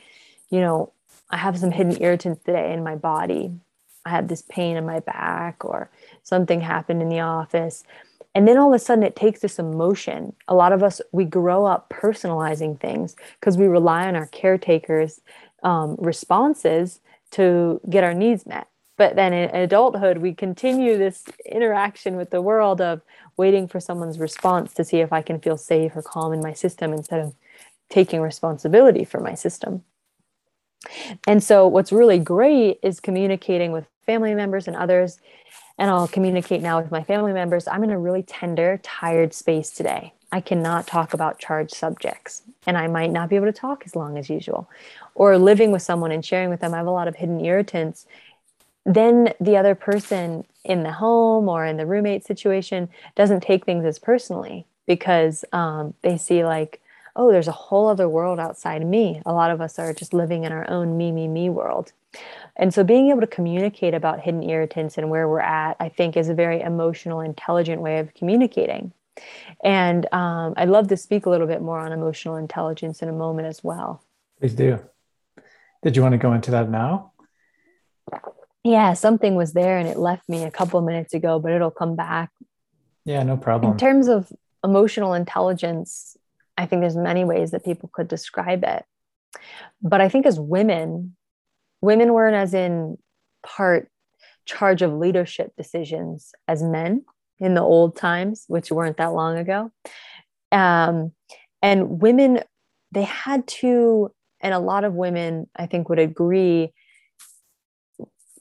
you 0.49 0.59
know 0.59 0.91
i 1.29 1.37
have 1.37 1.57
some 1.57 1.71
hidden 1.71 2.01
irritants 2.01 2.43
today 2.43 2.73
in 2.73 2.83
my 2.83 2.95
body. 2.95 3.51
I 4.05 4.09
have 4.09 4.29
this 4.29 4.41
pain 4.41 4.77
in 4.77 4.85
my 4.85 5.01
back 5.01 5.65
or 5.65 5.89
something 6.27 6.59
happened 6.59 7.01
in 7.01 7.07
the 7.07 7.21
office. 7.21 7.85
And 8.35 8.45
then 8.45 8.57
all 8.57 8.73
of 8.73 8.75
a 8.75 8.83
sudden 8.83 9.03
it 9.05 9.15
takes 9.15 9.39
this 9.39 9.59
emotion. 9.59 10.35
A 10.49 10.55
lot 10.55 10.73
of 10.73 10.83
us, 10.83 10.99
we 11.13 11.23
grow 11.23 11.65
up 11.65 11.89
personalizing 11.89 12.77
things 12.81 13.15
because 13.39 13.57
we 13.57 13.65
rely 13.65 14.05
on 14.05 14.15
our 14.17 14.27
caretakers' 14.27 15.21
um, 15.63 15.95
responses 15.97 16.99
to 17.31 17.79
get 17.89 18.03
our 18.03 18.13
needs 18.13 18.45
met. 18.45 18.67
But 18.97 19.15
then 19.15 19.31
in 19.31 19.55
adulthood, 19.55 20.17
we 20.17 20.33
continue 20.33 20.97
this 20.97 21.23
interaction 21.45 22.17
with 22.17 22.31
the 22.31 22.41
world 22.41 22.81
of 22.81 23.01
waiting 23.37 23.65
for 23.69 23.79
someone's 23.79 24.19
response 24.19 24.73
to 24.73 24.83
see 24.83 24.97
if 24.97 25.13
I 25.13 25.21
can 25.21 25.39
feel 25.39 25.55
safe 25.55 25.95
or 25.95 26.01
calm 26.01 26.33
in 26.33 26.41
my 26.41 26.51
system 26.51 26.91
instead 26.91 27.21
of 27.21 27.35
taking 27.89 28.19
responsibility 28.19 29.05
for 29.05 29.21
my 29.21 29.33
system. 29.33 29.83
And 31.25 31.41
so, 31.41 31.67
what's 31.67 31.91
really 31.91 32.19
great 32.19 32.79
is 32.83 32.99
communicating 32.99 33.71
with 33.71 33.85
family 34.07 34.33
members 34.33 34.67
and 34.67 34.75
others 34.75 35.19
and 35.77 35.89
I'll 35.91 36.07
communicate 36.07 36.61
now 36.61 36.81
with 36.81 36.91
my 36.91 37.03
family 37.03 37.33
members. 37.33 37.67
I'm 37.67 37.83
in 37.83 37.91
a 37.91 37.99
really 37.99 38.23
tender, 38.23 38.79
tired 38.83 39.33
space 39.33 39.71
today. 39.71 40.13
I 40.31 40.41
cannot 40.41 40.87
talk 40.87 41.13
about 41.13 41.39
charged 41.39 41.73
subjects, 41.73 42.41
and 42.65 42.77
I 42.77 42.87
might 42.87 43.11
not 43.11 43.29
be 43.29 43.35
able 43.35 43.45
to 43.45 43.53
talk 43.53 43.83
as 43.85 43.95
long 43.95 44.17
as 44.17 44.29
usual. 44.29 44.69
Or 45.15 45.37
living 45.37 45.71
with 45.71 45.81
someone 45.81 46.11
and 46.11 46.25
sharing 46.25 46.49
with 46.49 46.59
them, 46.59 46.73
I 46.73 46.77
have 46.77 46.87
a 46.87 46.91
lot 46.91 47.07
of 47.07 47.15
hidden 47.15 47.43
irritants. 47.43 48.05
Then 48.85 49.33
the 49.39 49.55
other 49.57 49.75
person 49.75 50.45
in 50.65 50.83
the 50.83 50.91
home 50.91 51.47
or 51.47 51.65
in 51.65 51.77
the 51.77 51.85
roommate 51.85 52.25
situation 52.25 52.89
doesn't 53.15 53.41
take 53.41 53.65
things 53.65 53.85
as 53.85 53.99
personally 53.99 54.65
because 54.85 55.45
um, 55.53 55.93
they 56.01 56.17
see, 56.17 56.43
like, 56.43 56.81
oh, 57.17 57.31
there's 57.31 57.47
a 57.47 57.51
whole 57.51 57.87
other 57.87 58.07
world 58.07 58.39
outside 58.39 58.85
me. 58.85 59.21
A 59.25 59.33
lot 59.33 59.51
of 59.51 59.59
us 59.59 59.79
are 59.79 59.93
just 59.93 60.13
living 60.13 60.43
in 60.43 60.51
our 60.51 60.69
own 60.69 60.97
me, 60.97 61.11
me, 61.11 61.27
me 61.27 61.49
world. 61.49 61.91
And 62.55 62.73
so 62.73 62.83
being 62.83 63.09
able 63.09 63.21
to 63.21 63.27
communicate 63.27 63.93
about 63.93 64.21
hidden 64.21 64.43
irritants 64.43 64.97
and 64.97 65.09
where 65.09 65.27
we're 65.27 65.39
at, 65.39 65.75
I 65.79 65.89
think, 65.89 66.15
is 66.15 66.29
a 66.29 66.33
very 66.33 66.61
emotional, 66.61 67.19
intelligent 67.19 67.81
way 67.81 67.99
of 67.99 68.13
communicating. 68.13 68.93
And 69.63 70.05
um, 70.13 70.53
I'd 70.55 70.69
love 70.69 70.87
to 70.89 70.97
speak 70.97 71.25
a 71.25 71.29
little 71.29 71.47
bit 71.47 71.61
more 71.61 71.79
on 71.79 71.91
emotional 71.91 72.35
intelligence 72.35 73.01
in 73.01 73.09
a 73.09 73.13
moment 73.13 73.47
as 73.47 73.63
well. 73.63 74.03
Please 74.39 74.53
do. 74.53 74.79
Did 75.83 75.95
you 75.95 76.03
want 76.03 76.13
to 76.13 76.19
go 76.19 76.33
into 76.33 76.51
that 76.51 76.69
now? 76.69 77.13
Yeah, 78.63 78.93
something 78.93 79.35
was 79.35 79.53
there 79.53 79.77
and 79.77 79.87
it 79.87 79.97
left 79.97 80.27
me 80.29 80.43
a 80.43 80.51
couple 80.51 80.81
minutes 80.81 81.13
ago, 81.13 81.39
but 81.39 81.51
it'll 81.51 81.71
come 81.71 81.95
back. 81.95 82.31
Yeah, 83.05 83.23
no 83.23 83.37
problem. 83.37 83.71
In 83.71 83.77
terms 83.77 84.07
of 84.07 84.31
emotional 84.63 85.13
intelligence, 85.13 86.17
I 86.57 86.65
think 86.65 86.81
there's 86.81 86.97
many 86.97 87.23
ways 87.23 87.51
that 87.51 87.65
people 87.65 87.89
could 87.93 88.07
describe 88.07 88.63
it. 88.63 88.83
But 89.81 90.01
I 90.01 90.09
think 90.09 90.25
as 90.25 90.39
women, 90.39 91.15
women 91.81 92.13
weren't 92.13 92.35
as 92.35 92.53
in 92.53 92.97
part 93.45 93.89
charge 94.45 94.81
of 94.81 94.93
leadership 94.93 95.51
decisions 95.57 96.31
as 96.47 96.63
men 96.63 97.03
in 97.39 97.53
the 97.53 97.61
old 97.61 97.95
times, 97.95 98.45
which 98.47 98.71
weren't 98.71 98.97
that 98.97 99.13
long 99.13 99.37
ago. 99.37 99.71
Um, 100.51 101.11
and 101.61 102.01
women, 102.01 102.41
they 102.91 103.03
had 103.03 103.45
to, 103.47 104.11
and 104.41 104.53
a 104.53 104.59
lot 104.59 104.83
of 104.83 104.93
women, 104.93 105.49
I 105.55 105.65
think, 105.67 105.89
would 105.89 105.99
agree, 105.99 106.73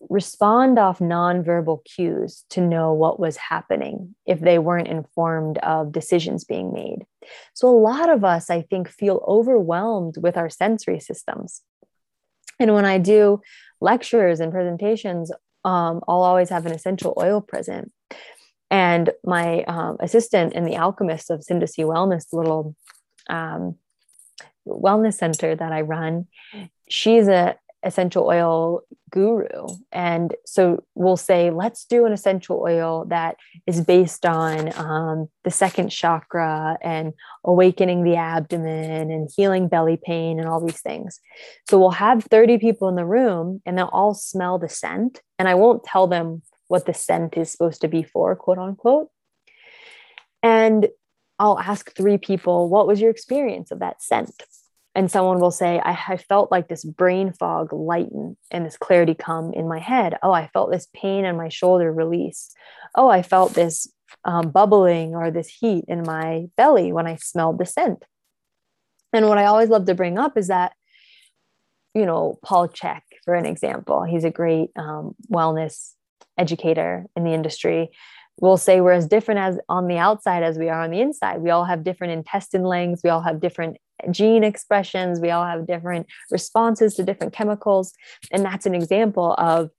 respond 0.09 0.79
off 0.79 0.99
nonverbal 0.99 1.85
cues 1.85 2.45
to 2.51 2.61
know 2.61 2.93
what 2.93 3.19
was 3.19 3.37
happening 3.37 4.15
if 4.27 4.41
they 4.41 4.59
weren't 4.59 4.89
informed 4.89 5.59
of 5.59 5.93
decisions 5.93 6.45
being 6.45 6.73
made. 6.73 7.07
So, 7.55 7.69
a 7.69 7.77
lot 7.77 8.09
of 8.09 8.25
us, 8.25 8.51
I 8.51 8.63
think, 8.63 8.89
feel 8.89 9.25
overwhelmed 9.27 10.17
with 10.19 10.37
our 10.37 10.49
sensory 10.49 11.01
systems. 11.01 11.63
And 12.59 12.73
when 12.73 12.85
I 12.85 12.99
do 12.99 13.41
lectures 13.81 14.41
and 14.41 14.53
presentations 14.53 15.31
um, 15.67 16.01
I'll 16.07 16.23
always 16.23 16.49
have 16.51 16.65
an 16.65 16.73
essential 16.73 17.13
oil 17.19 17.41
present. 17.41 17.93
And 18.71 19.11
my 19.25 19.65
um, 19.65 19.97
assistant 20.01 20.55
in 20.55 20.65
the 20.65 20.77
Alchemist 20.77 21.29
of 21.29 21.41
Syndesi 21.41 21.85
Wellness, 21.85 22.33
little 22.33 22.77
um, 23.29 23.77
wellness 24.67 25.15
center 25.15 25.55
that 25.57 25.73
I 25.73 25.81
run, 25.81 26.29
she's 26.89 27.27
a 27.27 27.57
essential 27.83 28.27
oil 28.27 28.83
guru. 29.11 29.67
And 29.93 30.35
so 30.45 30.85
we'll 30.95 31.17
say, 31.17 31.51
let's 31.51 31.85
do 31.85 32.05
an 32.07 32.13
essential 32.13 32.61
oil 32.61 33.05
that 33.09 33.37
is 33.67 33.81
based 33.81 34.27
on 34.27 34.77
um, 34.77 35.29
the 35.45 35.51
second 35.51 35.91
chakra 35.91 36.77
and 36.83 37.13
awakening 37.45 38.03
the 38.03 38.17
abdomen 38.17 39.11
and 39.11 39.31
healing 39.35 39.69
belly 39.69 39.99
pain 40.03 40.39
and 40.39 40.49
all 40.49 40.65
these 40.65 40.81
things. 40.81 41.21
So 41.69 41.79
we'll 41.79 41.91
have 41.91 42.25
30 42.25 42.59
people 42.59 42.89
in 42.89 42.97
the 42.97 43.07
room 43.07 43.63
and 43.65 43.79
they'll 43.79 43.87
all 43.87 44.15
smell 44.15 44.59
the 44.59 44.69
scent. 44.69 45.21
And 45.39 45.49
I 45.49 45.55
won't 45.55 45.85
tell 45.85 46.07
them 46.07 46.43
what 46.69 46.87
the 46.87 46.95
scent 46.95 47.37
is 47.37 47.51
supposed 47.51 47.81
to 47.83 47.89
be 47.89 48.03
for, 48.03 48.35
quote 48.35 48.59
unquote. 48.59 49.09
And 50.43 50.89
I'll 51.39 51.59
ask 51.59 51.95
three 51.95 52.19
people, 52.19 52.69
what 52.69 52.87
was 52.87 53.01
your 53.01 53.11
experience 53.11 53.71
of 53.71 53.81
that 53.81 54.03
scent? 54.03 54.43
And 54.97 55.11
someone 55.11 55.41
will 55.41 55.51
say 55.51 55.79
I, 55.79 55.93
I, 56.09 56.17
felt 56.17 56.51
like 56.51 56.69
this 56.69 56.83
brain 56.83 57.31
fog 57.35 57.71
lighten 57.71 58.39
and 58.51 58.65
this 58.65 58.79
clarity 58.79 59.15
come 59.15 59.53
in 59.53 59.69
my 59.69 59.79
head 59.79 60.17
oh 60.23 60.33
i 60.33 60.49
felt 60.49 60.73
this 60.73 60.89
pain 60.95 61.27
in 61.27 61.37
my 61.37 61.51
shoulder 61.51 61.93
release 61.93 62.51
oh 62.95 63.11
i 63.11 63.21
felt 63.21 63.53
this 63.53 63.87
um, 64.25 64.51
bubbling 64.51 65.15
or 65.15 65.31
this 65.31 65.49
heat 65.49 65.85
in 65.87 66.03
my 66.03 66.47
belly 66.57 66.93
when 66.93 67.07
i 67.07 67.17
smelled 67.17 67.59
the 67.59 67.67
scent 67.67 68.05
and 69.13 69.29
what 69.29 69.37
i 69.37 69.45
always 69.45 69.69
love 69.69 69.85
to 69.85 69.95
bring 69.95 70.19
up 70.19 70.39
is 70.39 70.49
that 70.49 70.73
you 71.95 72.07
know 72.07 72.39
Paul 72.43 72.67
Chek 72.67 73.03
for 73.27 73.35
an 73.35 73.45
example 73.45 74.03
he's 74.03 74.25
a 74.25 74.31
great 74.31 74.71
um, 74.77 75.15
wellness 75.31 75.93
educator 76.39 77.05
in 77.15 77.25
the 77.25 77.35
industry 77.35 77.91
we'll 78.41 78.57
say 78.57 78.81
we're 78.81 78.93
as 78.93 79.07
different 79.07 79.41
as 79.41 79.59
on 79.69 79.89
the 79.89 79.99
outside 79.99 80.43
as 80.43 80.59
we 80.59 80.69
are 80.69 80.83
on 80.83 80.91
the 80.91 81.01
inside. 81.01 81.41
We 81.41 81.49
all 81.49 81.65
have 81.65 81.85
different 81.85 82.13
intestine 82.13 82.65
lengths. 82.65 83.03
We 83.03 83.11
all 83.11 83.23
have 83.23 83.41
different 83.41 83.79
gene 84.11 84.45
expressions. 84.45 85.21
We 85.21 85.31
all 85.31 85.45
have 85.45 85.67
different 85.67 86.07
responses 86.31 86.95
to 86.95 87.03
different 87.03 87.33
chemicals. 87.33 87.93
And 88.31 88.45
that's 88.45 88.67
an 88.67 88.75
example 88.75 89.35
of 89.39 89.71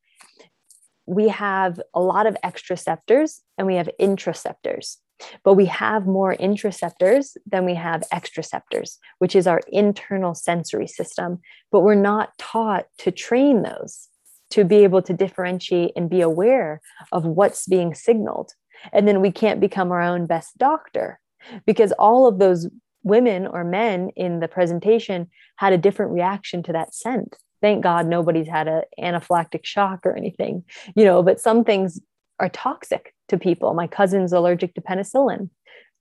we 1.06 1.30
have 1.30 1.80
a 1.94 2.02
lot 2.02 2.28
of 2.28 2.36
exteroceptors 2.44 3.40
and 3.58 3.66
we 3.66 3.76
have 3.76 3.90
interoceptors, 4.00 4.98
but 5.44 5.54
we 5.54 5.66
have 5.66 6.06
more 6.06 6.36
interoceptors 6.36 7.38
than 7.46 7.66
we 7.66 7.76
have 7.76 8.04
exteroceptors, 8.14 8.98
which 9.20 9.36
is 9.36 9.48
our 9.48 9.62
internal 9.70 10.36
sensory 10.36 10.88
system. 10.88 11.40
But 11.72 11.82
we're 11.82 11.96
not 11.96 12.38
taught 12.38 12.88
to 13.00 13.12
train 13.12 13.64
those 13.64 14.10
to 14.50 14.64
be 14.64 14.78
able 14.78 15.02
to 15.02 15.14
differentiate 15.14 15.92
and 15.96 16.10
be 16.10 16.22
aware 16.22 16.82
of 17.12 17.26
what's 17.26 17.68
being 17.68 17.94
signaled. 17.94 18.52
And 18.94 19.08
then 19.08 19.22
we 19.22 19.32
can't 19.32 19.60
become 19.60 19.92
our 19.92 20.02
own 20.02 20.26
best 20.26 20.58
doctor 20.58 21.20
because 21.66 21.92
all 21.94 22.28
of 22.28 22.40
those 22.40 22.68
women 23.08 23.48
or 23.48 23.64
men 23.64 24.10
in 24.16 24.40
the 24.40 24.48
presentation 24.48 25.30
had 25.58 25.74
a 25.74 25.78
different 25.78 26.12
reaction 26.12 26.64
to 26.64 26.74
that 26.74 26.94
scent. 26.94 27.36
Thank 27.62 27.84
God 27.84 28.06
nobody's 28.06 28.48
had 28.48 28.68
an 28.68 28.84
anaphylactic 29.00 29.66
shock 29.66 30.06
or 30.06 30.16
anything, 30.16 30.64
you 30.96 31.06
know, 31.06 31.24
but 31.24 31.40
some 31.40 31.64
things 31.64 32.00
are 32.40 32.50
toxic 32.50 33.14
to 33.30 33.38
people. 33.38 33.74
My 33.74 33.88
cousin's 33.88 34.32
allergic 34.32 34.76
to 34.76 34.82
penicillin. 34.82 35.50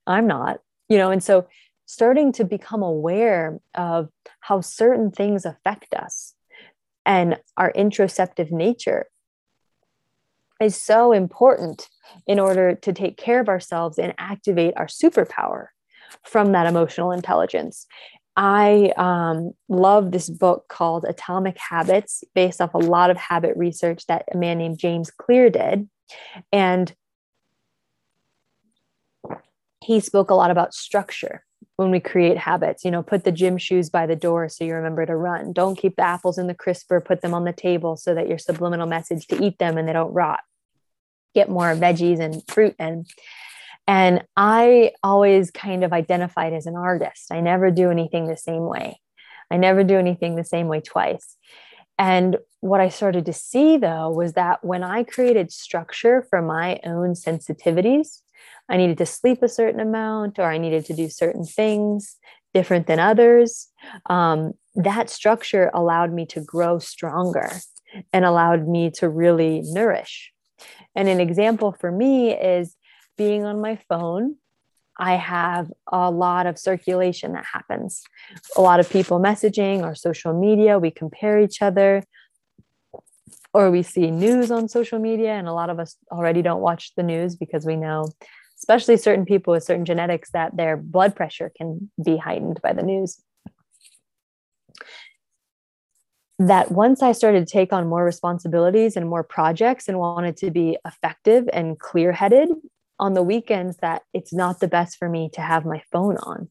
I'm 0.06 0.26
not, 0.26 0.60
you 0.88 0.98
know, 0.98 1.10
and 1.10 1.22
so 1.22 1.46
starting 1.86 2.32
to 2.32 2.44
become 2.44 2.82
aware 2.82 3.58
of 3.74 4.10
how 4.40 4.60
certain 4.60 5.10
things 5.10 5.44
affect 5.44 5.94
us 5.94 6.34
and 7.06 7.38
our 7.56 7.72
interoceptive 7.72 8.50
nature 8.50 9.06
is 10.60 10.76
so 10.76 11.12
important 11.12 11.88
in 12.26 12.38
order 12.40 12.74
to 12.74 12.92
take 12.92 13.16
care 13.16 13.40
of 13.40 13.48
ourselves 13.48 13.98
and 13.98 14.14
activate 14.18 14.74
our 14.76 14.86
superpower 14.86 15.68
from 16.26 16.52
that 16.52 16.66
emotional 16.66 17.12
intelligence. 17.12 17.86
I 18.36 18.92
um, 18.98 19.52
love 19.68 20.12
this 20.12 20.28
book 20.28 20.68
called 20.68 21.06
Atomic 21.08 21.56
Habits, 21.58 22.22
based 22.34 22.60
off 22.60 22.74
a 22.74 22.78
lot 22.78 23.10
of 23.10 23.16
habit 23.16 23.56
research 23.56 24.06
that 24.06 24.26
a 24.32 24.36
man 24.36 24.58
named 24.58 24.78
James 24.78 25.10
Clear 25.10 25.48
did. 25.48 25.88
And 26.52 26.94
he 29.82 30.00
spoke 30.00 30.30
a 30.30 30.34
lot 30.34 30.50
about 30.50 30.74
structure 30.74 31.44
when 31.76 31.90
we 31.90 32.00
create 32.00 32.36
habits. 32.36 32.84
You 32.84 32.90
know, 32.90 33.02
put 33.02 33.24
the 33.24 33.32
gym 33.32 33.56
shoes 33.56 33.88
by 33.88 34.06
the 34.06 34.16
door 34.16 34.48
so 34.50 34.64
you 34.64 34.74
remember 34.74 35.06
to 35.06 35.16
run. 35.16 35.54
Don't 35.54 35.78
keep 35.78 35.96
the 35.96 36.02
apples 36.02 36.36
in 36.36 36.46
the 36.46 36.54
crisper, 36.54 37.00
put 37.00 37.22
them 37.22 37.32
on 37.32 37.44
the 37.44 37.52
table 37.52 37.96
so 37.96 38.14
that 38.14 38.28
your 38.28 38.38
subliminal 38.38 38.86
message 38.86 39.26
to 39.28 39.42
eat 39.42 39.58
them 39.58 39.78
and 39.78 39.88
they 39.88 39.92
don't 39.94 40.12
rot. 40.12 40.40
Get 41.34 41.48
more 41.48 41.74
veggies 41.74 42.20
and 42.20 42.42
fruit 42.48 42.74
and 42.78 43.06
and 43.86 44.24
I 44.36 44.92
always 45.02 45.50
kind 45.50 45.84
of 45.84 45.92
identified 45.92 46.52
as 46.52 46.66
an 46.66 46.76
artist. 46.76 47.30
I 47.30 47.40
never 47.40 47.70
do 47.70 47.90
anything 47.90 48.26
the 48.26 48.36
same 48.36 48.66
way. 48.66 49.00
I 49.50 49.56
never 49.56 49.84
do 49.84 49.96
anything 49.96 50.34
the 50.34 50.44
same 50.44 50.66
way 50.66 50.80
twice. 50.80 51.36
And 51.98 52.36
what 52.60 52.80
I 52.80 52.88
started 52.88 53.24
to 53.26 53.32
see 53.32 53.76
though 53.76 54.10
was 54.10 54.32
that 54.32 54.64
when 54.64 54.82
I 54.82 55.04
created 55.04 55.52
structure 55.52 56.26
for 56.28 56.42
my 56.42 56.80
own 56.84 57.14
sensitivities, 57.14 58.20
I 58.68 58.76
needed 58.76 58.98
to 58.98 59.06
sleep 59.06 59.42
a 59.42 59.48
certain 59.48 59.80
amount 59.80 60.38
or 60.38 60.44
I 60.44 60.58
needed 60.58 60.84
to 60.86 60.94
do 60.94 61.08
certain 61.08 61.44
things 61.44 62.16
different 62.52 62.86
than 62.86 62.98
others. 62.98 63.68
Um, 64.06 64.52
that 64.74 65.08
structure 65.10 65.70
allowed 65.72 66.12
me 66.12 66.26
to 66.26 66.40
grow 66.40 66.78
stronger 66.78 67.50
and 68.12 68.24
allowed 68.24 68.66
me 68.66 68.90
to 68.90 69.08
really 69.08 69.62
nourish. 69.64 70.32
And 70.94 71.08
an 71.08 71.20
example 71.20 71.76
for 71.78 71.92
me 71.92 72.34
is 72.34 72.74
being 73.16 73.44
on 73.44 73.60
my 73.60 73.78
phone, 73.88 74.36
I 74.98 75.16
have 75.16 75.70
a 75.90 76.10
lot 76.10 76.46
of 76.46 76.58
circulation 76.58 77.32
that 77.32 77.44
happens. 77.52 78.02
A 78.56 78.62
lot 78.62 78.80
of 78.80 78.88
people 78.88 79.20
messaging 79.20 79.82
or 79.82 79.94
social 79.94 80.38
media, 80.38 80.78
we 80.78 80.90
compare 80.90 81.38
each 81.40 81.60
other, 81.60 82.02
or 83.52 83.70
we 83.70 83.82
see 83.82 84.10
news 84.10 84.50
on 84.50 84.68
social 84.68 84.98
media. 84.98 85.32
And 85.32 85.48
a 85.48 85.52
lot 85.52 85.70
of 85.70 85.78
us 85.78 85.96
already 86.10 86.42
don't 86.42 86.60
watch 86.60 86.94
the 86.96 87.02
news 87.02 87.36
because 87.36 87.66
we 87.66 87.76
know, 87.76 88.08
especially 88.58 88.96
certain 88.96 89.26
people 89.26 89.52
with 89.52 89.64
certain 89.64 89.84
genetics, 89.84 90.30
that 90.30 90.56
their 90.56 90.76
blood 90.76 91.14
pressure 91.14 91.52
can 91.56 91.90
be 92.02 92.16
heightened 92.16 92.60
by 92.62 92.72
the 92.72 92.82
news. 92.82 93.20
That 96.38 96.70
once 96.70 97.02
I 97.02 97.12
started 97.12 97.46
to 97.46 97.52
take 97.52 97.72
on 97.72 97.88
more 97.88 98.04
responsibilities 98.04 98.96
and 98.96 99.08
more 99.08 99.22
projects 99.22 99.88
and 99.88 99.98
wanted 99.98 100.36
to 100.38 100.50
be 100.50 100.78
effective 100.86 101.48
and 101.52 101.78
clear 101.78 102.12
headed 102.12 102.48
on 102.98 103.14
the 103.14 103.22
weekends 103.22 103.76
that 103.78 104.02
it's 104.12 104.32
not 104.32 104.60
the 104.60 104.68
best 104.68 104.96
for 104.96 105.08
me 105.08 105.30
to 105.34 105.40
have 105.40 105.64
my 105.64 105.82
phone 105.92 106.16
on 106.18 106.50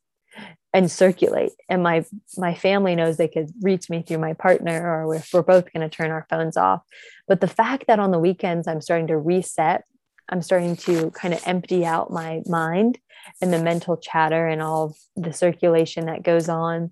and 0.73 0.91
circulate. 0.91 1.53
And 1.69 1.81
my 1.81 2.05
my 2.37 2.53
family 2.53 2.95
knows 2.95 3.17
they 3.17 3.29
could 3.29 3.49
reach 3.61 3.89
me 3.89 4.03
through 4.03 4.17
my 4.17 4.33
partner 4.33 5.05
or 5.05 5.15
if 5.15 5.29
we're 5.33 5.41
both 5.41 5.71
going 5.71 5.89
to 5.89 5.95
turn 5.95 6.11
our 6.11 6.27
phones 6.29 6.57
off. 6.57 6.81
But 7.27 7.41
the 7.41 7.47
fact 7.47 7.85
that 7.87 7.99
on 7.99 8.11
the 8.11 8.19
weekends 8.19 8.67
i'm 8.67 8.81
starting 8.81 9.07
to 9.07 9.17
reset 9.17 9.85
i'm 10.29 10.41
starting 10.41 10.75
to 10.75 11.11
kind 11.11 11.33
of 11.33 11.41
empty 11.45 11.85
out 11.85 12.11
my 12.11 12.41
mind 12.45 12.99
and 13.41 13.53
the 13.53 13.61
mental 13.61 13.97
chatter 13.97 14.47
and 14.47 14.61
all 14.61 14.95
the 15.15 15.33
circulation 15.33 16.05
that 16.05 16.23
goes 16.23 16.49
on 16.49 16.91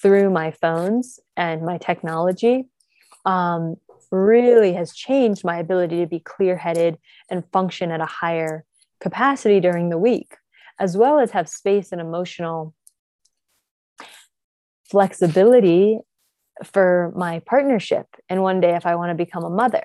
through 0.00 0.30
my 0.30 0.50
phones 0.50 1.18
and 1.36 1.62
my 1.62 1.78
technology 1.78 2.68
um, 3.24 3.76
really 4.10 4.72
has 4.72 4.92
changed 4.92 5.44
my 5.44 5.58
ability 5.58 6.00
to 6.00 6.06
be 6.06 6.20
clear 6.20 6.56
headed 6.56 6.96
and 7.30 7.44
function 7.52 7.90
at 7.90 8.00
a 8.00 8.06
higher 8.06 8.64
capacity 9.00 9.60
during 9.60 9.90
the 9.90 9.98
week, 9.98 10.36
as 10.78 10.96
well 10.96 11.18
as 11.18 11.30
have 11.32 11.48
space 11.48 11.92
and 11.92 12.00
emotional 12.00 12.74
flexibility 14.90 15.98
for 16.64 17.12
my 17.16 17.40
partnership. 17.40 18.06
And 18.28 18.42
one 18.42 18.60
day, 18.60 18.74
if 18.74 18.86
I 18.86 18.96
want 18.96 19.10
to 19.10 19.14
become 19.14 19.44
a 19.44 19.50
mother 19.50 19.84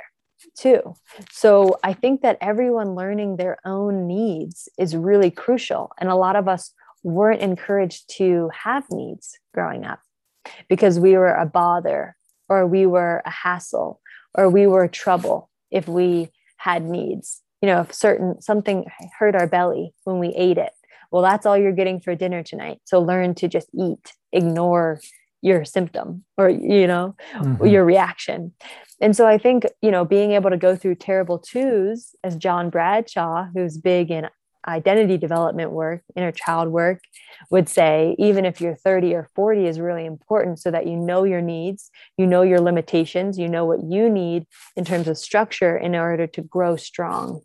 too. 0.57 0.95
So 1.31 1.77
I 1.83 1.93
think 1.93 2.21
that 2.21 2.37
everyone 2.41 2.95
learning 2.95 3.37
their 3.37 3.57
own 3.65 4.07
needs 4.07 4.67
is 4.77 4.95
really 4.95 5.31
crucial. 5.31 5.91
And 5.99 6.09
a 6.09 6.15
lot 6.15 6.35
of 6.35 6.47
us 6.47 6.73
weren't 7.03 7.41
encouraged 7.41 8.09
to 8.17 8.49
have 8.53 8.85
needs 8.89 9.37
growing 9.53 9.85
up 9.85 9.99
because 10.67 10.99
we 10.99 11.13
were 11.17 11.33
a 11.33 11.45
bother 11.45 12.15
or 12.49 12.65
we 12.65 12.85
were 12.85 13.21
a 13.25 13.29
hassle 13.29 14.01
or 14.33 14.49
we 14.49 14.67
were 14.67 14.87
trouble 14.87 15.49
if 15.71 15.87
we 15.87 16.29
had 16.57 16.83
needs 16.83 17.42
you 17.63 17.67
know, 17.67 17.79
if 17.79 17.93
certain 17.93 18.41
something 18.41 18.83
hurt 19.17 19.35
our 19.35 19.47
belly 19.47 19.93
when 20.03 20.19
we 20.19 20.33
ate 20.35 20.57
it, 20.57 20.73
well, 21.11 21.21
that's 21.21 21.45
all 21.45 21.57
you're 21.57 21.71
getting 21.71 22.01
for 22.01 22.13
dinner 22.13 22.43
tonight. 22.43 22.81
So 22.83 22.99
learn 22.99 23.35
to 23.35 23.47
just 23.47 23.69
eat, 23.73 24.11
ignore 24.33 24.99
your 25.41 25.63
symptom 25.63 26.25
or, 26.37 26.49
you 26.49 26.87
know, 26.87 27.15
mm-hmm. 27.31 27.65
your 27.65 27.85
reaction. 27.85 28.51
And 28.99 29.15
so 29.15 29.25
I 29.25 29.37
think, 29.37 29.63
you 29.81 29.91
know, 29.91 30.03
being 30.03 30.33
able 30.33 30.49
to 30.49 30.57
go 30.57 30.75
through 30.75 30.95
terrible 30.95 31.39
twos, 31.39 32.13
as 32.21 32.35
John 32.35 32.69
Bradshaw, 32.69 33.45
who's 33.55 33.77
big 33.77 34.11
in 34.11 34.27
identity 34.67 35.17
development 35.17 35.71
work, 35.71 36.01
inner 36.15 36.31
child 36.31 36.69
work, 36.69 37.01
would 37.49 37.67
say 37.67 38.15
even 38.19 38.45
if 38.45 38.61
you're 38.61 38.75
30 38.75 39.13
or 39.13 39.29
40 39.35 39.65
is 39.65 39.79
really 39.79 40.05
important 40.05 40.59
so 40.59 40.71
that 40.71 40.87
you 40.87 40.95
know 40.95 41.23
your 41.23 41.41
needs, 41.41 41.89
you 42.17 42.25
know 42.25 42.41
your 42.41 42.59
limitations, 42.59 43.37
you 43.37 43.47
know 43.47 43.65
what 43.65 43.83
you 43.83 44.09
need 44.09 44.45
in 44.75 44.85
terms 44.85 45.07
of 45.07 45.17
structure 45.17 45.77
in 45.77 45.95
order 45.95 46.27
to 46.27 46.41
grow 46.41 46.75
strong. 46.75 47.41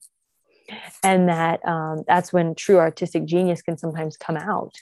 And 1.02 1.28
that 1.28 1.66
um, 1.66 2.04
that's 2.06 2.32
when 2.32 2.54
true 2.54 2.78
artistic 2.78 3.24
genius 3.24 3.62
can 3.62 3.78
sometimes 3.78 4.16
come 4.16 4.36
out 4.36 4.74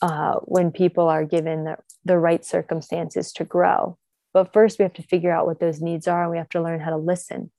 uh, 0.00 0.34
when 0.42 0.70
people 0.70 1.08
are 1.08 1.24
given 1.24 1.64
the, 1.64 1.76
the 2.04 2.18
right 2.18 2.44
circumstances 2.44 3.32
to 3.32 3.44
grow. 3.44 3.98
But 4.32 4.52
first, 4.52 4.78
we 4.78 4.84
have 4.84 4.92
to 4.94 5.02
figure 5.02 5.32
out 5.32 5.46
what 5.46 5.60
those 5.60 5.80
needs 5.80 6.06
are 6.06 6.22
and 6.22 6.30
we 6.30 6.38
have 6.38 6.50
to 6.50 6.62
learn 6.62 6.80
how 6.80 6.90
to 6.90 6.96
listen 6.96 7.50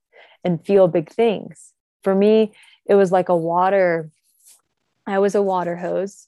and 0.43 0.65
feel 0.65 0.87
big 0.87 1.09
things. 1.09 1.73
For 2.03 2.15
me, 2.15 2.53
it 2.89 2.95
was 2.95 3.11
like 3.11 3.29
a 3.29 3.37
water, 3.37 4.09
I 5.05 5.19
was 5.19 5.35
a 5.35 5.41
water 5.41 5.77
hose. 5.77 6.25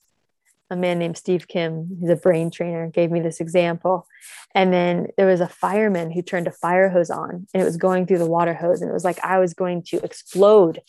A 0.70 0.76
man 0.76 1.00
named 1.00 1.18
Steve 1.18 1.50
Kim, 1.50 1.98
he's 2.00 2.10
a 2.10 2.16
brain 2.16 2.50
trainer, 2.50 2.90
gave 2.90 3.12
me 3.12 3.20
this 3.20 3.42
example. 3.42 4.08
And 4.56 4.72
then 4.72 5.08
there 5.18 5.28
was 5.28 5.42
a 5.42 5.50
fireman 5.50 6.12
who 6.12 6.22
turned 6.22 6.48
a 6.48 6.52
fire 6.52 6.88
hose 6.88 7.10
on 7.10 7.46
and 7.54 7.62
it 7.62 7.66
was 7.66 7.76
going 7.76 8.06
through 8.06 8.20
the 8.20 8.26
water 8.26 8.54
hose. 8.54 8.82
And 8.82 8.90
it 8.90 8.94
was 8.94 9.04
like 9.04 9.20
I 9.22 9.38
was 9.38 9.54
going 9.54 9.84
to 9.88 9.98
explode 9.98 10.80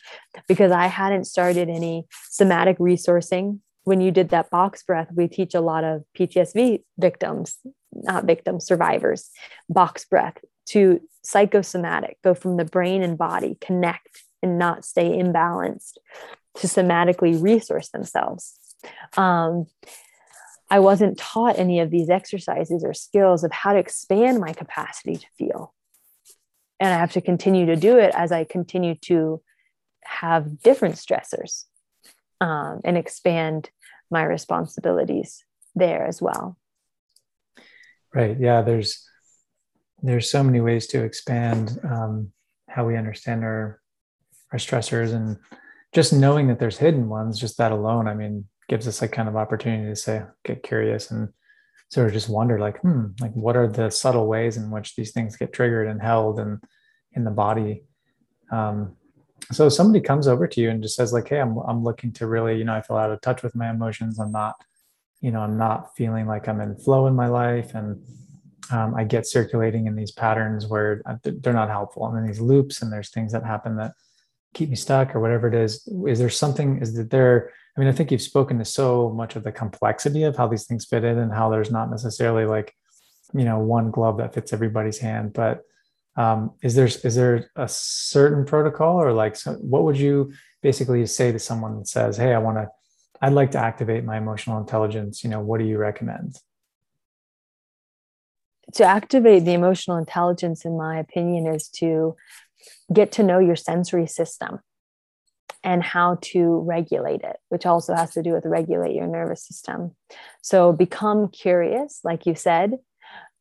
because 0.46 0.70
I 0.70 0.86
hadn't 0.86 1.24
started 1.24 1.68
any 1.68 2.04
somatic 2.30 2.78
resourcing. 2.78 3.58
When 3.82 4.00
you 4.00 4.12
did 4.12 4.28
that 4.28 4.50
box 4.50 4.84
breath, 4.84 5.08
we 5.12 5.26
teach 5.26 5.52
a 5.52 5.60
lot 5.60 5.82
of 5.82 6.04
PTSD 6.16 6.84
victims, 6.98 7.58
not 7.92 8.24
victims, 8.24 8.64
survivors, 8.64 9.30
box 9.68 10.04
breath 10.04 10.38
to 10.66 11.00
psychosomatic, 11.24 12.18
go 12.22 12.34
from 12.34 12.56
the 12.56 12.64
brain 12.64 13.02
and 13.02 13.18
body, 13.18 13.56
connect 13.60 14.22
and 14.42 14.58
not 14.58 14.84
stay 14.84 15.10
imbalanced, 15.18 15.98
to 16.56 16.66
somatically 16.66 17.40
resource 17.40 17.88
themselves. 17.88 18.58
Um, 19.16 19.66
I 20.70 20.78
wasn't 20.78 21.18
taught 21.18 21.58
any 21.58 21.80
of 21.80 21.90
these 21.90 22.08
exercises 22.08 22.82
or 22.82 22.94
skills 22.94 23.44
of 23.44 23.52
how 23.52 23.74
to 23.74 23.78
expand 23.78 24.40
my 24.40 24.54
capacity 24.54 25.16
to 25.16 25.26
feel. 25.36 25.74
And 26.80 26.92
I 26.92 26.96
have 26.98 27.12
to 27.12 27.20
continue 27.20 27.66
to 27.66 27.76
do 27.76 27.98
it 27.98 28.14
as 28.14 28.32
I 28.32 28.44
continue 28.44 28.94
to 29.02 29.42
have 30.02 30.62
different 30.62 30.94
stressors 30.94 31.64
um, 32.40 32.80
and 32.84 32.96
expand 32.96 33.68
my 34.10 34.22
responsibilities 34.22 35.44
there 35.74 36.06
as 36.06 36.22
well. 36.22 36.56
Right. 38.14 38.36
Yeah. 38.40 38.62
There's 38.62 39.06
there's 40.02 40.30
so 40.30 40.42
many 40.42 40.60
ways 40.60 40.86
to 40.88 41.04
expand 41.04 41.78
um, 41.84 42.32
how 42.68 42.86
we 42.86 42.96
understand 42.96 43.44
our 43.44 43.81
our 44.52 44.58
stressors 44.58 45.14
and 45.14 45.36
just 45.92 46.12
knowing 46.12 46.48
that 46.48 46.58
there's 46.58 46.78
hidden 46.78 47.08
ones 47.08 47.38
just 47.38 47.58
that 47.58 47.72
alone 47.72 48.06
i 48.08 48.14
mean 48.14 48.44
gives 48.68 48.86
us 48.88 49.02
a 49.02 49.08
kind 49.08 49.28
of 49.28 49.36
opportunity 49.36 49.88
to 49.88 49.96
say 49.96 50.22
get 50.44 50.62
curious 50.62 51.10
and 51.10 51.28
sort 51.92 52.06
of 52.06 52.12
just 52.14 52.30
wonder 52.30 52.58
like 52.58 52.80
hmm 52.80 53.08
like 53.20 53.32
what 53.34 53.54
are 53.54 53.68
the 53.68 53.90
subtle 53.90 54.26
ways 54.26 54.56
in 54.56 54.70
which 54.70 54.96
these 54.96 55.12
things 55.12 55.36
get 55.36 55.52
triggered 55.52 55.88
and 55.88 56.00
held 56.00 56.38
and 56.38 56.58
in 57.14 57.24
the 57.24 57.30
body? 57.30 57.84
Um, 58.50 58.96
so 59.50 59.68
somebody 59.68 60.00
comes 60.00 60.26
over 60.26 60.46
to 60.46 60.60
you 60.62 60.70
and 60.70 60.82
just 60.82 60.96
says 60.96 61.12
like 61.12 61.28
hey 61.28 61.38
I'm, 61.38 61.58
I'm 61.58 61.84
looking 61.84 62.10
to 62.14 62.26
really 62.26 62.56
you 62.56 62.64
know 62.64 62.74
i 62.74 62.80
feel 62.80 62.96
out 62.96 63.10
of 63.10 63.20
touch 63.20 63.42
with 63.42 63.54
my 63.54 63.68
emotions. 63.68 64.18
I'm 64.18 64.32
not 64.32 64.54
you 65.20 65.30
know 65.30 65.40
i'm 65.40 65.58
not 65.58 65.94
feeling 65.94 66.26
like 66.26 66.48
i'm 66.48 66.62
in 66.62 66.76
flow 66.76 67.06
in 67.06 67.14
my 67.14 67.26
life. 67.26 67.74
And 67.74 68.02
um, 68.70 68.94
I 68.94 69.04
get 69.04 69.26
circulating 69.26 69.86
in 69.86 69.94
these 69.94 70.12
patterns 70.12 70.66
where 70.66 71.02
uh, 71.04 71.16
they're 71.22 71.52
not 71.52 71.68
helpful. 71.68 72.04
I'm 72.04 72.16
in 72.16 72.26
these 72.26 72.40
loops, 72.40 72.80
and 72.80 72.90
there's 72.90 73.10
things 73.10 73.32
that 73.32 73.44
happen 73.44 73.76
that 73.76 73.92
keep 74.54 74.68
me 74.68 74.76
stuck, 74.76 75.14
or 75.14 75.20
whatever 75.20 75.48
it 75.48 75.54
is. 75.54 75.88
Is 76.06 76.18
there 76.18 76.30
something? 76.30 76.78
Is 76.80 76.94
that 76.94 77.10
there? 77.10 77.50
I 77.76 77.80
mean, 77.80 77.88
I 77.88 77.92
think 77.92 78.10
you've 78.10 78.22
spoken 78.22 78.58
to 78.58 78.64
so 78.64 79.10
much 79.10 79.36
of 79.36 79.44
the 79.44 79.52
complexity 79.52 80.24
of 80.24 80.36
how 80.36 80.46
these 80.46 80.66
things 80.66 80.84
fit 80.84 81.04
in, 81.04 81.18
and 81.18 81.32
how 81.32 81.48
there's 81.50 81.70
not 81.70 81.90
necessarily 81.90 82.44
like, 82.44 82.74
you 83.32 83.44
know, 83.44 83.58
one 83.58 83.90
glove 83.90 84.18
that 84.18 84.34
fits 84.34 84.52
everybody's 84.52 84.98
hand. 84.98 85.32
But 85.32 85.62
um, 86.16 86.52
is 86.62 86.74
there 86.74 86.86
is 86.86 87.14
there 87.14 87.50
a 87.56 87.68
certain 87.68 88.44
protocol, 88.44 89.00
or 89.00 89.12
like, 89.12 89.36
so 89.36 89.54
what 89.54 89.84
would 89.84 89.98
you 89.98 90.32
basically 90.62 91.06
say 91.06 91.32
to 91.32 91.38
someone 91.38 91.78
that 91.78 91.88
says, 91.88 92.16
"Hey, 92.16 92.34
I 92.34 92.38
want 92.38 92.58
to, 92.58 92.68
I'd 93.20 93.32
like 93.32 93.52
to 93.52 93.58
activate 93.58 94.04
my 94.04 94.18
emotional 94.18 94.58
intelligence. 94.58 95.24
You 95.24 95.30
know, 95.30 95.40
what 95.40 95.58
do 95.58 95.64
you 95.64 95.78
recommend?" 95.78 96.38
to 98.74 98.84
activate 98.84 99.44
the 99.44 99.52
emotional 99.52 99.98
intelligence, 99.98 100.64
in 100.64 100.76
my 100.76 100.98
opinion, 100.98 101.46
is 101.46 101.68
to 101.68 102.16
get 102.92 103.12
to 103.12 103.22
know 103.22 103.38
your 103.38 103.56
sensory 103.56 104.06
system 104.06 104.60
and 105.64 105.82
how 105.82 106.18
to 106.20 106.60
regulate 106.66 107.22
it, 107.22 107.36
which 107.48 107.66
also 107.66 107.94
has 107.94 108.12
to 108.12 108.22
do 108.22 108.32
with 108.32 108.44
regulate 108.46 108.94
your 108.94 109.06
nervous 109.06 109.46
system. 109.46 109.94
So 110.42 110.72
become 110.72 111.28
curious, 111.28 112.00
like 112.02 112.26
you 112.26 112.34
said, 112.34 112.78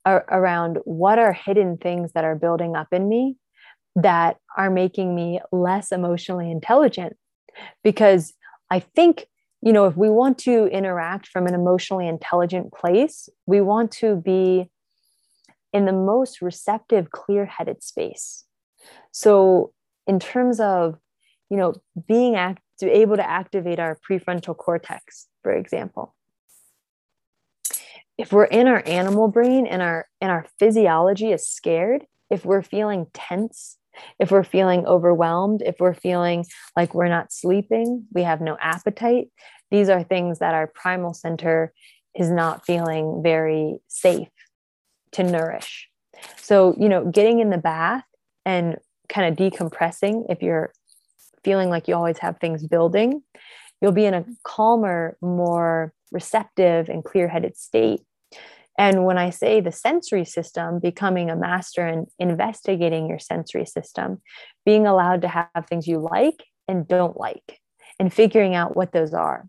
ar- 0.06 0.26
around 0.30 0.80
what 0.86 1.20
are 1.20 1.34
hidden 1.34 1.78
things 1.78 2.12
that 2.14 2.24
are 2.24 2.36
building 2.36 2.76
up 2.76 2.88
in 2.92 3.10
me 3.10 3.38
that 3.96 4.38
are 4.56 4.70
making 4.70 5.16
me 5.16 5.42
less 5.52 5.92
emotionally 5.92 6.50
intelligent. 6.50 7.18
Because 7.84 8.34
I 8.70 8.80
think, 8.80 9.28
you 9.62 9.74
know, 9.74 9.86
if 9.86 9.98
we 9.98 10.10
want 10.10 10.38
to 10.40 10.68
interact 10.68 11.28
from 11.28 11.48
an 11.48 11.54
emotionally 11.54 12.08
intelligent 12.08 12.72
place, 12.72 13.28
we 13.46 13.62
want 13.62 13.92
to 13.94 14.16
be 14.16 14.70
in 15.74 15.86
the 15.86 15.94
most 15.94 16.42
receptive, 16.42 17.12
clear 17.12 17.46
headed 17.46 17.84
space. 17.84 18.46
So, 19.12 19.74
in 20.08 20.20
terms 20.20 20.60
of, 20.60 20.98
you 21.50 21.58
know, 21.58 21.74
being 22.08 22.36
act- 22.36 22.62
able 22.82 23.18
to 23.18 23.30
activate 23.30 23.80
our 23.80 23.98
prefrontal 24.10 24.58
cortex, 24.58 25.28
for 25.44 25.54
example, 25.54 26.16
if 28.18 28.32
we're 28.32 28.46
in 28.46 28.68
our 28.68 28.84
animal 28.86 29.28
brain 29.28 29.66
and 29.66 29.82
our 29.82 30.08
and 30.20 30.32
our 30.32 30.46
physiology 30.60 31.32
is 31.32 31.48
scared, 31.48 32.06
if 32.30 32.46
we're 32.46 32.62
feeling 32.62 33.08
tense, 33.14 33.78
if 34.20 34.32
we're 34.32 34.44
feeling 34.44 34.86
overwhelmed, 34.86 35.62
if 35.62 35.76
we're 35.80 35.94
feeling 35.94 36.46
like 36.76 36.94
we're 36.94 37.08
not 37.08 37.32
sleeping, 37.32 38.06
we 38.14 38.24
have 38.24 38.42
no 38.42 38.58
appetite, 38.60 39.30
these 39.70 39.90
are 39.90 40.04
things 40.04 40.40
that 40.40 40.54
our 40.54 40.68
primal 40.68 41.14
center 41.14 41.74
is 42.16 42.30
not 42.30 42.66
feeling 42.66 43.22
very 43.24 43.78
safe 43.88 44.28
to 45.14 45.24
nourish. 45.24 45.88
So, 46.38 46.76
you 46.78 46.90
know, 46.90 47.06
getting 47.06 47.40
in 47.40 47.50
the 47.50 47.58
bath 47.58 48.04
and 48.46 48.78
kind 49.10 49.28
of 49.28 49.38
decompressing, 49.38 50.26
if 50.30 50.42
you're 50.42 50.74
feeling 51.44 51.70
like 51.70 51.88
you 51.88 51.96
always 51.96 52.20
have 52.20 52.38
things 52.40 52.66
building, 52.66 53.24
you'll 53.82 53.92
be 53.92 54.06
in 54.06 54.14
a 54.14 54.26
calmer, 54.44 55.18
more 55.22 55.94
receptive, 56.12 56.90
and 56.90 57.04
clear 57.04 57.28
headed 57.28 57.58
state. 57.58 58.02
And 58.78 59.06
when 59.06 59.18
I 59.18 59.32
say 59.32 59.60
the 59.60 59.72
sensory 59.72 60.26
system, 60.26 60.80
becoming 60.80 61.30
a 61.30 61.36
master 61.36 61.86
and 61.86 62.08
investigating 62.20 63.08
your 63.08 63.20
sensory 63.20 63.66
system, 63.66 64.22
being 64.66 64.88
allowed 64.88 65.22
to 65.22 65.28
have 65.28 65.66
things 65.68 65.88
you 65.88 66.00
like 66.00 66.44
and 66.68 66.88
don't 66.88 67.18
like, 67.18 67.60
and 68.00 68.14
figuring 68.14 68.56
out 68.56 68.76
what 68.76 68.94
those 68.94 69.14
are. 69.14 69.48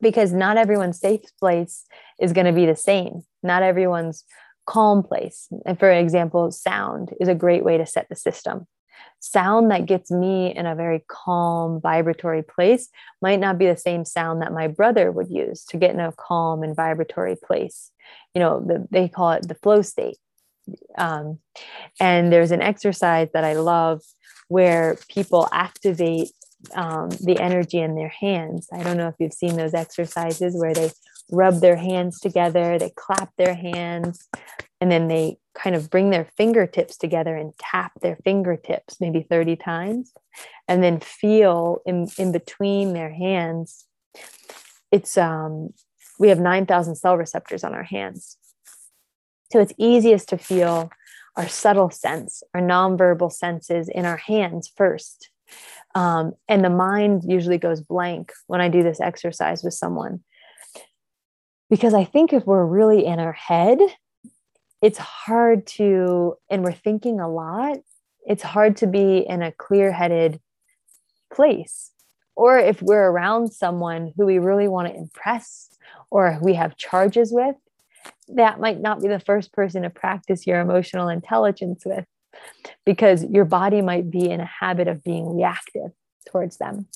Because 0.00 0.32
not 0.32 0.56
everyone's 0.56 1.00
safe 1.00 1.22
place 1.40 1.84
is 2.20 2.32
going 2.32 2.46
to 2.46 2.52
be 2.52 2.66
the 2.66 2.76
same 2.76 3.22
not 3.46 3.62
everyone's 3.62 4.24
calm 4.66 5.02
place. 5.02 5.48
And 5.64 5.78
for 5.78 5.90
example, 5.90 6.50
sound 6.50 7.14
is 7.20 7.28
a 7.28 7.34
great 7.34 7.64
way 7.64 7.78
to 7.78 7.86
set 7.86 8.08
the 8.08 8.16
system. 8.16 8.66
Sound 9.20 9.70
that 9.70 9.86
gets 9.86 10.10
me 10.10 10.54
in 10.54 10.66
a 10.66 10.74
very 10.74 11.04
calm, 11.08 11.80
vibratory 11.80 12.42
place 12.42 12.88
might 13.22 13.40
not 13.40 13.58
be 13.58 13.66
the 13.66 13.76
same 13.76 14.04
sound 14.04 14.42
that 14.42 14.52
my 14.52 14.68
brother 14.68 15.10
would 15.10 15.30
use 15.30 15.64
to 15.66 15.76
get 15.76 15.94
in 15.94 16.00
a 16.00 16.12
calm 16.12 16.62
and 16.62 16.76
vibratory 16.76 17.36
place. 17.36 17.90
You 18.34 18.40
know, 18.40 18.60
the, 18.60 18.86
they 18.90 19.08
call 19.08 19.32
it 19.32 19.48
the 19.48 19.54
flow 19.54 19.82
state. 19.82 20.18
Um, 20.98 21.38
and 22.00 22.32
there's 22.32 22.50
an 22.50 22.62
exercise 22.62 23.28
that 23.32 23.44
I 23.44 23.54
love 23.54 24.02
where 24.48 24.98
people 25.08 25.48
activate 25.52 26.30
um, 26.74 27.10
the 27.10 27.38
energy 27.38 27.78
in 27.78 27.94
their 27.94 28.08
hands. 28.08 28.68
I 28.72 28.82
don't 28.82 28.96
know 28.96 29.08
if 29.08 29.14
you've 29.18 29.32
seen 29.32 29.56
those 29.56 29.74
exercises 29.74 30.56
where 30.56 30.74
they 30.74 30.90
rub 31.30 31.60
their 31.60 31.76
hands 31.76 32.20
together, 32.20 32.78
they 32.78 32.90
clap 32.90 33.34
their 33.36 33.54
hands, 33.54 34.28
and 34.80 34.90
then 34.90 35.08
they 35.08 35.38
kind 35.54 35.74
of 35.74 35.90
bring 35.90 36.10
their 36.10 36.28
fingertips 36.36 36.96
together 36.96 37.36
and 37.36 37.52
tap 37.58 37.92
their 38.00 38.16
fingertips 38.24 39.00
maybe 39.00 39.22
30 39.28 39.56
times, 39.56 40.12
and 40.68 40.82
then 40.82 41.00
feel 41.00 41.80
in, 41.86 42.08
in 42.18 42.32
between 42.32 42.92
their 42.92 43.10
hands. 43.10 43.86
It's 44.92 45.16
um, 45.18 45.70
we 46.18 46.28
have 46.28 46.40
9,000 46.40 46.96
cell 46.96 47.16
receptors 47.16 47.64
on 47.64 47.74
our 47.74 47.82
hands. 47.82 48.36
So 49.52 49.60
it's 49.60 49.72
easiest 49.78 50.28
to 50.30 50.38
feel 50.38 50.90
our 51.36 51.48
subtle 51.48 51.90
sense, 51.90 52.42
our 52.54 52.60
nonverbal 52.60 53.32
senses 53.32 53.88
in 53.88 54.06
our 54.06 54.16
hands 54.16 54.72
first. 54.74 55.30
Um, 55.94 56.32
and 56.48 56.64
the 56.64 56.70
mind 56.70 57.22
usually 57.26 57.58
goes 57.58 57.80
blank 57.80 58.32
when 58.46 58.60
I 58.60 58.68
do 58.68 58.82
this 58.82 59.00
exercise 59.00 59.62
with 59.62 59.74
someone 59.74 60.20
because 61.70 61.94
I 61.94 62.04
think 62.04 62.32
if 62.32 62.46
we're 62.46 62.64
really 62.64 63.04
in 63.04 63.18
our 63.18 63.32
head, 63.32 63.78
it's 64.82 64.98
hard 64.98 65.66
to, 65.66 66.36
and 66.50 66.62
we're 66.62 66.72
thinking 66.72 67.20
a 67.20 67.28
lot, 67.28 67.78
it's 68.26 68.42
hard 68.42 68.76
to 68.78 68.86
be 68.86 69.18
in 69.18 69.42
a 69.42 69.52
clear 69.52 69.92
headed 69.92 70.40
place 71.32 71.92
or 72.36 72.58
if 72.58 72.82
we're 72.82 73.10
around 73.10 73.52
someone 73.52 74.12
who 74.16 74.26
we 74.26 74.38
really 74.38 74.68
want 74.68 74.88
to 74.88 74.94
impress 74.94 75.70
or 76.10 76.38
we 76.42 76.54
have 76.54 76.76
charges 76.76 77.32
with, 77.32 77.56
that 78.28 78.60
might 78.60 78.80
not 78.80 79.00
be 79.00 79.08
the 79.08 79.18
first 79.18 79.52
person 79.52 79.82
to 79.82 79.90
practice 79.90 80.46
your 80.46 80.60
emotional 80.60 81.08
intelligence 81.08 81.84
with 81.84 82.04
because 82.84 83.24
your 83.24 83.46
body 83.46 83.80
might 83.80 84.10
be 84.10 84.30
in 84.30 84.40
a 84.40 84.50
habit 84.60 84.86
of 84.86 85.02
being 85.02 85.34
reactive 85.34 85.90
towards 86.28 86.58
them. 86.58 86.86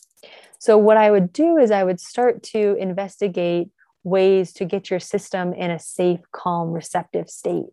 So, 0.58 0.76
what 0.76 0.98
I 0.98 1.10
would 1.10 1.32
do 1.32 1.56
is 1.56 1.70
I 1.70 1.84
would 1.84 2.00
start 2.00 2.42
to 2.44 2.74
investigate 2.74 3.70
ways 4.02 4.52
to 4.54 4.64
get 4.64 4.90
your 4.90 5.00
system 5.00 5.52
in 5.52 5.70
a 5.70 5.78
safe, 5.78 6.20
calm, 6.32 6.72
receptive 6.72 7.28
state. 7.28 7.66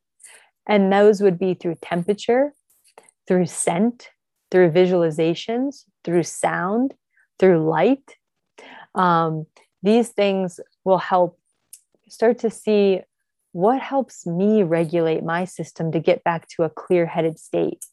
And 0.68 0.92
those 0.92 1.22
would 1.22 1.40
be 1.40 1.54
through 1.54 1.78
temperature, 1.82 2.54
through 3.28 3.46
scent, 3.46 4.10
through 4.52 4.72
visualizations, 4.72 5.84
through 6.04 6.24
sound, 6.24 6.94
through 7.40 7.68
light. 7.70 8.16
Um, 8.96 9.46
these 9.84 10.10
things 10.10 10.60
will 10.84 10.98
help 10.98 11.40
start 12.10 12.40
to 12.40 12.50
see 12.50 13.02
what 13.52 13.82
helps 13.82 14.26
me 14.26 14.64
regulate 14.64 15.24
my 15.24 15.46
system 15.46 15.92
to 15.92 16.00
get 16.00 16.24
back 16.24 16.48
to 16.48 16.64
a 16.64 16.70
clear 16.70 17.06
headed 17.06 17.40
state 17.40 17.86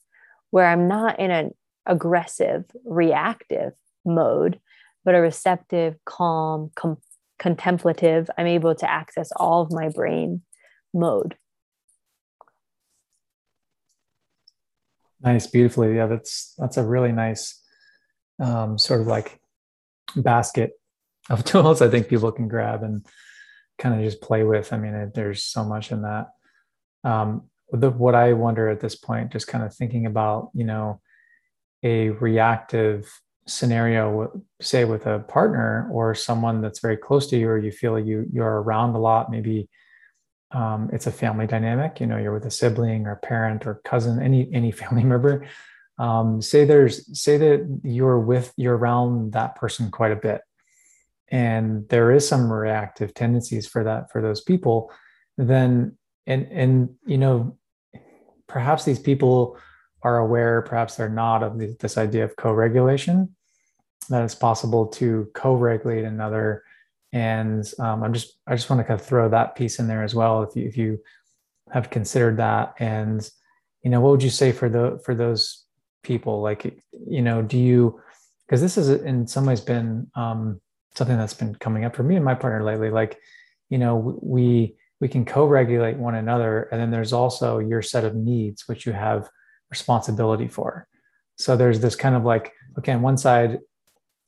where 0.50 0.66
I'm 0.66 0.86
not 0.86 1.18
in 1.18 1.30
an 1.30 1.50
aggressive, 1.86 2.64
reactive 2.84 3.72
mode, 4.04 4.60
but 5.04 5.14
a 5.14 5.20
receptive, 5.20 5.96
calm, 6.04 6.70
com- 6.74 6.98
contemplative. 7.38 8.30
I'm 8.38 8.46
able 8.46 8.74
to 8.74 8.90
access 8.90 9.30
all 9.36 9.62
of 9.62 9.72
my 9.72 9.88
brain 9.88 10.42
mode. 10.92 11.36
Nice, 15.20 15.46
beautifully. 15.46 15.96
Yeah, 15.96 16.06
that's 16.06 16.54
that's 16.58 16.76
a 16.76 16.84
really 16.84 17.12
nice 17.12 17.60
um, 18.40 18.78
sort 18.78 19.00
of 19.00 19.06
like 19.06 19.40
basket 20.16 20.72
of 21.30 21.44
tools 21.44 21.80
I 21.80 21.88
think 21.88 22.08
people 22.08 22.30
can 22.30 22.48
grab 22.48 22.82
and 22.82 23.06
kind 23.78 23.94
of 23.94 24.02
just 24.02 24.20
play 24.20 24.44
with. 24.44 24.72
I 24.72 24.76
mean, 24.76 24.94
it, 24.94 25.14
there's 25.14 25.42
so 25.42 25.64
much 25.64 25.90
in 25.90 26.02
that. 26.02 26.28
Um, 27.02 27.48
the, 27.70 27.90
what 27.90 28.14
I 28.14 28.34
wonder 28.34 28.68
at 28.68 28.80
this 28.80 28.94
point, 28.94 29.32
just 29.32 29.46
kind 29.46 29.64
of 29.64 29.74
thinking 29.74 30.06
about, 30.06 30.50
you 30.54 30.64
know, 30.64 31.00
a 31.82 32.10
reactive 32.10 33.10
scenario, 33.46 34.42
say 34.60 34.84
with 34.84 35.06
a 35.06 35.20
partner 35.20 35.88
or 35.92 36.14
someone 36.14 36.60
that's 36.60 36.80
very 36.80 36.96
close 36.96 37.26
to 37.28 37.38
you, 37.38 37.48
or 37.48 37.58
you 37.58 37.70
feel 37.70 37.98
you 37.98 38.26
you're 38.32 38.62
around 38.62 38.94
a 38.94 38.98
lot. 38.98 39.30
Maybe 39.30 39.68
um, 40.52 40.88
it's 40.92 41.06
a 41.06 41.12
family 41.12 41.46
dynamic. 41.46 42.00
You 42.00 42.06
know, 42.06 42.16
you're 42.16 42.32
with 42.32 42.46
a 42.46 42.50
sibling 42.50 43.06
or 43.06 43.16
parent 43.16 43.66
or 43.66 43.80
cousin, 43.84 44.22
any 44.22 44.48
any 44.52 44.70
family 44.82 45.04
member. 45.04 45.46
Um, 45.98 46.42
say 46.42 46.64
there's 46.64 47.18
say 47.18 47.36
that 47.36 47.80
you're 47.84 48.18
with 48.18 48.52
you're 48.56 48.76
around 48.76 49.32
that 49.32 49.56
person 49.56 49.90
quite 49.90 50.12
a 50.12 50.16
bit, 50.16 50.40
and 51.28 51.88
there 51.88 52.10
is 52.12 52.26
some 52.26 52.52
reactive 52.52 53.14
tendencies 53.14 53.66
for 53.66 53.84
that 53.84 54.10
for 54.10 54.22
those 54.22 54.40
people. 54.40 54.92
Then 55.36 55.96
and 56.26 56.48
and 56.50 56.90
you 57.06 57.18
know, 57.18 57.58
perhaps 58.48 58.84
these 58.84 58.98
people 58.98 59.58
are 60.04 60.18
aware, 60.18 60.62
perhaps 60.62 60.94
they're 60.94 61.08
not, 61.08 61.42
of 61.42 61.58
the, 61.58 61.76
this 61.80 61.98
idea 61.98 62.24
of 62.24 62.36
co-regulation. 62.36 63.34
That 64.10 64.22
it's 64.22 64.34
possible 64.34 64.86
to 64.88 65.30
co-regulate 65.34 66.04
another, 66.04 66.62
and 67.12 67.64
um, 67.78 68.02
I'm 68.02 68.12
just 68.12 68.36
I 68.46 68.54
just 68.54 68.68
want 68.68 68.80
to 68.80 68.84
kind 68.84 69.00
of 69.00 69.06
throw 69.06 69.30
that 69.30 69.56
piece 69.56 69.78
in 69.78 69.88
there 69.88 70.04
as 70.04 70.14
well. 70.14 70.42
If 70.42 70.54
you 70.54 70.68
if 70.68 70.76
you 70.76 71.00
have 71.72 71.88
considered 71.88 72.36
that, 72.36 72.74
and 72.78 73.28
you 73.82 73.90
know, 73.90 74.02
what 74.02 74.10
would 74.10 74.22
you 74.22 74.28
say 74.28 74.52
for 74.52 74.68
the 74.68 75.00
for 75.06 75.14
those 75.14 75.64
people? 76.02 76.42
Like, 76.42 76.78
you 76.92 77.22
know, 77.22 77.40
do 77.40 77.58
you 77.58 77.98
because 78.46 78.60
this 78.60 78.74
has 78.74 78.90
in 78.90 79.26
some 79.26 79.46
ways 79.46 79.62
been 79.62 80.10
um, 80.14 80.60
something 80.96 81.16
that's 81.16 81.34
been 81.34 81.54
coming 81.54 81.84
up 81.84 81.96
for 81.96 82.02
me 82.02 82.16
and 82.16 82.24
my 82.24 82.34
partner 82.34 82.62
lately. 82.64 82.90
Like, 82.90 83.18
you 83.70 83.78
know, 83.78 84.18
we 84.22 84.76
we 85.00 85.08
can 85.08 85.24
co-regulate 85.24 85.96
one 85.96 86.14
another, 86.14 86.68
and 86.70 86.80
then 86.80 86.90
there's 86.90 87.12
also 87.12 87.58
your 87.58 87.82
set 87.82 88.04
of 88.04 88.14
needs 88.14 88.64
which 88.66 88.86
you 88.86 88.92
have 88.92 89.28
responsibility 89.74 90.46
for. 90.46 90.86
So 91.36 91.56
there's 91.56 91.80
this 91.80 91.96
kind 91.96 92.14
of 92.14 92.24
like, 92.24 92.52
okay, 92.78 92.92
on 92.92 93.02
one 93.02 93.16
side, 93.16 93.58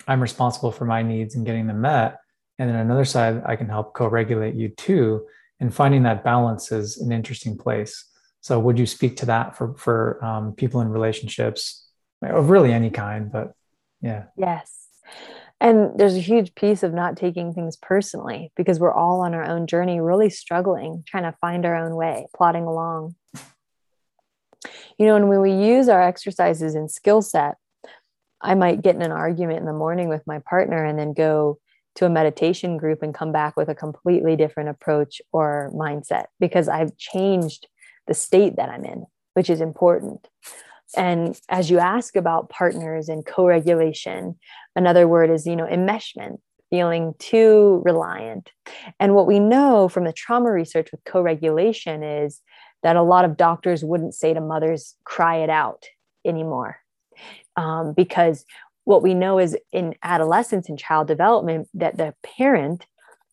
I'm 0.09 0.20
responsible 0.20 0.72
for 0.72 0.84
my 0.84 1.03
needs 1.03 1.36
and 1.36 1.47
getting 1.47 1.68
them 1.68 1.80
met. 1.80 2.18
And 2.59 2.68
then 2.68 2.76
another 2.76 3.05
side, 3.05 3.42
I 3.47 3.55
can 3.55 3.68
help 3.68 3.94
co 3.94 4.09
regulate 4.09 4.57
you 4.57 4.70
too. 4.70 5.26
And 5.61 5.72
finding 5.72 6.03
that 6.03 6.24
balance 6.24 6.72
is 6.72 6.99
an 6.99 7.12
interesting 7.12 7.57
place. 7.57 7.94
So, 8.40 8.59
would 8.59 8.78
you 8.78 8.86
speak 8.86 9.16
to 9.18 9.26
that 9.26 9.57
for, 9.57 9.74
for 9.76 10.24
um, 10.24 10.53
people 10.55 10.80
in 10.80 10.88
relationships 10.88 11.88
of 12.22 12.51
really 12.51 12.72
any 12.72 12.90
kind? 12.90 13.30
But 13.30 13.53
yeah. 14.01 14.24
Yes. 14.36 14.88
And 15.61 15.99
there's 15.99 16.16
a 16.16 16.30
huge 16.32 16.55
piece 16.55 16.82
of 16.82 16.92
not 16.92 17.16
taking 17.16 17.55
things 17.55 17.76
personally 17.76 18.53
because 18.57 18.78
we're 18.78 18.92
all 18.92 19.20
on 19.20 19.32
our 19.32 19.44
own 19.44 19.66
journey, 19.66 20.01
really 20.01 20.28
struggling, 20.28 21.03
trying 21.07 21.22
to 21.22 21.36
find 21.40 21.64
our 21.64 21.76
own 21.76 21.94
way, 21.94 22.26
plodding 22.36 22.64
along 22.64 23.14
you 24.98 25.07
know 25.07 25.16
and 25.16 25.28
when 25.28 25.40
we 25.40 25.52
use 25.52 25.88
our 25.88 26.02
exercises 26.02 26.74
and 26.74 26.90
skill 26.90 27.22
set 27.22 27.57
i 28.42 28.54
might 28.54 28.82
get 28.82 28.94
in 28.94 29.02
an 29.02 29.12
argument 29.12 29.59
in 29.59 29.66
the 29.66 29.72
morning 29.72 30.09
with 30.09 30.26
my 30.26 30.38
partner 30.40 30.84
and 30.84 30.98
then 30.98 31.12
go 31.12 31.59
to 31.94 32.04
a 32.04 32.11
meditation 32.11 32.76
group 32.76 33.02
and 33.02 33.14
come 33.14 33.32
back 33.32 33.57
with 33.57 33.68
a 33.68 33.74
completely 33.74 34.36
different 34.36 34.68
approach 34.68 35.20
or 35.32 35.70
mindset 35.74 36.24
because 36.40 36.68
i've 36.68 36.96
changed 36.96 37.66
the 38.07 38.14
state 38.14 38.57
that 38.57 38.68
i'm 38.68 38.84
in 38.84 39.07
which 39.36 39.50
is 39.50 39.61
important. 39.61 40.26
And 40.96 41.38
as 41.50 41.70
you 41.70 41.78
ask 41.78 42.16
about 42.16 42.48
partners 42.48 43.09
and 43.09 43.24
co-regulation 43.24 44.36
another 44.74 45.07
word 45.07 45.30
is 45.30 45.46
you 45.46 45.57
know 45.57 45.66
enmeshment 45.66 46.38
feeling 46.70 47.14
too 47.18 47.82
reliant. 47.84 48.50
And 48.98 49.14
what 49.14 49.26
we 49.26 49.38
know 49.38 49.88
from 49.88 50.04
the 50.04 50.12
trauma 50.12 50.50
research 50.50 50.90
with 50.90 51.04
co-regulation 51.04 52.02
is 52.02 52.40
that 52.83 52.97
a 52.97 53.03
lot 53.03 53.24
of 53.24 53.37
doctors 53.37 53.85
wouldn't 53.85 54.14
say 54.14 54.35
to 54.35 54.41
mothers, 54.41 54.95
cry 55.05 55.37
it 55.37 55.51
out 55.51 55.85
anymore. 56.24 56.79
Um, 57.57 57.95
because 57.95 58.45
what 58.85 59.03
we 59.03 59.14
know 59.14 59.39
is 59.39 59.57
in 59.72 59.95
adolescence 60.03 60.68
and 60.68 60.79
child 60.79 61.09
development 61.09 61.68
that 61.74 61.97
the 61.97 62.14
parent 62.22 62.87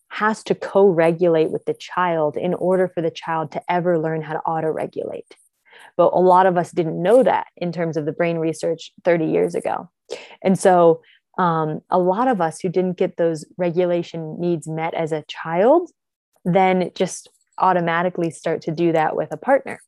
has 0.09 0.43
to 0.43 0.55
co 0.55 0.87
regulate 0.87 1.51
with 1.51 1.65
the 1.65 1.73
child 1.73 2.37
in 2.37 2.53
order 2.53 2.87
for 2.87 3.01
the 3.01 3.11
child 3.11 3.51
to 3.51 3.61
ever 3.69 3.99
learn 3.99 4.21
how 4.21 4.33
to 4.33 4.39
auto 4.39 4.69
regulate. 4.69 5.35
But 5.97 6.11
a 6.13 6.19
lot 6.19 6.45
of 6.45 6.57
us 6.57 6.71
didn't 6.71 7.01
know 7.01 7.23
that 7.23 7.47
in 7.57 7.71
terms 7.71 7.97
of 7.97 8.05
the 8.05 8.11
brain 8.11 8.37
research 8.37 8.91
30 9.03 9.25
years 9.25 9.55
ago. 9.55 9.89
And 10.41 10.57
so, 10.57 11.01
um, 11.37 11.81
a 11.89 11.97
lot 11.97 12.27
of 12.27 12.41
us 12.41 12.59
who 12.59 12.69
didn't 12.69 12.97
get 12.97 13.17
those 13.17 13.43
regulation 13.57 14.39
needs 14.39 14.67
met 14.67 14.93
as 14.93 15.11
a 15.11 15.23
child 15.27 15.89
then 16.45 16.91
just 16.95 17.29
automatically 17.57 18.29
start 18.29 18.61
to 18.63 18.71
do 18.71 18.91
that 18.91 19.15
with 19.15 19.31
a 19.31 19.37
partner. 19.37 19.79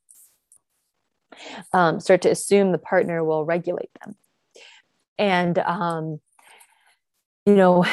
Um, 1.72 2.00
start 2.00 2.22
to 2.22 2.30
assume 2.30 2.72
the 2.72 2.78
partner 2.78 3.22
will 3.22 3.44
regulate 3.44 3.90
them. 4.02 4.14
And, 5.18 5.58
um, 5.58 6.20
you 7.44 7.54
know, 7.54 7.84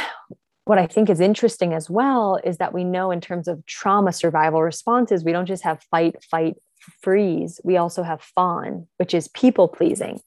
what 0.66 0.78
I 0.78 0.88
think 0.88 1.10
is 1.10 1.20
interesting 1.20 1.74
as 1.74 1.90
well 1.90 2.40
is 2.44 2.58
that 2.58 2.74
we 2.74 2.84
know 2.84 3.12
in 3.12 3.20
terms 3.20 3.48
of 3.48 3.66
trauma 3.66 4.14
survival 4.14 4.62
responses, 4.62 5.24
we 5.24 5.34
don't 5.34 5.46
just 5.46 5.64
have 5.64 5.84
fight, 5.92 6.24
fight, 6.24 6.56
freeze. 7.02 7.60
We 7.64 7.78
also 7.78 8.04
have 8.04 8.22
fawn, 8.22 8.88
which 8.98 9.14
is 9.14 9.28
people 9.30 9.68
pleasing. 9.68 10.22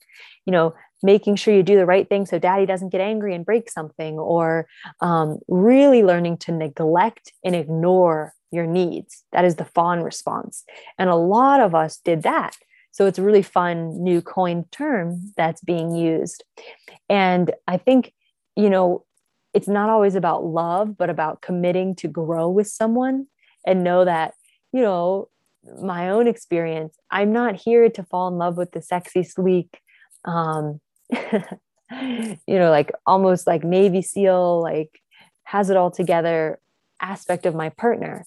You 0.44 0.52
know, 0.52 0.74
making 1.02 1.36
sure 1.36 1.54
you 1.54 1.62
do 1.62 1.76
the 1.76 1.86
right 1.86 2.08
thing 2.08 2.26
so 2.26 2.38
daddy 2.38 2.66
doesn't 2.66 2.90
get 2.90 3.00
angry 3.00 3.34
and 3.34 3.44
break 3.44 3.70
something, 3.70 4.18
or 4.18 4.66
um, 5.00 5.38
really 5.48 6.02
learning 6.02 6.38
to 6.38 6.52
neglect 6.52 7.32
and 7.44 7.54
ignore 7.54 8.32
your 8.50 8.66
needs. 8.66 9.24
That 9.32 9.44
is 9.44 9.56
the 9.56 9.64
fawn 9.64 10.02
response. 10.02 10.64
And 10.98 11.10
a 11.10 11.16
lot 11.16 11.60
of 11.60 11.74
us 11.74 11.98
did 11.98 12.22
that. 12.22 12.56
So 12.92 13.06
it's 13.06 13.18
a 13.18 13.22
really 13.22 13.42
fun 13.42 14.02
new 14.02 14.22
coined 14.22 14.72
term 14.72 15.32
that's 15.36 15.60
being 15.60 15.94
used. 15.94 16.44
And 17.10 17.52
I 17.66 17.76
think, 17.76 18.14
you 18.56 18.70
know, 18.70 19.04
it's 19.52 19.68
not 19.68 19.90
always 19.90 20.14
about 20.14 20.44
love, 20.44 20.96
but 20.96 21.10
about 21.10 21.42
committing 21.42 21.94
to 21.96 22.08
grow 22.08 22.48
with 22.48 22.68
someone 22.68 23.26
and 23.66 23.84
know 23.84 24.04
that, 24.04 24.34
you 24.72 24.80
know, 24.80 25.28
my 25.82 26.08
own 26.08 26.26
experience, 26.26 26.96
I'm 27.10 27.32
not 27.32 27.56
here 27.56 27.90
to 27.90 28.02
fall 28.04 28.28
in 28.28 28.38
love 28.38 28.56
with 28.56 28.72
the 28.72 28.80
sexy, 28.80 29.24
sleek, 29.24 29.80
um, 30.24 30.80
you 31.10 32.58
know, 32.58 32.70
like 32.70 32.92
almost 33.06 33.46
like 33.46 33.64
Navy 33.64 34.02
SEAL, 34.02 34.62
like 34.62 35.00
has 35.44 35.70
it 35.70 35.76
all 35.76 35.90
together 35.90 36.58
aspect 37.00 37.46
of 37.46 37.54
my 37.54 37.68
partner 37.70 38.24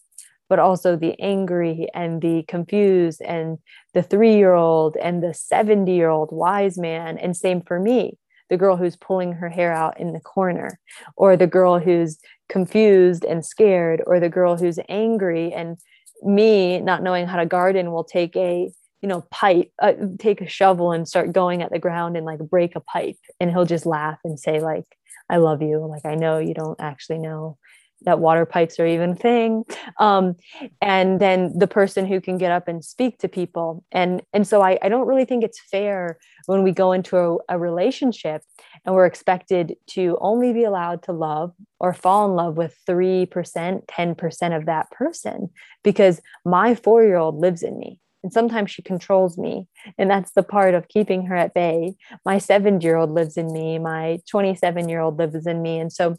but 0.49 0.59
also 0.59 0.95
the 0.95 1.17
angry 1.21 1.88
and 1.93 2.21
the 2.21 2.43
confused 2.47 3.21
and 3.21 3.59
the 3.93 4.01
three 4.03 4.36
year 4.36 4.55
old 4.55 4.97
and 4.97 5.23
the 5.23 5.34
70 5.34 5.93
year 5.93 6.09
old 6.09 6.30
wise 6.32 6.77
man. 6.77 7.17
And 7.19 7.38
same 7.38 7.61
for 7.61 7.80
me, 7.80 8.17
the 8.49 8.57
girl 8.57 8.75
who's 8.75 8.95
pulling 8.95 9.34
her 9.34 9.49
hair 9.49 9.71
out 9.71 9.99
in 9.99 10.11
the 10.11 10.19
corner, 10.19 10.80
or 11.15 11.38
the 11.38 11.47
girl 11.47 11.77
who's 11.77 12.17
confused 12.49 13.23
and 13.23 13.45
scared, 13.45 14.01
or 14.07 14.19
the 14.19 14.30
girl 14.30 14.57
who's 14.57 14.80
angry. 14.89 15.53
And 15.53 15.77
me 16.23 16.80
not 16.82 17.03
knowing 17.03 17.27
how 17.27 17.38
to 17.38 17.45
garden 17.45 17.91
will 17.91 18.03
take 18.03 18.36
a 18.36 18.71
you 19.02 19.08
know 19.08 19.22
pipe 19.32 19.72
uh, 19.82 19.93
take 20.20 20.41
a 20.41 20.47
shovel 20.47 20.91
and 20.91 21.08
start 21.08 21.32
going 21.32 21.62
at 21.62 21.72
the 21.72 21.80
ground 21.80 22.18
and 22.18 22.26
like 22.26 22.39
break 22.39 22.76
a 22.76 22.82
pipe 22.82 23.18
and 23.39 23.52
he'll 23.52 23.66
just 23.66 23.86
laugh 23.86 24.20
and 24.24 24.39
say 24.39 24.60
like 24.60 24.86
I 25.30 25.38
love 25.38 25.62
you. 25.62 25.86
Like, 25.86 26.06
I 26.06 26.16
know 26.16 26.39
you 26.39 26.54
don't 26.54 26.80
actually 26.80 27.20
know 27.20 27.58
that 28.04 28.20
water 28.20 28.45
pipes 28.45 28.80
are 28.80 28.88
even 28.88 29.10
a 29.10 29.16
thing 29.16 29.66
um, 30.00 30.34
and 30.82 31.20
then 31.20 31.52
the 31.60 31.68
person 31.68 32.06
who 32.06 32.22
can 32.22 32.38
get 32.38 32.50
up 32.50 32.70
and 32.70 32.82
speak 32.82 33.18
to 33.18 33.28
people 33.28 33.84
and 33.91 34.22
and 34.32 34.47
so 34.47 34.62
I, 34.62 34.80
I 34.82 34.88
don't 34.88 35.06
really 35.06 35.26
think 35.26 35.43
it's 35.43 35.60
fair 35.70 36.18
when 36.45 36.64
we 36.64 36.72
go 36.72 36.93
into 36.93 37.18
a, 37.18 37.38
a 37.50 37.60
relationship 37.60 38.41
and 38.86 38.95
we're 38.95 39.06
expected 39.06 39.76
to 39.88 40.18
only 40.22 40.54
be 40.54 40.64
allowed 40.64 41.04
to 41.04 41.12
love 41.12 41.52
or 41.78 41.93
fall 41.93 42.30
in 42.30 42.38
love 42.38 42.56
with 42.56 42.74
3% 42.89 43.28
10% 43.28 44.58
of 44.58 44.66
that 44.68 44.89
person 44.91 45.50
because 45.84 46.22
my 46.45 46.76
four-year-old 46.76 47.36
lives 47.36 47.64
in 47.64 47.78
me 47.78 48.00
and 48.24 48.34
sometimes 48.34 48.72
she 48.72 48.82
controls 48.82 49.38
me 49.38 49.67
and 49.97 50.09
that's 50.09 50.32
the 50.32 50.43
part 50.43 50.74
of 50.74 50.88
keeping 50.88 51.26
her 51.28 51.36
at 51.36 51.53
bay. 51.53 51.95
My 52.26 52.38
seven 52.38 52.82
year 52.82 52.97
old 52.97 53.11
lives 53.11 53.38
in 53.38 53.51
me 53.51 53.80
my 53.80 54.20
27 54.30 54.89
year 54.89 54.99
old 54.99 55.17
lives 55.17 55.47
in 55.47 55.61
me. 55.61 55.80
And 55.80 55.91
so 55.91 56.17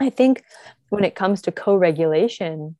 I 0.00 0.10
think 0.10 0.42
when 0.88 1.04
it 1.04 1.14
comes 1.14 1.42
to 1.42 1.52
co 1.52 1.76
regulation, 1.76 2.76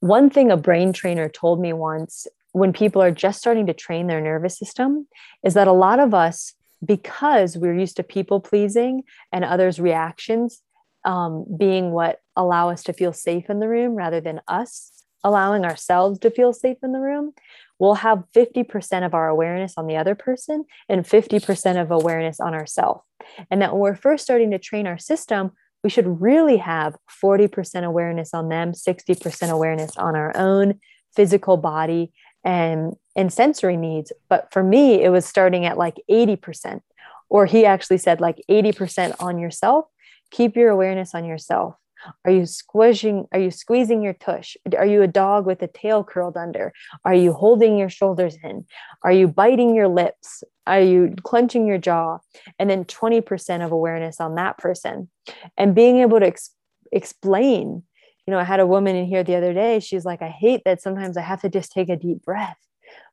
one 0.00 0.30
thing 0.30 0.50
a 0.50 0.56
brain 0.56 0.92
trainer 0.92 1.28
told 1.28 1.60
me 1.60 1.72
once 1.72 2.26
when 2.52 2.72
people 2.72 3.02
are 3.02 3.10
just 3.10 3.40
starting 3.40 3.66
to 3.66 3.74
train 3.74 4.06
their 4.06 4.20
nervous 4.20 4.58
system 4.58 5.08
is 5.42 5.54
that 5.54 5.66
a 5.66 5.72
lot 5.72 5.98
of 5.98 6.14
us, 6.14 6.54
because 6.84 7.56
we're 7.56 7.78
used 7.78 7.96
to 7.96 8.02
people 8.02 8.40
pleasing 8.40 9.02
and 9.32 9.44
others' 9.44 9.80
reactions 9.80 10.60
um, 11.04 11.44
being 11.58 11.90
what 11.90 12.20
allow 12.36 12.70
us 12.70 12.84
to 12.84 12.92
feel 12.92 13.12
safe 13.12 13.50
in 13.50 13.60
the 13.60 13.68
room 13.68 13.94
rather 13.94 14.20
than 14.20 14.40
us 14.46 15.03
allowing 15.24 15.64
ourselves 15.64 16.18
to 16.20 16.30
feel 16.30 16.52
safe 16.52 16.76
in 16.82 16.92
the 16.92 17.00
room, 17.00 17.32
we'll 17.78 17.94
have 17.94 18.24
50% 18.34 19.04
of 19.04 19.14
our 19.14 19.28
awareness 19.28 19.74
on 19.76 19.86
the 19.86 19.96
other 19.96 20.14
person 20.14 20.64
and 20.88 21.04
50% 21.04 21.80
of 21.80 21.90
awareness 21.90 22.38
on 22.38 22.54
ourselves. 22.54 23.02
And 23.50 23.60
that 23.62 23.72
when 23.72 23.80
we're 23.80 23.96
first 23.96 24.22
starting 24.22 24.50
to 24.52 24.58
train 24.58 24.86
our 24.86 24.98
system, 24.98 25.52
we 25.82 25.90
should 25.90 26.20
really 26.20 26.58
have 26.58 26.96
40% 27.22 27.84
awareness 27.84 28.32
on 28.32 28.48
them, 28.48 28.72
60% 28.72 29.50
awareness 29.50 29.96
on 29.96 30.14
our 30.14 30.36
own 30.36 30.80
physical 31.14 31.56
body 31.56 32.12
and 32.44 32.94
and 33.16 33.32
sensory 33.32 33.76
needs. 33.76 34.12
But 34.28 34.52
for 34.52 34.62
me, 34.62 35.02
it 35.02 35.08
was 35.10 35.24
starting 35.24 35.64
at 35.66 35.78
like 35.78 35.96
80%. 36.10 36.80
Or 37.28 37.46
he 37.46 37.64
actually 37.64 37.98
said 37.98 38.20
like 38.20 38.42
80% 38.50 39.14
on 39.20 39.38
yourself. 39.38 39.86
Keep 40.30 40.56
your 40.56 40.70
awareness 40.70 41.14
on 41.14 41.24
yourself. 41.24 41.76
Are 42.24 42.30
you 42.30 42.46
squishing? 42.46 43.26
Are 43.32 43.38
you 43.38 43.50
squeezing 43.50 44.02
your 44.02 44.14
tush? 44.14 44.56
Are 44.76 44.86
you 44.86 45.02
a 45.02 45.08
dog 45.08 45.46
with 45.46 45.62
a 45.62 45.66
tail 45.68 46.04
curled 46.04 46.36
under? 46.36 46.72
Are 47.04 47.14
you 47.14 47.32
holding 47.32 47.76
your 47.76 47.90
shoulders 47.90 48.36
in? 48.42 48.66
Are 49.02 49.12
you 49.12 49.28
biting 49.28 49.74
your 49.74 49.88
lips? 49.88 50.44
Are 50.66 50.80
you 50.80 51.14
clenching 51.22 51.66
your 51.66 51.78
jaw? 51.78 52.18
And 52.58 52.68
then 52.68 52.84
20% 52.84 53.64
of 53.64 53.72
awareness 53.72 54.20
on 54.20 54.34
that 54.36 54.58
person. 54.58 55.10
And 55.56 55.74
being 55.74 55.98
able 55.98 56.20
to 56.20 56.26
ex- 56.26 56.54
explain, 56.92 57.82
you 58.26 58.30
know, 58.30 58.38
I 58.38 58.44
had 58.44 58.60
a 58.60 58.66
woman 58.66 58.96
in 58.96 59.06
here 59.06 59.22
the 59.22 59.36
other 59.36 59.52
day. 59.52 59.80
She's 59.80 60.04
like, 60.04 60.22
I 60.22 60.28
hate 60.28 60.62
that 60.64 60.80
sometimes 60.80 61.16
I 61.16 61.22
have 61.22 61.42
to 61.42 61.48
just 61.48 61.72
take 61.72 61.88
a 61.88 61.96
deep 61.96 62.22
breath 62.22 62.56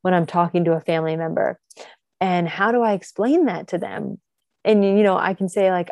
when 0.01 0.13
I'm 0.13 0.25
talking 0.25 0.65
to 0.65 0.73
a 0.73 0.81
family 0.81 1.15
member. 1.15 1.59
And 2.19 2.47
how 2.47 2.71
do 2.71 2.81
I 2.81 2.93
explain 2.93 3.45
that 3.45 3.69
to 3.69 3.77
them? 3.77 4.19
And, 4.63 4.85
you 4.85 5.03
know, 5.03 5.17
I 5.17 5.33
can 5.33 5.49
say, 5.49 5.71
like, 5.71 5.89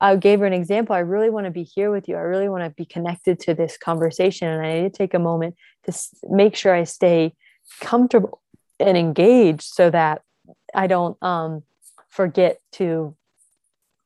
I 0.00 0.16
gave 0.16 0.40
her 0.40 0.46
an 0.46 0.52
example. 0.52 0.94
I 0.94 1.00
really 1.00 1.30
want 1.30 1.46
to 1.46 1.50
be 1.50 1.62
here 1.62 1.90
with 1.90 2.08
you. 2.08 2.16
I 2.16 2.20
really 2.20 2.48
want 2.48 2.64
to 2.64 2.70
be 2.70 2.84
connected 2.84 3.40
to 3.40 3.54
this 3.54 3.78
conversation. 3.78 4.48
And 4.48 4.64
I 4.64 4.74
need 4.74 4.92
to 4.92 4.98
take 4.98 5.14
a 5.14 5.18
moment 5.18 5.56
to 5.84 5.98
make 6.28 6.54
sure 6.54 6.74
I 6.74 6.84
stay 6.84 7.34
comfortable 7.80 8.42
and 8.78 8.96
engaged 8.96 9.62
so 9.62 9.88
that 9.90 10.22
I 10.74 10.86
don't 10.86 11.16
um, 11.22 11.62
forget 12.10 12.58
to 12.72 13.16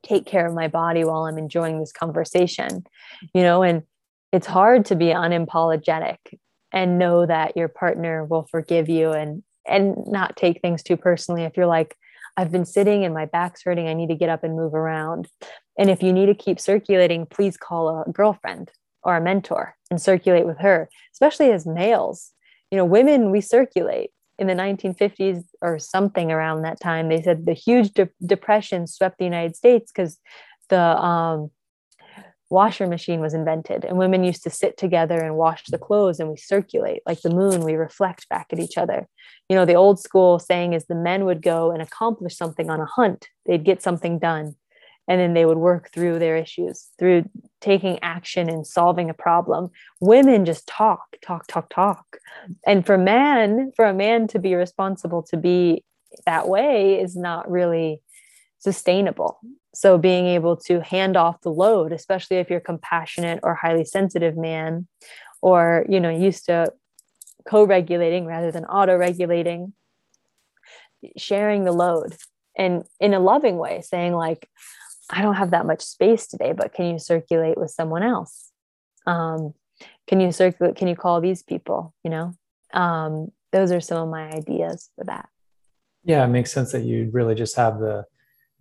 take 0.03 0.27
care 0.27 0.47
of 0.47 0.55
my 0.55 0.69
body 0.69 1.05
while 1.05 1.25
I'm 1.25 1.39
enjoying 1.39 1.81
this 1.81 1.93
conversation, 1.93 2.85
you 3.35 3.43
know, 3.43 3.63
and 3.63 3.83
it's 4.33 4.47
hard 4.47 4.87
to 4.87 4.95
be 4.95 5.07
unapologetic 5.07 6.17
and 6.73 6.99
know 6.99 7.27
that 7.27 7.57
your 7.57 7.69
partner 7.69 8.25
will 8.25 8.47
forgive 8.51 8.89
you 8.89 9.11
and 9.11 9.43
and 9.67 9.97
not 10.07 10.37
take 10.37 10.63
things 10.63 10.83
too 10.83 10.97
personally 10.97 11.43
if 11.43 11.57
you're 11.57 11.67
like 11.67 11.97
I've 12.37 12.51
been 12.51 12.65
sitting 12.65 13.05
and 13.05 13.13
my 13.13 13.27
back's 13.27 13.63
hurting. 13.63 13.89
I 13.89 13.95
need 13.95 14.09
to 14.09 14.15
get 14.15 14.29
up 14.29 14.45
and 14.45 14.57
move 14.57 14.73
around. 14.73 15.29
And 15.81 15.89
if 15.89 16.03
you 16.03 16.13
need 16.13 16.27
to 16.27 16.35
keep 16.35 16.61
circulating, 16.61 17.25
please 17.25 17.57
call 17.57 17.89
a 17.89 18.13
girlfriend 18.13 18.71
or 19.03 19.17
a 19.17 19.21
mentor 19.21 19.75
and 19.91 20.01
circulate 20.01 20.47
with 20.47 20.59
her, 20.59 20.91
especially 21.15 21.51
as 21.53 21.67
males. 21.67 22.33
You 22.71 22.77
know, 22.77 22.85
women, 22.85 23.31
we 23.31 23.41
circulate. 23.41 24.11
In 24.39 24.47
the 24.47 24.55
1950s 24.55 25.45
or 25.61 25.79
something 25.79 26.33
around 26.33 26.63
that 26.63 26.81
time, 26.81 27.09
they 27.09 27.21
said 27.21 27.45
the 27.45 27.53
huge 27.53 27.93
de- 27.93 28.09
depression 28.25 28.87
swept 28.87 29.19
the 29.19 29.25
United 29.25 29.55
States 29.57 29.91
because 29.91 30.19
the 30.71 30.81
um, 30.81 31.51
washer 32.51 32.87
machine 32.87 33.21
was 33.21 33.33
invented 33.33 33.85
and 33.85 33.97
women 33.97 34.25
used 34.25 34.43
to 34.43 34.51
sit 34.51 34.77
together 34.77 35.21
and 35.21 35.37
wash 35.37 35.65
the 35.67 35.79
clothes 35.79 36.19
and 36.19 36.29
we 36.29 36.37
circulate 36.37 37.01
like 37.07 37.21
the 37.21 37.31
moon 37.31 37.63
we 37.63 37.75
reflect 37.75 38.29
back 38.29 38.49
at 38.51 38.59
each 38.59 38.77
other 38.77 39.07
you 39.49 39.55
know 39.55 39.65
the 39.65 39.75
old 39.75 40.01
school 40.01 40.41
saying 40.41 40.73
is 40.73 40.87
the 40.87 40.95
men 40.97 41.25
would 41.25 41.43
go 41.43 41.71
and 41.71 41.81
accomplish 41.81 42.37
something 42.37 42.69
on 42.69 42.81
a 42.81 42.87
hunt 42.87 43.29
they'd 43.47 43.65
get 43.65 43.81
something 43.81 44.19
done 44.19 44.57
and 45.11 45.21
then 45.21 45.35
they 45.35 45.45
would 45.45 45.59
work 45.59 45.91
through 45.93 46.21
their 46.21 46.37
issues 46.37 46.87
through 46.97 47.29
taking 47.61 47.99
action 48.01 48.49
and 48.49 48.65
solving 48.65 49.11
a 49.11 49.15
problem. 49.15 49.69
Women 50.01 50.45
just 50.45 50.69
talk 50.69 51.17
talk 51.21 51.49
talk 51.49 51.69
talk. 51.69 52.19
And 52.65 52.87
for 52.87 52.97
man 52.97 53.73
for 53.75 53.85
a 53.85 53.93
man 53.93 54.29
to 54.29 54.39
be 54.39 54.55
responsible 54.55 55.25
to 55.25 55.37
be 55.37 55.85
that 56.27 56.49
way 56.49 57.01
is 57.01 57.17
not 57.17 57.51
really 57.51 58.01
sustainable. 58.61 59.41
So 59.75 59.99
being 59.99 60.27
able 60.27 60.57
to 60.69 60.81
hand 60.81 61.17
off 61.17 61.41
the 61.41 61.51
load 61.51 61.93
especially 61.93 62.37
if 62.37 62.49
you're 62.49 62.61
compassionate 62.61 63.41
or 63.43 63.57
highly 63.57 63.85
sensitive 63.85 64.37
man 64.37 64.87
or 65.43 65.85
you 65.89 65.99
know 65.99 66.11
used 66.11 66.47
to 66.47 66.73
co-regulating 67.49 68.27
rather 68.27 68.53
than 68.53 68.65
auto-regulating 68.65 69.73
sharing 71.17 71.65
the 71.65 71.73
load 71.73 72.15
and 72.57 72.85
in 73.01 73.15
a 73.15 73.19
loving 73.19 73.57
way 73.57 73.81
saying 73.81 74.13
like 74.13 74.49
i 75.11 75.23
don't 75.23 75.35
have 75.35 75.51
that 75.51 75.67
much 75.67 75.83
space 75.83 76.27
today 76.27 76.53
but 76.53 76.73
can 76.73 76.87
you 76.87 76.99
circulate 76.99 77.59
with 77.59 77.71
someone 77.71 78.03
else? 78.03 78.51
Um, 79.07 79.55
can 80.07 80.21
you 80.21 80.33
circulate 80.33 80.77
can 80.77 80.89
you 80.89 80.97
call 80.97 81.21
these 81.21 81.43
people 81.43 81.95
you 82.05 82.11
know? 82.11 82.35
Um, 82.73 83.33
those 83.53 83.73
are 83.73 83.81
some 83.81 83.99
of 84.03 84.09
my 84.09 84.31
ideas 84.31 84.91
for 84.97 85.05
that. 85.05 85.29
Yeah 86.05 86.25
it 86.25 86.29
makes 86.29 86.53
sense 86.53 86.73
that 86.73 86.85
you 86.85 87.11
really 87.13 87.35
just 87.35 87.57
have 87.57 87.79
the 87.79 88.05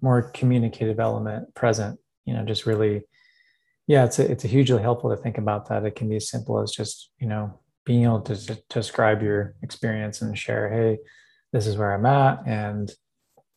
more 0.02 0.32
communicative 0.32 1.00
element 1.00 1.54
present 1.56 2.00
you 2.26 2.34
know 2.34 2.45
just 2.45 2.66
really 2.66 3.02
yeah 3.88 4.06
it's 4.06 4.20
a, 4.20 4.32
it's 4.32 4.45
a 4.45 4.47
hugely 4.47 4.82
helpful 4.82 5.10
to 5.10 5.22
think 5.22 5.38
about 5.38 5.68
that. 5.70 5.86
It 5.86 5.95
can 5.95 6.10
be 6.10 6.16
as 6.16 6.30
simple 6.30 6.62
as 6.62 6.72
just 6.72 7.12
you 7.20 7.28
know 7.28 7.60
being 7.86 8.04
able 8.04 8.22
to, 8.22 8.36
to 8.36 8.62
describe 8.70 9.24
your 9.24 9.56
experience 9.64 10.22
and 10.22 10.38
share 10.38 10.70
hey 10.70 11.00
this 11.52 11.66
is 11.66 11.76
where 11.76 11.93
i'm 11.93 12.06
at 12.06 12.39
and 12.45 12.91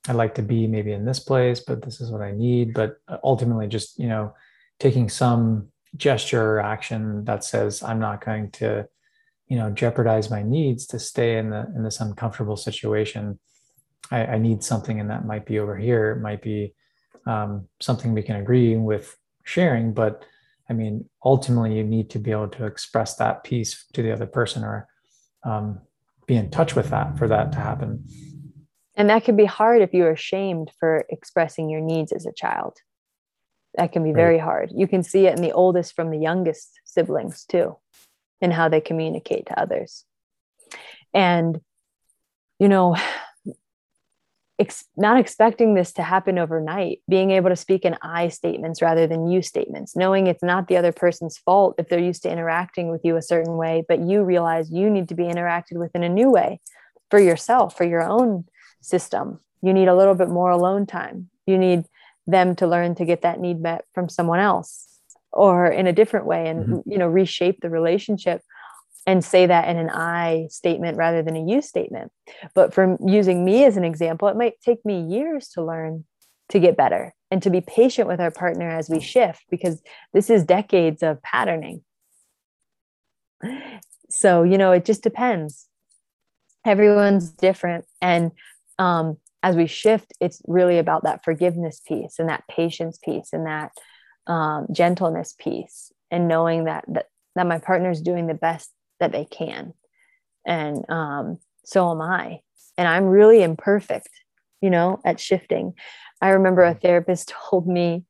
i'd 0.08 0.16
like 0.16 0.34
to 0.34 0.42
be 0.42 0.66
maybe 0.66 0.92
in 0.92 1.04
this 1.04 1.20
place 1.20 1.60
but 1.60 1.82
this 1.82 2.00
is 2.00 2.10
what 2.10 2.22
i 2.22 2.32
need 2.32 2.74
but 2.74 2.96
ultimately 3.22 3.66
just 3.66 3.98
you 3.98 4.08
know 4.08 4.34
taking 4.78 5.08
some 5.08 5.68
gesture 5.96 6.52
or 6.52 6.60
action 6.60 7.24
that 7.24 7.44
says 7.44 7.82
i'm 7.82 8.00
not 8.00 8.24
going 8.24 8.50
to 8.50 8.86
you 9.48 9.56
know 9.56 9.70
jeopardize 9.70 10.30
my 10.30 10.42
needs 10.42 10.86
to 10.86 10.98
stay 10.98 11.38
in 11.38 11.50
the 11.50 11.66
in 11.76 11.82
this 11.82 12.00
uncomfortable 12.00 12.56
situation 12.56 13.38
I, 14.12 14.26
I 14.26 14.38
need 14.38 14.62
something 14.62 15.00
and 15.00 15.10
that 15.10 15.26
might 15.26 15.46
be 15.46 15.58
over 15.58 15.76
here. 15.76 16.12
It 16.12 16.20
might 16.20 16.42
be 16.42 16.74
um, 17.26 17.68
something 17.80 18.12
we 18.12 18.22
can 18.22 18.36
agree 18.36 18.76
with 18.76 19.16
sharing, 19.44 19.94
but 19.94 20.24
I 20.68 20.74
mean, 20.74 21.08
ultimately, 21.24 21.76
you 21.76 21.84
need 21.84 22.10
to 22.10 22.18
be 22.18 22.30
able 22.30 22.48
to 22.48 22.66
express 22.66 23.16
that 23.16 23.42
piece 23.44 23.84
to 23.94 24.02
the 24.02 24.12
other 24.12 24.26
person 24.26 24.64
or 24.64 24.88
um, 25.44 25.80
be 26.26 26.36
in 26.36 26.50
touch 26.50 26.74
with 26.76 26.90
that 26.90 27.18
for 27.18 27.28
that 27.28 27.52
to 27.52 27.58
happen. 27.58 28.04
And 28.96 29.08
that 29.08 29.24
can 29.24 29.36
be 29.36 29.46
hard 29.46 29.82
if 29.82 29.94
you're 29.94 30.10
ashamed 30.10 30.70
for 30.78 31.04
expressing 31.08 31.70
your 31.70 31.80
needs 31.80 32.12
as 32.12 32.26
a 32.26 32.32
child. 32.32 32.76
That 33.74 33.92
can 33.92 34.04
be 34.04 34.12
very 34.12 34.38
hard. 34.38 34.70
You 34.74 34.86
can 34.86 35.02
see 35.02 35.26
it 35.26 35.34
in 35.34 35.42
the 35.42 35.52
oldest 35.52 35.94
from 35.96 36.10
the 36.10 36.18
youngest 36.18 36.80
siblings 36.84 37.44
too, 37.44 37.76
in 38.40 38.50
how 38.50 38.68
they 38.68 38.82
communicate 38.82 39.46
to 39.46 39.58
others. 39.58 40.04
And, 41.14 41.60
you 42.58 42.68
know, 42.68 42.96
ex- 44.58 44.84
not 44.94 45.18
expecting 45.18 45.72
this 45.72 45.92
to 45.94 46.02
happen 46.02 46.38
overnight, 46.38 47.00
being 47.08 47.30
able 47.30 47.48
to 47.48 47.56
speak 47.56 47.86
in 47.86 47.96
I 48.02 48.28
statements 48.28 48.82
rather 48.82 49.06
than 49.06 49.28
you 49.28 49.40
statements, 49.40 49.96
knowing 49.96 50.26
it's 50.26 50.42
not 50.42 50.68
the 50.68 50.76
other 50.76 50.92
person's 50.92 51.38
fault 51.38 51.76
if 51.78 51.88
they're 51.88 51.98
used 51.98 52.24
to 52.24 52.30
interacting 52.30 52.90
with 52.90 53.00
you 53.04 53.16
a 53.16 53.22
certain 53.22 53.56
way, 53.56 53.84
but 53.88 54.00
you 54.00 54.22
realize 54.22 54.70
you 54.70 54.90
need 54.90 55.08
to 55.08 55.14
be 55.14 55.24
interacted 55.24 55.78
with 55.78 55.94
in 55.94 56.02
a 56.02 56.08
new 56.08 56.30
way 56.30 56.60
for 57.10 57.18
yourself, 57.18 57.76
for 57.76 57.84
your 57.84 58.02
own 58.02 58.44
system. 58.82 59.40
You 59.62 59.72
need 59.72 59.88
a 59.88 59.96
little 59.96 60.14
bit 60.14 60.28
more 60.28 60.50
alone 60.50 60.86
time. 60.86 61.28
You 61.46 61.58
need 61.58 61.84
them 62.26 62.54
to 62.56 62.66
learn 62.66 62.94
to 62.96 63.04
get 63.04 63.22
that 63.22 63.40
need 63.40 63.60
met 63.60 63.84
from 63.94 64.08
someone 64.08 64.38
else 64.38 64.88
or 65.32 65.66
in 65.66 65.86
a 65.86 65.92
different 65.92 66.26
way 66.26 66.48
and 66.48 66.66
mm-hmm. 66.66 66.90
you 66.90 66.98
know 66.98 67.08
reshape 67.08 67.60
the 67.60 67.70
relationship 67.70 68.42
and 69.06 69.24
say 69.24 69.46
that 69.46 69.68
in 69.68 69.76
an 69.78 69.90
I 69.90 70.46
statement 70.50 70.96
rather 70.96 71.22
than 71.22 71.34
a 71.34 71.44
you 71.44 71.62
statement. 71.62 72.12
But 72.54 72.72
from 72.72 72.98
using 73.04 73.44
me 73.44 73.64
as 73.64 73.76
an 73.76 73.84
example, 73.84 74.28
it 74.28 74.36
might 74.36 74.60
take 74.60 74.84
me 74.84 75.00
years 75.00 75.48
to 75.50 75.64
learn 75.64 76.04
to 76.50 76.60
get 76.60 76.76
better 76.76 77.14
and 77.30 77.42
to 77.42 77.50
be 77.50 77.60
patient 77.60 78.06
with 78.06 78.20
our 78.20 78.30
partner 78.30 78.68
as 78.68 78.88
we 78.88 79.00
shift 79.00 79.44
because 79.50 79.82
this 80.12 80.30
is 80.30 80.44
decades 80.44 81.02
of 81.02 81.20
patterning 81.22 81.82
so 84.08 84.42
you 84.42 84.58
know 84.58 84.72
it 84.72 84.84
just 84.84 85.02
depends 85.02 85.68
everyone's 86.64 87.30
different 87.30 87.84
and 88.00 88.30
um, 88.82 89.16
as 89.44 89.54
we 89.54 89.66
shift 89.66 90.12
it's 90.20 90.42
really 90.46 90.78
about 90.78 91.04
that 91.04 91.24
forgiveness 91.24 91.80
piece 91.86 92.18
and 92.18 92.28
that 92.28 92.42
patience 92.50 92.98
piece 92.98 93.28
and 93.32 93.46
that 93.46 93.70
um, 94.26 94.66
gentleness 94.72 95.34
piece 95.38 95.92
and 96.10 96.26
knowing 96.28 96.64
that, 96.64 96.84
that 96.88 97.06
that 97.36 97.46
my 97.46 97.58
partner 97.58 97.90
is 97.90 98.02
doing 98.02 98.26
the 98.26 98.34
best 98.34 98.70
that 99.00 99.10
they 99.10 99.24
can. 99.24 99.72
And 100.46 100.84
um, 100.90 101.38
so 101.64 101.90
am 101.90 102.00
i. 102.00 102.40
And 102.76 102.88
i'm 102.88 103.04
really 103.04 103.42
imperfect 103.42 104.08
you 104.60 104.70
know 104.70 105.00
at 105.04 105.20
shifting. 105.20 105.74
I 106.20 106.30
remember 106.30 106.62
a 106.62 106.74
therapist 106.74 107.32
told 107.50 107.66
me 107.66 108.04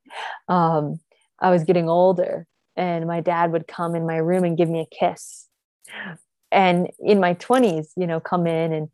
um, 0.49 1.01
i 1.39 1.51
was 1.51 1.65
getting 1.65 1.89
older 1.89 2.47
and 2.77 3.07
my 3.07 3.21
dad 3.21 3.53
would 3.53 3.69
come 3.69 3.95
in 3.95 4.07
my 4.07 4.17
room 4.17 4.45
and 4.45 4.57
give 4.57 4.71
me 4.71 4.81
a 4.81 4.97
kiss. 4.99 5.49
And 6.51 6.89
in 6.99 7.21
my 7.21 7.35
20s 7.35 7.89
you 7.97 8.07
know 8.07 8.21
come 8.21 8.47
in 8.47 8.73
and 8.73 8.89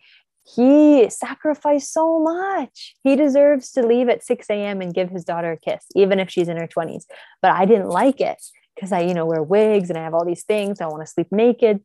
he 0.55 1.09
sacrificed 1.11 1.93
so 1.93 2.21
much. 2.21 2.95
He 3.03 3.17
deserves 3.17 3.71
to 3.73 3.87
leave 3.87 4.09
at 4.09 4.25
6 4.25 4.49
a.m 4.51 4.81
and 4.81 4.95
give 4.95 5.11
his 5.11 5.25
daughter 5.25 5.53
a 5.53 5.59
kiss 5.59 5.85
even 5.95 6.19
if 6.19 6.31
she's 6.31 6.49
in 6.49 6.57
her 6.57 6.67
20s 6.67 7.05
but 7.43 7.53
i 7.53 7.65
didn't 7.65 7.89
like 7.89 8.21
it 8.21 8.43
because 8.75 8.93
i 8.93 9.01
you 9.01 9.15
know 9.15 9.27
wear 9.27 9.43
wigs 9.43 9.89
and 9.89 9.99
i 9.99 10.03
have 10.03 10.15
all 10.15 10.25
these 10.25 10.45
things. 10.45 10.81
I 10.81 10.87
want 10.87 11.03
to 11.03 11.13
sleep 11.13 11.29
naked. 11.31 11.81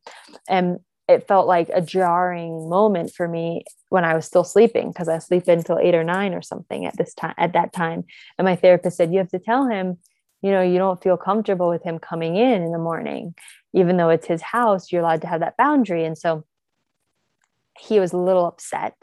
And 0.48 0.78
it 1.08 1.28
felt 1.28 1.46
like 1.46 1.68
a 1.74 1.82
jarring 1.82 2.68
moment 2.68 3.12
for 3.14 3.28
me 3.28 3.64
when 3.90 4.04
i 4.04 4.14
was 4.14 4.24
still 4.24 4.44
sleeping 4.44 4.88
because 4.88 5.08
i 5.08 5.18
sleep 5.18 5.46
until 5.48 5.78
eight 5.78 5.94
or 5.94 6.04
nine 6.04 6.32
or 6.32 6.40
something 6.40 6.86
at 6.86 6.96
this 6.96 7.14
time 7.14 7.34
at 7.36 7.52
that 7.52 7.72
time. 7.72 8.04
And 8.38 8.46
my 8.46 8.56
therapist 8.56 8.96
said 8.96 9.12
you 9.12 9.18
have 9.18 9.30
to 9.30 9.38
tell 9.38 9.68
him 9.68 9.98
you 10.42 10.50
know 10.50 10.62
you 10.62 10.78
don't 10.78 11.02
feel 11.02 11.16
comfortable 11.16 11.68
with 11.68 11.82
him 11.82 11.98
coming 11.98 12.36
in 12.36 12.62
in 12.62 12.72
the 12.72 12.78
morning. 12.78 13.34
Even 13.74 13.96
though 13.96 14.10
it's 14.10 14.26
his 14.26 14.42
house 14.42 14.90
you're 14.90 15.02
allowed 15.02 15.22
to 15.22 15.26
have 15.26 15.40
that 15.40 15.56
boundary. 15.56 16.04
And 16.04 16.16
so 16.16 16.44
he 17.78 18.00
was 18.00 18.12
a 18.12 18.18
little 18.18 18.46
upset 18.46 18.94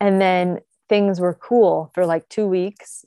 and 0.00 0.20
then 0.20 0.60
things 0.88 1.20
were 1.20 1.34
cool 1.34 1.90
for 1.94 2.06
like 2.06 2.28
two 2.28 2.46
weeks 2.46 3.04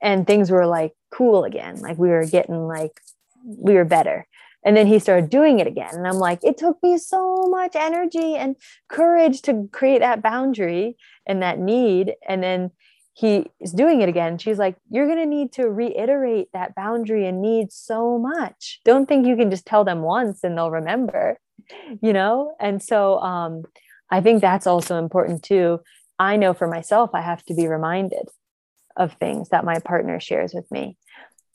and 0.00 0.26
things 0.26 0.50
were 0.50 0.66
like 0.66 0.92
cool 1.10 1.44
again 1.44 1.80
like 1.80 1.98
we 1.98 2.08
were 2.08 2.26
getting 2.26 2.66
like 2.66 3.00
we 3.44 3.74
were 3.74 3.84
better 3.84 4.26
and 4.64 4.76
then 4.76 4.86
he 4.86 4.98
started 4.98 5.30
doing 5.30 5.60
it 5.60 5.66
again 5.66 5.94
and 5.94 6.06
i'm 6.06 6.18
like 6.18 6.42
it 6.42 6.56
took 6.56 6.80
me 6.82 6.98
so 6.98 7.46
much 7.48 7.74
energy 7.74 8.34
and 8.34 8.56
courage 8.88 9.42
to 9.42 9.68
create 9.72 10.00
that 10.00 10.22
boundary 10.22 10.96
and 11.26 11.42
that 11.42 11.58
need 11.58 12.14
and 12.28 12.42
then 12.42 12.70
he 13.16 13.46
is 13.60 13.72
doing 13.72 14.02
it 14.02 14.10
again. 14.10 14.36
She's 14.36 14.58
like, 14.58 14.76
You're 14.90 15.06
going 15.06 15.18
to 15.18 15.26
need 15.26 15.50
to 15.52 15.70
reiterate 15.70 16.48
that 16.52 16.74
boundary 16.74 17.26
and 17.26 17.40
need 17.40 17.72
so 17.72 18.18
much. 18.18 18.80
Don't 18.84 19.06
think 19.06 19.26
you 19.26 19.36
can 19.36 19.50
just 19.50 19.64
tell 19.64 19.84
them 19.84 20.02
once 20.02 20.44
and 20.44 20.56
they'll 20.56 20.70
remember, 20.70 21.38
you 22.02 22.12
know? 22.12 22.54
And 22.60 22.82
so 22.82 23.18
um, 23.20 23.64
I 24.10 24.20
think 24.20 24.40
that's 24.40 24.66
also 24.66 24.98
important 24.98 25.42
too. 25.42 25.80
I 26.18 26.36
know 26.36 26.54
for 26.54 26.68
myself, 26.68 27.10
I 27.14 27.20
have 27.20 27.44
to 27.46 27.54
be 27.54 27.68
reminded 27.68 28.28
of 28.96 29.14
things 29.14 29.50
that 29.50 29.64
my 29.64 29.78
partner 29.80 30.20
shares 30.20 30.54
with 30.54 30.70
me. 30.70 30.96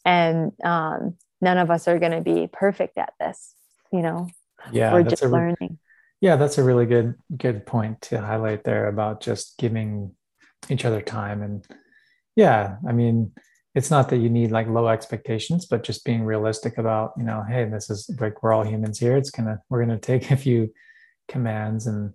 And 0.06 0.52
um, 0.64 1.16
none 1.42 1.58
of 1.58 1.72
us 1.72 1.88
are 1.88 2.00
going 2.00 2.12
to 2.12 2.22
be 2.22 2.48
perfect 2.52 2.98
at 2.98 3.14
this, 3.20 3.56
you 3.92 4.02
know? 4.02 4.28
Yeah. 4.72 4.94
We're 4.94 5.04
just 5.04 5.24
re- 5.24 5.30
learning. 5.30 5.80
Yeah, 6.20 6.36
that's 6.36 6.60
a 6.60 6.64
really 6.64 6.86
good 6.86 7.16
good 7.36 7.66
point 7.66 8.02
to 8.02 8.22
highlight 8.22 8.64
there 8.64 8.88
about 8.88 9.22
just 9.22 9.58
giving 9.58 10.14
each 10.70 10.86
other 10.86 11.02
time 11.02 11.42
and 11.42 11.66
yeah 12.36 12.76
i 12.88 12.92
mean 12.92 13.32
it's 13.74 13.90
not 13.90 14.10
that 14.10 14.18
you 14.18 14.30
need 14.30 14.52
like 14.52 14.68
low 14.68 14.88
expectations 14.88 15.66
but 15.66 15.84
just 15.84 16.06
being 16.06 16.24
realistic 16.24 16.78
about 16.78 17.14
you 17.18 17.24
know 17.24 17.44
hey 17.48 17.66
this 17.66 17.90
is 17.90 18.10
like 18.20 18.44
we're 18.44 18.54
all 18.54 18.66
humans 18.66 19.00
here 19.00 19.18
it's 19.18 19.32
gonna 19.32 19.60
we're 19.70 19.82
gonna 19.82 20.00
take 20.00 20.30
a 20.32 20.38
few 20.38 20.72
commands 21.28 21.88
and 21.88 22.14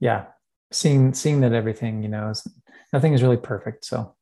yeah 0.00 0.26
seeing 0.72 1.14
seeing 1.14 1.40
that 1.40 1.52
everything 1.52 2.02
you 2.02 2.08
know 2.08 2.30
is 2.30 2.46
nothing 2.92 3.12
is 3.12 3.22
really 3.22 3.36
perfect 3.36 3.84
so 3.84 4.14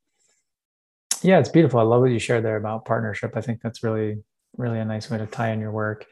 yeah 1.23 1.39
it's 1.39 1.49
beautiful 1.49 1.81
i 1.81 1.83
love 1.83 2.01
what 2.01 2.11
you 2.11 2.19
shared 2.19 2.45
there 2.45 2.57
about 2.57 2.85
partnership 2.85 3.33
i 3.37 3.41
think 3.41 3.61
that's 3.63 3.83
really 3.83 4.23
really 4.57 4.79
a 4.79 4.85
nice 4.85 5.11
way 5.11 5.19
to 5.19 5.27
tie 5.27 5.51
in 5.51 5.61
your 5.61 5.73
work 5.73 6.07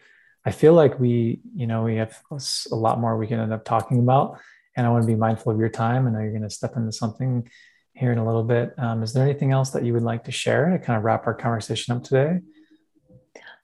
i 0.44 0.50
feel 0.50 0.72
like 0.72 0.98
we 0.98 1.40
you 1.54 1.66
know 1.66 1.82
we 1.82 1.96
have 1.96 2.18
a 2.30 2.74
lot 2.74 2.98
more 2.98 3.16
we 3.16 3.26
can 3.26 3.40
end 3.40 3.52
up 3.52 3.64
talking 3.64 3.98
about 3.98 4.38
and 4.76 4.86
I 4.86 4.90
want 4.90 5.02
to 5.02 5.06
be 5.06 5.14
mindful 5.14 5.52
of 5.52 5.58
your 5.58 5.68
time. 5.68 6.06
I 6.06 6.10
know 6.10 6.20
you're 6.20 6.30
going 6.30 6.42
to 6.42 6.50
step 6.50 6.76
into 6.76 6.92
something 6.92 7.48
here 7.94 8.12
in 8.12 8.18
a 8.18 8.24
little 8.24 8.44
bit. 8.44 8.74
Um, 8.78 9.02
is 9.02 9.12
there 9.12 9.24
anything 9.24 9.52
else 9.52 9.70
that 9.70 9.84
you 9.84 9.92
would 9.92 10.02
like 10.02 10.24
to 10.24 10.32
share 10.32 10.70
to 10.70 10.78
kind 10.78 10.96
of 10.96 11.04
wrap 11.04 11.26
our 11.26 11.34
conversation 11.34 11.94
up 11.94 12.04
today? 12.04 12.40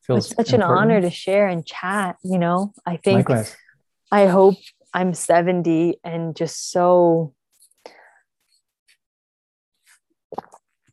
Feels 0.03 0.27
it's 0.27 0.37
such 0.37 0.53
important. 0.53 0.63
an 0.63 0.79
honor 0.79 1.01
to 1.01 1.11
share 1.11 1.49
and 1.49 1.65
chat. 1.65 2.17
You 2.23 2.39
know, 2.39 2.73
I 2.85 2.97
think 2.97 3.29
Likewise. 3.29 3.57
I 4.11 4.27
hope 4.27 4.57
I'm 4.95 5.15
70 5.15 5.99
and 6.05 6.35
just 6.35 6.71
so 6.71 7.35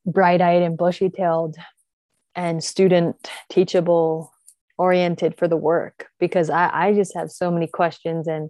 bright 0.06 0.42
eyed 0.42 0.62
and 0.62 0.78
bushy 0.78 1.10
tailed 1.10 1.56
and 2.36 2.64
student 2.64 3.16
teachable 3.50 4.32
oriented 4.78 5.38
for 5.38 5.48
the 5.48 5.58
work 5.58 6.08
because 6.20 6.50
I, 6.50 6.70
I 6.74 6.94
just 6.94 7.16
have 7.16 7.32
so 7.32 7.50
many 7.50 7.68
questions 7.68 8.28
and 8.28 8.50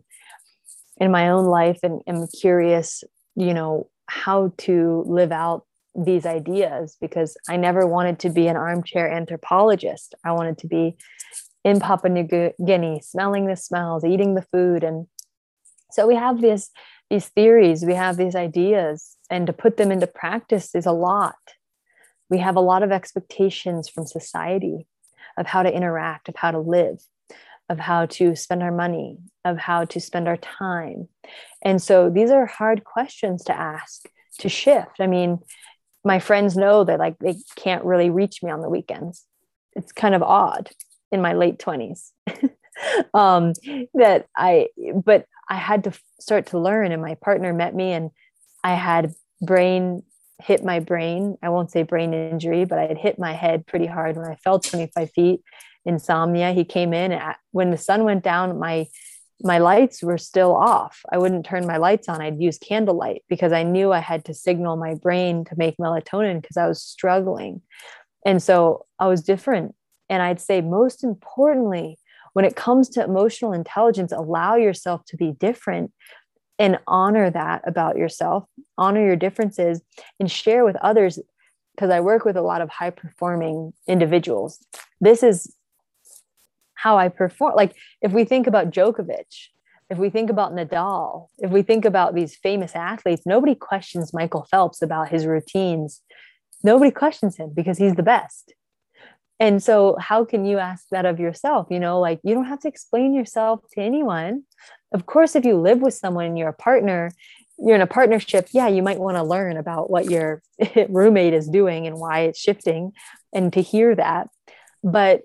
in 0.98 1.12
my 1.12 1.30
own 1.30 1.46
life 1.46 1.80
and 1.84 2.02
am 2.08 2.28
curious, 2.28 3.04
you 3.36 3.54
know, 3.54 3.90
how 4.08 4.54
to 4.58 5.04
live 5.08 5.32
out 5.32 5.66
these 5.96 6.26
ideas 6.26 6.98
because 7.00 7.38
I 7.50 7.58
never 7.58 7.88
wanted 7.88 8.20
to 8.20 8.30
be 8.30 8.48
an 8.48 8.58
armchair 8.58 9.10
anthropologist. 9.12 10.16
I 10.24 10.32
wanted 10.32 10.58
to 10.60 10.68
be 10.68 10.98
in 11.64 11.80
Papua 11.80 12.12
New 12.12 12.52
Guinea, 12.66 13.02
smelling 13.02 13.48
the 13.48 13.56
smells, 13.56 14.04
eating 14.04 14.36
the 14.36 14.46
food. 14.54 14.84
And 14.84 15.08
so 15.92 16.08
we 16.08 16.16
have 16.16 16.42
this, 16.42 16.70
these 17.10 17.28
theories, 17.30 17.86
we 17.86 17.96
have 17.96 18.18
these 18.18 18.36
ideas, 18.36 19.16
and 19.30 19.48
to 19.48 19.54
put 19.54 19.78
them 19.78 19.92
into 19.92 20.08
practice 20.08 20.76
is 20.76 20.86
a 20.86 20.92
lot. 20.92 21.36
We 22.30 22.40
have 22.40 22.56
a 22.56 22.62
lot 22.62 22.84
of 22.84 22.92
expectations 22.92 23.90
from 23.90 24.08
society 24.08 24.88
of 25.38 25.46
how 25.46 25.64
to 25.64 25.74
interact, 25.74 26.30
of 26.30 26.36
how 26.36 26.52
to 26.52 26.60
live 26.60 27.00
of 27.70 27.80
how 27.80 28.06
to 28.06 28.36
spend 28.36 28.62
our 28.62 28.72
money, 28.72 29.18
of 29.44 29.58
how 29.58 29.86
to 29.86 30.00
spend 30.00 30.28
our 30.28 30.38
time. 30.38 31.08
And 31.64 31.82
so 31.82 32.10
these 32.10 32.30
are 32.30 32.46
hard 32.46 32.84
questions 32.84 33.44
to 33.46 33.58
ask, 33.58 34.08
to 34.40 34.50
shift. 34.50 35.00
I 35.00 35.08
mean, 35.08 35.40
my 36.04 36.20
friends 36.20 36.56
know 36.56 36.84
that 36.84 37.00
like 37.00 37.18
they 37.20 37.36
can't 37.56 37.84
really 37.84 38.10
reach 38.10 38.44
me 38.44 38.52
on 38.52 38.62
the 38.62 38.70
weekends. 38.70 39.26
It's 39.76 39.92
kind 39.92 40.14
of 40.14 40.22
odd 40.22 40.70
in 41.12 41.22
my 41.22 41.34
late 41.34 41.58
20s. 41.58 42.12
um, 43.14 43.54
that 43.96 44.28
I, 44.36 44.68
but 45.04 45.26
I 45.50 45.56
had 45.56 45.84
to 45.86 45.94
start 46.20 46.48
to 46.48 46.60
learn, 46.60 46.92
and 46.92 47.02
my 47.02 47.16
partner 47.16 47.54
met 47.54 47.76
me, 47.76 47.92
and 47.92 48.12
I 48.64 48.74
had 48.74 49.14
brain 49.42 50.04
hit 50.42 50.64
my 50.64 50.80
brain. 50.80 51.38
I 51.42 51.50
won't 51.50 51.72
say 51.72 51.84
brain 51.84 52.14
injury, 52.14 52.66
but 52.66 52.78
I 52.78 52.88
had 52.88 52.98
hit 52.98 53.18
my 53.18 53.34
head 53.34 53.66
pretty 53.66 53.86
hard 53.86 54.18
when 54.18 54.28
I 54.28 54.36
fell 54.36 54.60
25 54.60 55.12
feet 55.12 55.42
insomnia. 55.86 56.52
He 56.52 56.66
came 56.66 56.94
in 56.94 57.12
at, 57.12 57.38
when 57.52 57.72
the 57.72 57.78
sun 57.78 58.04
went 58.04 58.24
down, 58.24 58.60
my 58.60 58.88
my 59.42 59.58
lights 59.58 60.02
were 60.02 60.18
still 60.18 60.56
off. 60.56 61.02
I 61.12 61.18
wouldn't 61.18 61.46
turn 61.46 61.68
my 61.68 61.76
lights 61.76 62.08
on. 62.08 62.22
I'd 62.22 62.42
use 62.42 62.58
candlelight 62.58 63.24
because 63.28 63.52
I 63.52 63.64
knew 63.64 63.92
I 63.92 64.00
had 64.00 64.24
to 64.26 64.34
signal 64.34 64.78
my 64.78 64.96
brain 64.96 65.44
to 65.46 65.56
make 65.58 65.76
melatonin 65.78 66.42
because 66.42 66.56
I 66.56 66.68
was 66.68 66.82
struggling. 66.82 67.62
And 68.26 68.42
so 68.42 68.86
I 68.98 69.08
was 69.08 69.22
different. 69.24 69.76
And 70.10 70.24
I'd 70.24 70.40
say, 70.40 70.62
most 70.62 71.04
importantly, 71.04 72.00
when 72.36 72.44
it 72.44 72.58
comes 72.58 72.90
to 72.90 73.02
emotional 73.02 73.54
intelligence, 73.54 74.12
allow 74.12 74.58
yourself 74.58 75.06
to 75.06 75.16
be 75.16 75.32
different 75.32 75.94
and 76.60 76.78
honor 76.86 77.32
that 77.32 77.62
about 77.66 77.98
yourself, 77.98 78.44
honor 78.78 79.06
your 79.06 79.16
differences, 79.16 79.82
and 80.20 80.30
share 80.30 80.66
with 80.66 80.76
others. 80.82 81.18
Because 81.74 81.90
I 81.90 82.02
work 82.02 82.26
with 82.26 82.36
a 82.36 82.42
lot 82.42 82.60
of 82.60 82.70
high 82.70 82.90
performing 82.90 83.72
individuals. 83.88 84.60
This 85.00 85.24
is 85.24 85.56
how 86.74 86.98
I 86.98 87.08
perform. 87.08 87.56
Like 87.56 87.74
if 88.02 88.12
we 88.12 88.26
think 88.26 88.48
about 88.48 88.70
Djokovic, 88.70 89.48
if 89.90 89.98
we 89.98 90.10
think 90.10 90.30
about 90.30 90.54
Nadal, 90.54 91.28
if 91.38 91.52
we 91.52 91.62
think 91.62 91.86
about 91.86 92.16
these 92.16 92.36
famous 92.36 92.76
athletes, 92.76 93.22
nobody 93.26 93.56
questions 93.56 94.14
Michael 94.14 94.46
Phelps 94.52 94.82
about 94.82 95.08
his 95.08 95.26
routines. 95.26 96.02
Nobody 96.64 96.92
questions 96.92 97.38
him 97.38 97.54
because 97.56 97.78
he's 97.78 97.96
the 97.96 98.04
best. 98.04 98.54
And 99.40 99.62
so, 99.62 99.98
how 100.00 100.24
can 100.24 100.46
you 100.46 100.60
ask 100.60 100.86
that 100.92 101.06
of 101.06 101.20
yourself? 101.20 101.68
You 101.70 101.80
know, 101.80 102.00
like 102.00 102.20
you 102.24 102.34
don't 102.34 102.46
have 102.46 102.62
to 102.62 102.68
explain 102.68 103.14
yourself 103.14 103.62
to 103.74 103.82
anyone. 103.82 104.44
Of 104.94 105.06
course, 105.06 105.36
if 105.36 105.46
you 105.46 105.58
live 105.58 105.82
with 105.82 105.94
someone 105.94 106.26
and 106.26 106.38
you're 106.38 106.50
a 106.50 106.54
partner, 106.54 107.12
you're 107.58 107.76
in 107.76 107.82
a 107.82 107.88
partnership, 107.88 108.50
yeah, 108.52 108.68
you 108.68 108.82
might 108.82 109.00
want 109.00 109.18
to 109.18 109.24
learn 109.24 109.58
about 109.58 109.90
what 109.90 110.10
your 110.10 110.42
roommate 110.90 111.34
is 111.34 111.48
doing 111.48 111.88
and 111.88 111.98
why 111.98 112.22
it's 112.22 112.40
shifting 112.40 112.92
and 113.34 113.52
to 113.54 113.62
hear 113.62 113.96
that. 113.96 114.30
But, 114.84 115.22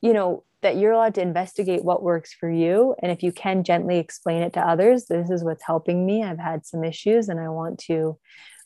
you 0.00 0.12
know, 0.12 0.44
that 0.62 0.76
you're 0.76 0.92
allowed 0.92 1.14
to 1.14 1.22
investigate 1.22 1.84
what 1.84 2.02
works 2.02 2.32
for 2.32 2.50
you. 2.50 2.94
And 3.02 3.12
if 3.12 3.22
you 3.22 3.30
can 3.30 3.62
gently 3.62 3.98
explain 3.98 4.42
it 4.42 4.54
to 4.54 4.60
others, 4.60 5.06
this 5.06 5.30
is 5.30 5.44
what's 5.44 5.64
helping 5.64 6.04
me. 6.04 6.24
I've 6.24 6.38
had 6.38 6.66
some 6.66 6.82
issues 6.82 7.28
and 7.28 7.38
I 7.38 7.48
want 7.50 7.78
to 7.80 8.18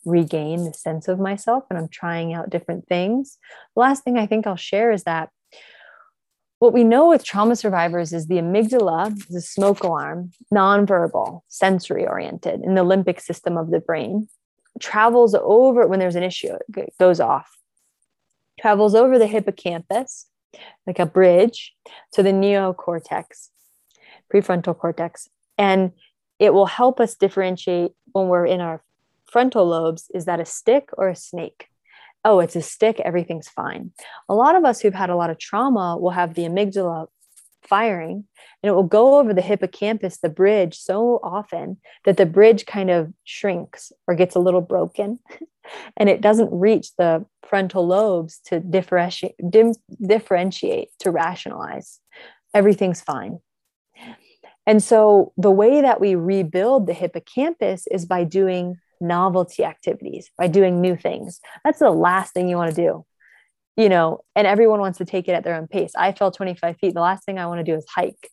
regain 0.04 0.64
the 0.64 0.72
sense 0.72 1.08
of 1.08 1.18
myself 1.18 1.64
and 1.70 1.78
I'm 1.78 1.88
trying 1.88 2.32
out 2.32 2.50
different 2.50 2.86
things. 2.86 3.38
The 3.74 3.80
last 3.80 4.04
thing 4.04 4.18
I 4.18 4.26
think 4.26 4.46
I'll 4.46 4.56
share 4.56 4.92
is 4.92 5.04
that 5.04 5.30
what 6.58 6.74
we 6.74 6.84
know 6.84 7.08
with 7.08 7.24
trauma 7.24 7.56
survivors 7.56 8.12
is 8.12 8.26
the 8.26 8.36
amygdala 8.36 9.34
a 9.34 9.40
smoke 9.40 9.82
alarm, 9.82 10.32
nonverbal, 10.52 11.40
sensory 11.48 12.06
oriented 12.06 12.60
in 12.62 12.74
the 12.74 12.84
limbic 12.84 13.20
system 13.20 13.56
of 13.56 13.70
the 13.70 13.80
brain, 13.80 14.28
travels 14.78 15.34
over 15.34 15.86
when 15.86 15.98
there's 15.98 16.16
an 16.16 16.22
issue, 16.22 16.52
it 16.76 16.94
goes 16.98 17.18
off, 17.18 17.56
travels 18.60 18.94
over 18.94 19.18
the 19.18 19.26
hippocampus 19.26 20.26
like 20.86 20.98
a 20.98 21.06
bridge 21.06 21.74
to 22.12 22.22
the 22.22 22.30
neocortex, 22.30 23.48
prefrontal 24.32 24.76
cortex. 24.76 25.28
And 25.56 25.92
it 26.38 26.52
will 26.52 26.66
help 26.66 27.00
us 27.00 27.14
differentiate 27.14 27.92
when 28.12 28.28
we're 28.28 28.46
in 28.46 28.60
our 28.60 28.82
frontal 29.30 29.66
lobes 29.66 30.10
is 30.14 30.24
that 30.24 30.40
a 30.40 30.44
stick 30.44 30.90
or 30.98 31.08
a 31.08 31.16
snake? 31.16 31.66
Oh, 32.24 32.40
it's 32.40 32.56
a 32.56 32.62
stick, 32.62 33.00
everything's 33.00 33.48
fine. 33.48 33.92
A 34.28 34.34
lot 34.34 34.56
of 34.56 34.64
us 34.64 34.80
who've 34.80 34.94
had 34.94 35.10
a 35.10 35.16
lot 35.16 35.30
of 35.30 35.38
trauma 35.38 35.96
will 35.96 36.10
have 36.10 36.34
the 36.34 36.42
amygdala 36.42 37.06
firing 37.62 38.24
and 38.62 38.70
it 38.70 38.74
will 38.74 38.82
go 38.82 39.18
over 39.18 39.32
the 39.32 39.42
hippocampus, 39.42 40.18
the 40.18 40.28
bridge, 40.28 40.76
so 40.78 41.20
often 41.22 41.78
that 42.04 42.16
the 42.16 42.26
bridge 42.26 42.66
kind 42.66 42.90
of 42.90 43.12
shrinks 43.24 43.92
or 44.06 44.14
gets 44.14 44.34
a 44.34 44.40
little 44.40 44.60
broken 44.60 45.18
and 45.96 46.08
it 46.08 46.20
doesn't 46.20 46.50
reach 46.52 46.94
the 46.96 47.24
frontal 47.46 47.86
lobes 47.86 48.40
to 48.46 48.60
differentiate, 48.60 49.34
differentiate 50.06 50.88
to 50.98 51.10
rationalize. 51.10 52.00
Everything's 52.54 53.00
fine. 53.00 53.38
And 54.66 54.82
so 54.82 55.32
the 55.36 55.50
way 55.50 55.80
that 55.80 56.00
we 56.00 56.14
rebuild 56.14 56.86
the 56.86 56.92
hippocampus 56.92 57.86
is 57.90 58.04
by 58.04 58.24
doing 58.24 58.76
novelty 59.00 59.64
activities, 59.64 60.30
by 60.36 60.46
doing 60.46 60.80
new 60.80 60.96
things. 60.96 61.40
That's 61.64 61.78
the 61.78 61.90
last 61.90 62.34
thing 62.34 62.48
you 62.48 62.56
want 62.56 62.74
to 62.74 62.82
do. 62.82 63.04
You 63.76 63.88
know, 63.88 64.20
and 64.36 64.46
everyone 64.46 64.80
wants 64.80 64.98
to 64.98 65.04
take 65.04 65.28
it 65.28 65.32
at 65.32 65.44
their 65.44 65.54
own 65.54 65.66
pace. 65.66 65.92
I 65.96 66.12
fell 66.12 66.30
25 66.30 66.76
feet. 66.78 66.94
The 66.94 67.00
last 67.00 67.24
thing 67.24 67.38
I 67.38 67.46
want 67.46 67.64
to 67.64 67.64
do 67.64 67.76
is 67.76 67.86
hike. 67.88 68.30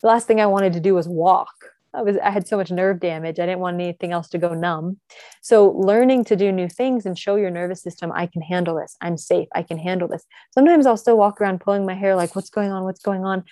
The 0.00 0.08
last 0.08 0.26
thing 0.26 0.40
I 0.40 0.46
wanted 0.46 0.72
to 0.72 0.80
do 0.80 0.94
was 0.94 1.06
walk. 1.06 1.52
I 1.92 2.02
was 2.02 2.16
I 2.18 2.30
had 2.30 2.46
so 2.46 2.56
much 2.56 2.70
nerve 2.70 3.00
damage. 3.00 3.38
I 3.38 3.46
didn't 3.46 3.58
want 3.58 3.74
anything 3.74 4.12
else 4.12 4.28
to 4.30 4.38
go 4.38 4.54
numb. 4.54 4.98
So 5.42 5.70
learning 5.70 6.24
to 6.26 6.36
do 6.36 6.52
new 6.52 6.68
things 6.68 7.04
and 7.04 7.18
show 7.18 7.34
your 7.36 7.50
nervous 7.50 7.82
system 7.82 8.12
I 8.12 8.26
can 8.26 8.42
handle 8.42 8.76
this. 8.76 8.96
I'm 9.00 9.18
safe. 9.18 9.48
I 9.54 9.62
can 9.62 9.76
handle 9.76 10.08
this. 10.08 10.24
Sometimes 10.52 10.86
I'll 10.86 10.96
still 10.96 11.18
walk 11.18 11.40
around 11.40 11.60
pulling 11.60 11.84
my 11.84 11.94
hair 11.94 12.14
like 12.14 12.34
what's 12.36 12.50
going 12.50 12.70
on? 12.70 12.84
What's 12.84 13.02
going 13.02 13.24
on? 13.24 13.44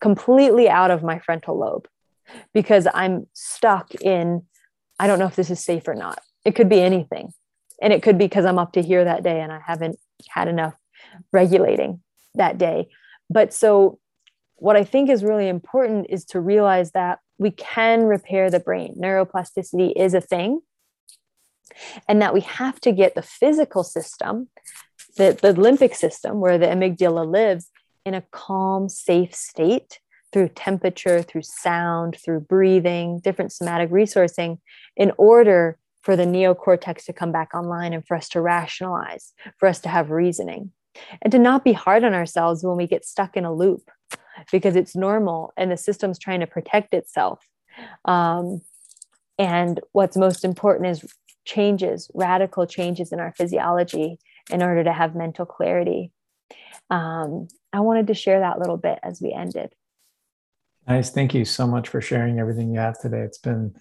completely 0.00 0.68
out 0.68 0.90
of 0.90 1.02
my 1.02 1.18
frontal 1.18 1.58
lobe 1.58 1.88
because 2.52 2.86
I'm 2.92 3.26
stuck 3.32 3.94
in 3.96 4.42
I 4.98 5.06
don't 5.06 5.18
know 5.18 5.26
if 5.26 5.36
this 5.36 5.50
is 5.50 5.60
safe 5.60 5.88
or 5.88 5.94
not. 5.94 6.20
It 6.44 6.54
could 6.54 6.68
be 6.68 6.80
anything. 6.80 7.32
And 7.82 7.92
it 7.92 8.02
could 8.02 8.18
be 8.18 8.26
because 8.26 8.44
I'm 8.44 8.58
up 8.58 8.72
to 8.72 8.82
here 8.82 9.04
that 9.04 9.22
day 9.22 9.40
and 9.40 9.52
I 9.52 9.60
haven't 9.64 9.98
had 10.28 10.48
enough 10.48 10.74
regulating 11.32 12.02
that 12.34 12.58
day. 12.58 12.88
But 13.28 13.52
so 13.52 13.98
what 14.56 14.76
I 14.76 14.84
think 14.84 15.10
is 15.10 15.24
really 15.24 15.48
important 15.48 16.06
is 16.10 16.24
to 16.26 16.40
realize 16.40 16.92
that 16.92 17.18
we 17.38 17.50
can 17.50 18.04
repair 18.04 18.50
the 18.50 18.60
brain. 18.60 18.94
Neuroplasticity 18.98 19.92
is 19.96 20.14
a 20.14 20.20
thing. 20.20 20.60
And 22.08 22.22
that 22.22 22.34
we 22.34 22.42
have 22.42 22.80
to 22.82 22.92
get 22.92 23.14
the 23.14 23.22
physical 23.22 23.82
system, 23.82 24.48
the, 25.16 25.36
the 25.40 25.54
limbic 25.54 25.94
system 25.94 26.38
where 26.38 26.58
the 26.58 26.66
amygdala 26.66 27.26
lives, 27.26 27.70
in 28.04 28.14
a 28.14 28.22
calm, 28.30 28.88
safe 28.88 29.34
state 29.34 29.98
through 30.34 30.48
temperature, 30.48 31.22
through 31.22 31.42
sound, 31.44 32.16
through 32.22 32.40
breathing, 32.40 33.20
different 33.20 33.52
somatic 33.52 33.88
resourcing, 33.88 34.58
in 34.96 35.12
order 35.16 35.78
for 36.02 36.16
the 36.16 36.24
neocortex 36.24 37.04
to 37.04 37.12
come 37.12 37.30
back 37.30 37.54
online 37.54 37.92
and 37.92 38.04
for 38.04 38.16
us 38.16 38.28
to 38.28 38.40
rationalize, 38.40 39.32
for 39.58 39.68
us 39.68 39.78
to 39.78 39.88
have 39.88 40.10
reasoning, 40.10 40.72
and 41.22 41.30
to 41.30 41.38
not 41.38 41.62
be 41.62 41.72
hard 41.72 42.02
on 42.02 42.14
ourselves 42.14 42.64
when 42.64 42.76
we 42.76 42.88
get 42.88 43.04
stuck 43.04 43.36
in 43.36 43.44
a 43.44 43.54
loop 43.54 43.88
because 44.50 44.74
it's 44.74 44.96
normal 44.96 45.52
and 45.56 45.70
the 45.70 45.76
system's 45.76 46.18
trying 46.18 46.40
to 46.40 46.48
protect 46.48 46.92
itself. 46.94 47.38
Um, 48.04 48.60
and 49.38 49.78
what's 49.92 50.16
most 50.16 50.44
important 50.44 50.88
is 50.88 51.04
changes, 51.44 52.10
radical 52.12 52.66
changes 52.66 53.12
in 53.12 53.20
our 53.20 53.32
physiology 53.36 54.18
in 54.50 54.64
order 54.64 54.82
to 54.82 54.92
have 54.92 55.14
mental 55.14 55.46
clarity. 55.46 56.10
Um, 56.90 57.46
I 57.72 57.80
wanted 57.80 58.08
to 58.08 58.14
share 58.14 58.40
that 58.40 58.58
little 58.58 58.76
bit 58.76 58.98
as 59.04 59.20
we 59.22 59.32
ended. 59.32 59.72
Nice. 60.86 61.10
Thank 61.10 61.34
you 61.34 61.44
so 61.44 61.66
much 61.66 61.88
for 61.88 62.00
sharing 62.00 62.38
everything 62.38 62.72
you 62.72 62.78
have 62.78 63.00
today. 63.00 63.20
It's 63.20 63.38
been 63.38 63.74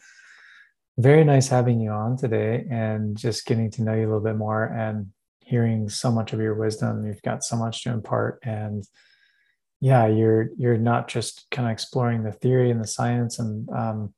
very 0.98 1.24
nice 1.24 1.50
having 1.50 1.82
you 1.82 1.90
on 1.90 2.16
today 2.16 2.66
and 2.70 3.18
just 3.18 3.46
getting 3.46 3.70
to 3.72 3.84
know 3.84 3.94
you 3.94 4.02
a 4.02 4.08
little 4.08 4.22
bit 4.22 4.38
more 4.38 4.64
and 4.66 5.08
hearing 5.40 5.90
so 5.90 6.12
much 6.12 6.32
of 6.32 6.40
your 6.40 6.54
wisdom. 6.54 7.06
You've 7.06 7.22
got 7.22 7.44
so 7.44 7.58
much 7.58 7.84
to 7.84 7.92
impart 7.92 8.40
and 8.44 8.86
yeah, 9.82 10.08
you're 10.08 10.52
you're 10.58 10.78
not 10.78 11.10
just 11.10 11.46
kind 11.52 11.68
of 11.68 11.74
exploring 11.74 12.24
the 12.24 12.32
theory 12.32 12.72
and 12.72 12.82
the 12.82 12.88
science 12.88 13.38
and 13.38 13.70
um, 13.72 14.14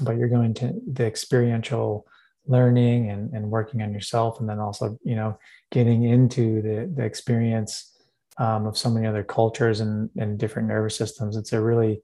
but 0.00 0.16
you're 0.16 0.28
going 0.28 0.52
to 0.54 0.74
the 0.92 1.04
experiential 1.04 2.06
learning 2.48 3.10
and, 3.10 3.32
and 3.32 3.50
working 3.50 3.82
on 3.82 3.92
yourself 3.92 4.40
and 4.40 4.48
then 4.48 4.58
also 4.58 4.98
you 5.04 5.14
know 5.14 5.38
getting 5.70 6.02
into 6.02 6.60
the 6.60 6.92
the 6.92 7.04
experience 7.04 7.92
um, 8.38 8.66
of 8.66 8.76
so 8.76 8.90
many 8.90 9.06
other 9.06 9.22
cultures 9.22 9.80
and, 9.80 10.10
and 10.16 10.38
different 10.38 10.68
nervous 10.68 10.96
systems. 10.96 11.36
It's 11.36 11.52
a 11.52 11.60
really 11.60 12.02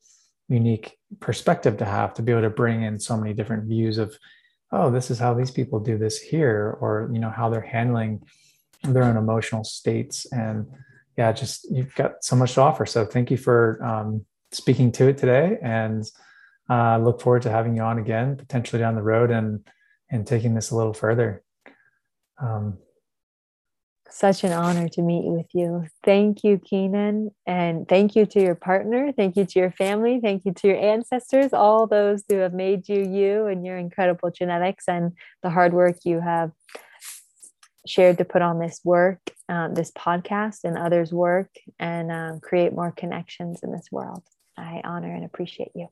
unique 0.48 0.96
perspective 1.20 1.76
to 1.78 1.84
have 1.84 2.14
to 2.14 2.22
be 2.22 2.32
able 2.32 2.42
to 2.42 2.50
bring 2.50 2.82
in 2.82 2.98
so 2.98 3.16
many 3.16 3.32
different 3.34 3.64
views 3.64 3.98
of, 3.98 4.16
oh, 4.70 4.90
this 4.90 5.10
is 5.10 5.18
how 5.18 5.34
these 5.34 5.50
people 5.50 5.80
do 5.80 5.98
this 5.98 6.18
here, 6.18 6.76
or 6.80 7.10
you 7.12 7.20
know 7.20 7.30
how 7.30 7.48
they're 7.48 7.60
handling 7.60 8.22
their 8.82 9.04
own 9.04 9.16
emotional 9.16 9.64
states. 9.64 10.26
And 10.32 10.66
yeah, 11.16 11.32
just 11.32 11.70
you've 11.70 11.94
got 11.94 12.24
so 12.24 12.36
much 12.36 12.54
to 12.54 12.62
offer. 12.62 12.86
So 12.86 13.04
thank 13.04 13.30
you 13.30 13.36
for 13.36 13.82
um, 13.84 14.24
speaking 14.50 14.92
to 14.92 15.08
it 15.08 15.18
today, 15.18 15.58
and 15.62 16.04
uh, 16.70 16.98
look 16.98 17.20
forward 17.20 17.42
to 17.42 17.50
having 17.50 17.76
you 17.76 17.82
on 17.82 17.98
again, 17.98 18.36
potentially 18.36 18.80
down 18.80 18.94
the 18.94 19.02
road, 19.02 19.30
and 19.30 19.66
and 20.10 20.26
taking 20.26 20.54
this 20.54 20.70
a 20.70 20.76
little 20.76 20.94
further. 20.94 21.42
Um, 22.40 22.78
such 24.12 24.44
an 24.44 24.52
honor 24.52 24.88
to 24.88 25.02
meet 25.02 25.24
with 25.24 25.46
you. 25.52 25.86
Thank 26.04 26.44
you, 26.44 26.58
Keenan. 26.58 27.30
And 27.46 27.88
thank 27.88 28.14
you 28.14 28.26
to 28.26 28.40
your 28.40 28.54
partner. 28.54 29.12
Thank 29.12 29.36
you 29.36 29.44
to 29.46 29.58
your 29.58 29.72
family. 29.72 30.20
Thank 30.22 30.44
you 30.44 30.52
to 30.52 30.68
your 30.68 30.76
ancestors, 30.76 31.52
all 31.52 31.86
those 31.86 32.22
who 32.28 32.36
have 32.36 32.52
made 32.52 32.88
you 32.88 33.02
you 33.02 33.46
and 33.46 33.64
your 33.64 33.76
incredible 33.76 34.30
genetics 34.30 34.88
and 34.88 35.12
the 35.42 35.50
hard 35.50 35.72
work 35.72 35.96
you 36.04 36.20
have 36.20 36.52
shared 37.86 38.18
to 38.18 38.24
put 38.24 38.42
on 38.42 38.58
this 38.58 38.80
work, 38.84 39.18
um, 39.48 39.74
this 39.74 39.90
podcast, 39.90 40.60
and 40.64 40.78
others' 40.78 41.12
work 41.12 41.50
and 41.80 42.12
um, 42.12 42.40
create 42.40 42.72
more 42.72 42.92
connections 42.92 43.60
in 43.62 43.72
this 43.72 43.88
world. 43.90 44.22
I 44.56 44.82
honor 44.84 45.12
and 45.12 45.24
appreciate 45.24 45.72
you. 45.74 45.88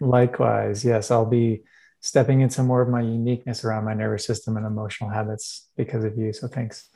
Likewise. 0.00 0.84
Yes, 0.84 1.10
I'll 1.10 1.26
be 1.26 1.62
stepping 2.00 2.40
into 2.40 2.62
more 2.62 2.82
of 2.82 2.88
my 2.88 3.00
uniqueness 3.00 3.64
around 3.64 3.84
my 3.84 3.94
nervous 3.94 4.24
system 4.24 4.56
and 4.56 4.66
emotional 4.66 5.10
habits 5.10 5.68
because 5.76 6.04
of 6.04 6.16
you. 6.16 6.32
So 6.32 6.46
thanks. 6.46 6.88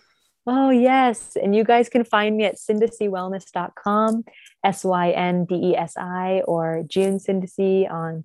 Oh, 0.46 0.70
yes. 0.70 1.36
And 1.40 1.54
you 1.54 1.64
guys 1.64 1.88
can 1.88 2.04
find 2.04 2.36
me 2.36 2.44
at 2.44 2.56
syndesiwellness.com, 2.56 4.24
S 4.64 4.84
Y 4.84 5.10
N 5.10 5.44
D 5.44 5.54
E 5.54 5.76
S 5.76 5.94
I, 5.96 6.42
or 6.46 6.82
June 6.86 7.18
Syndesi 7.18 7.90
on 7.90 8.24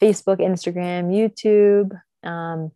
Facebook, 0.00 0.38
Instagram, 0.40 1.10
YouTube. 1.12 1.90
Um, 2.28 2.72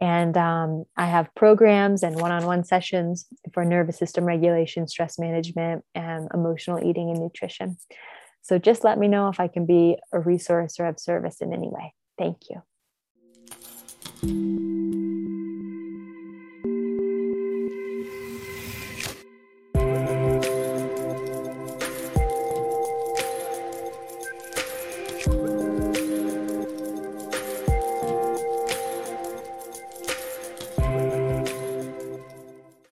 and 0.00 0.36
um, 0.36 0.84
I 0.96 1.06
have 1.06 1.32
programs 1.36 2.02
and 2.02 2.20
one 2.20 2.32
on 2.32 2.44
one 2.44 2.64
sessions 2.64 3.26
for 3.52 3.64
nervous 3.64 3.98
system 3.98 4.24
regulation, 4.24 4.88
stress 4.88 5.18
management, 5.18 5.84
and 5.94 6.28
emotional 6.34 6.84
eating 6.84 7.10
and 7.10 7.20
nutrition. 7.20 7.76
So 8.42 8.58
just 8.58 8.82
let 8.82 8.98
me 8.98 9.06
know 9.06 9.28
if 9.28 9.38
I 9.38 9.46
can 9.46 9.66
be 9.66 9.96
a 10.12 10.18
resource 10.18 10.80
or 10.80 10.86
of 10.86 10.98
service 10.98 11.40
in 11.40 11.52
any 11.52 11.68
way. 11.68 11.94
Thank 12.18 12.38
you. 12.50 12.62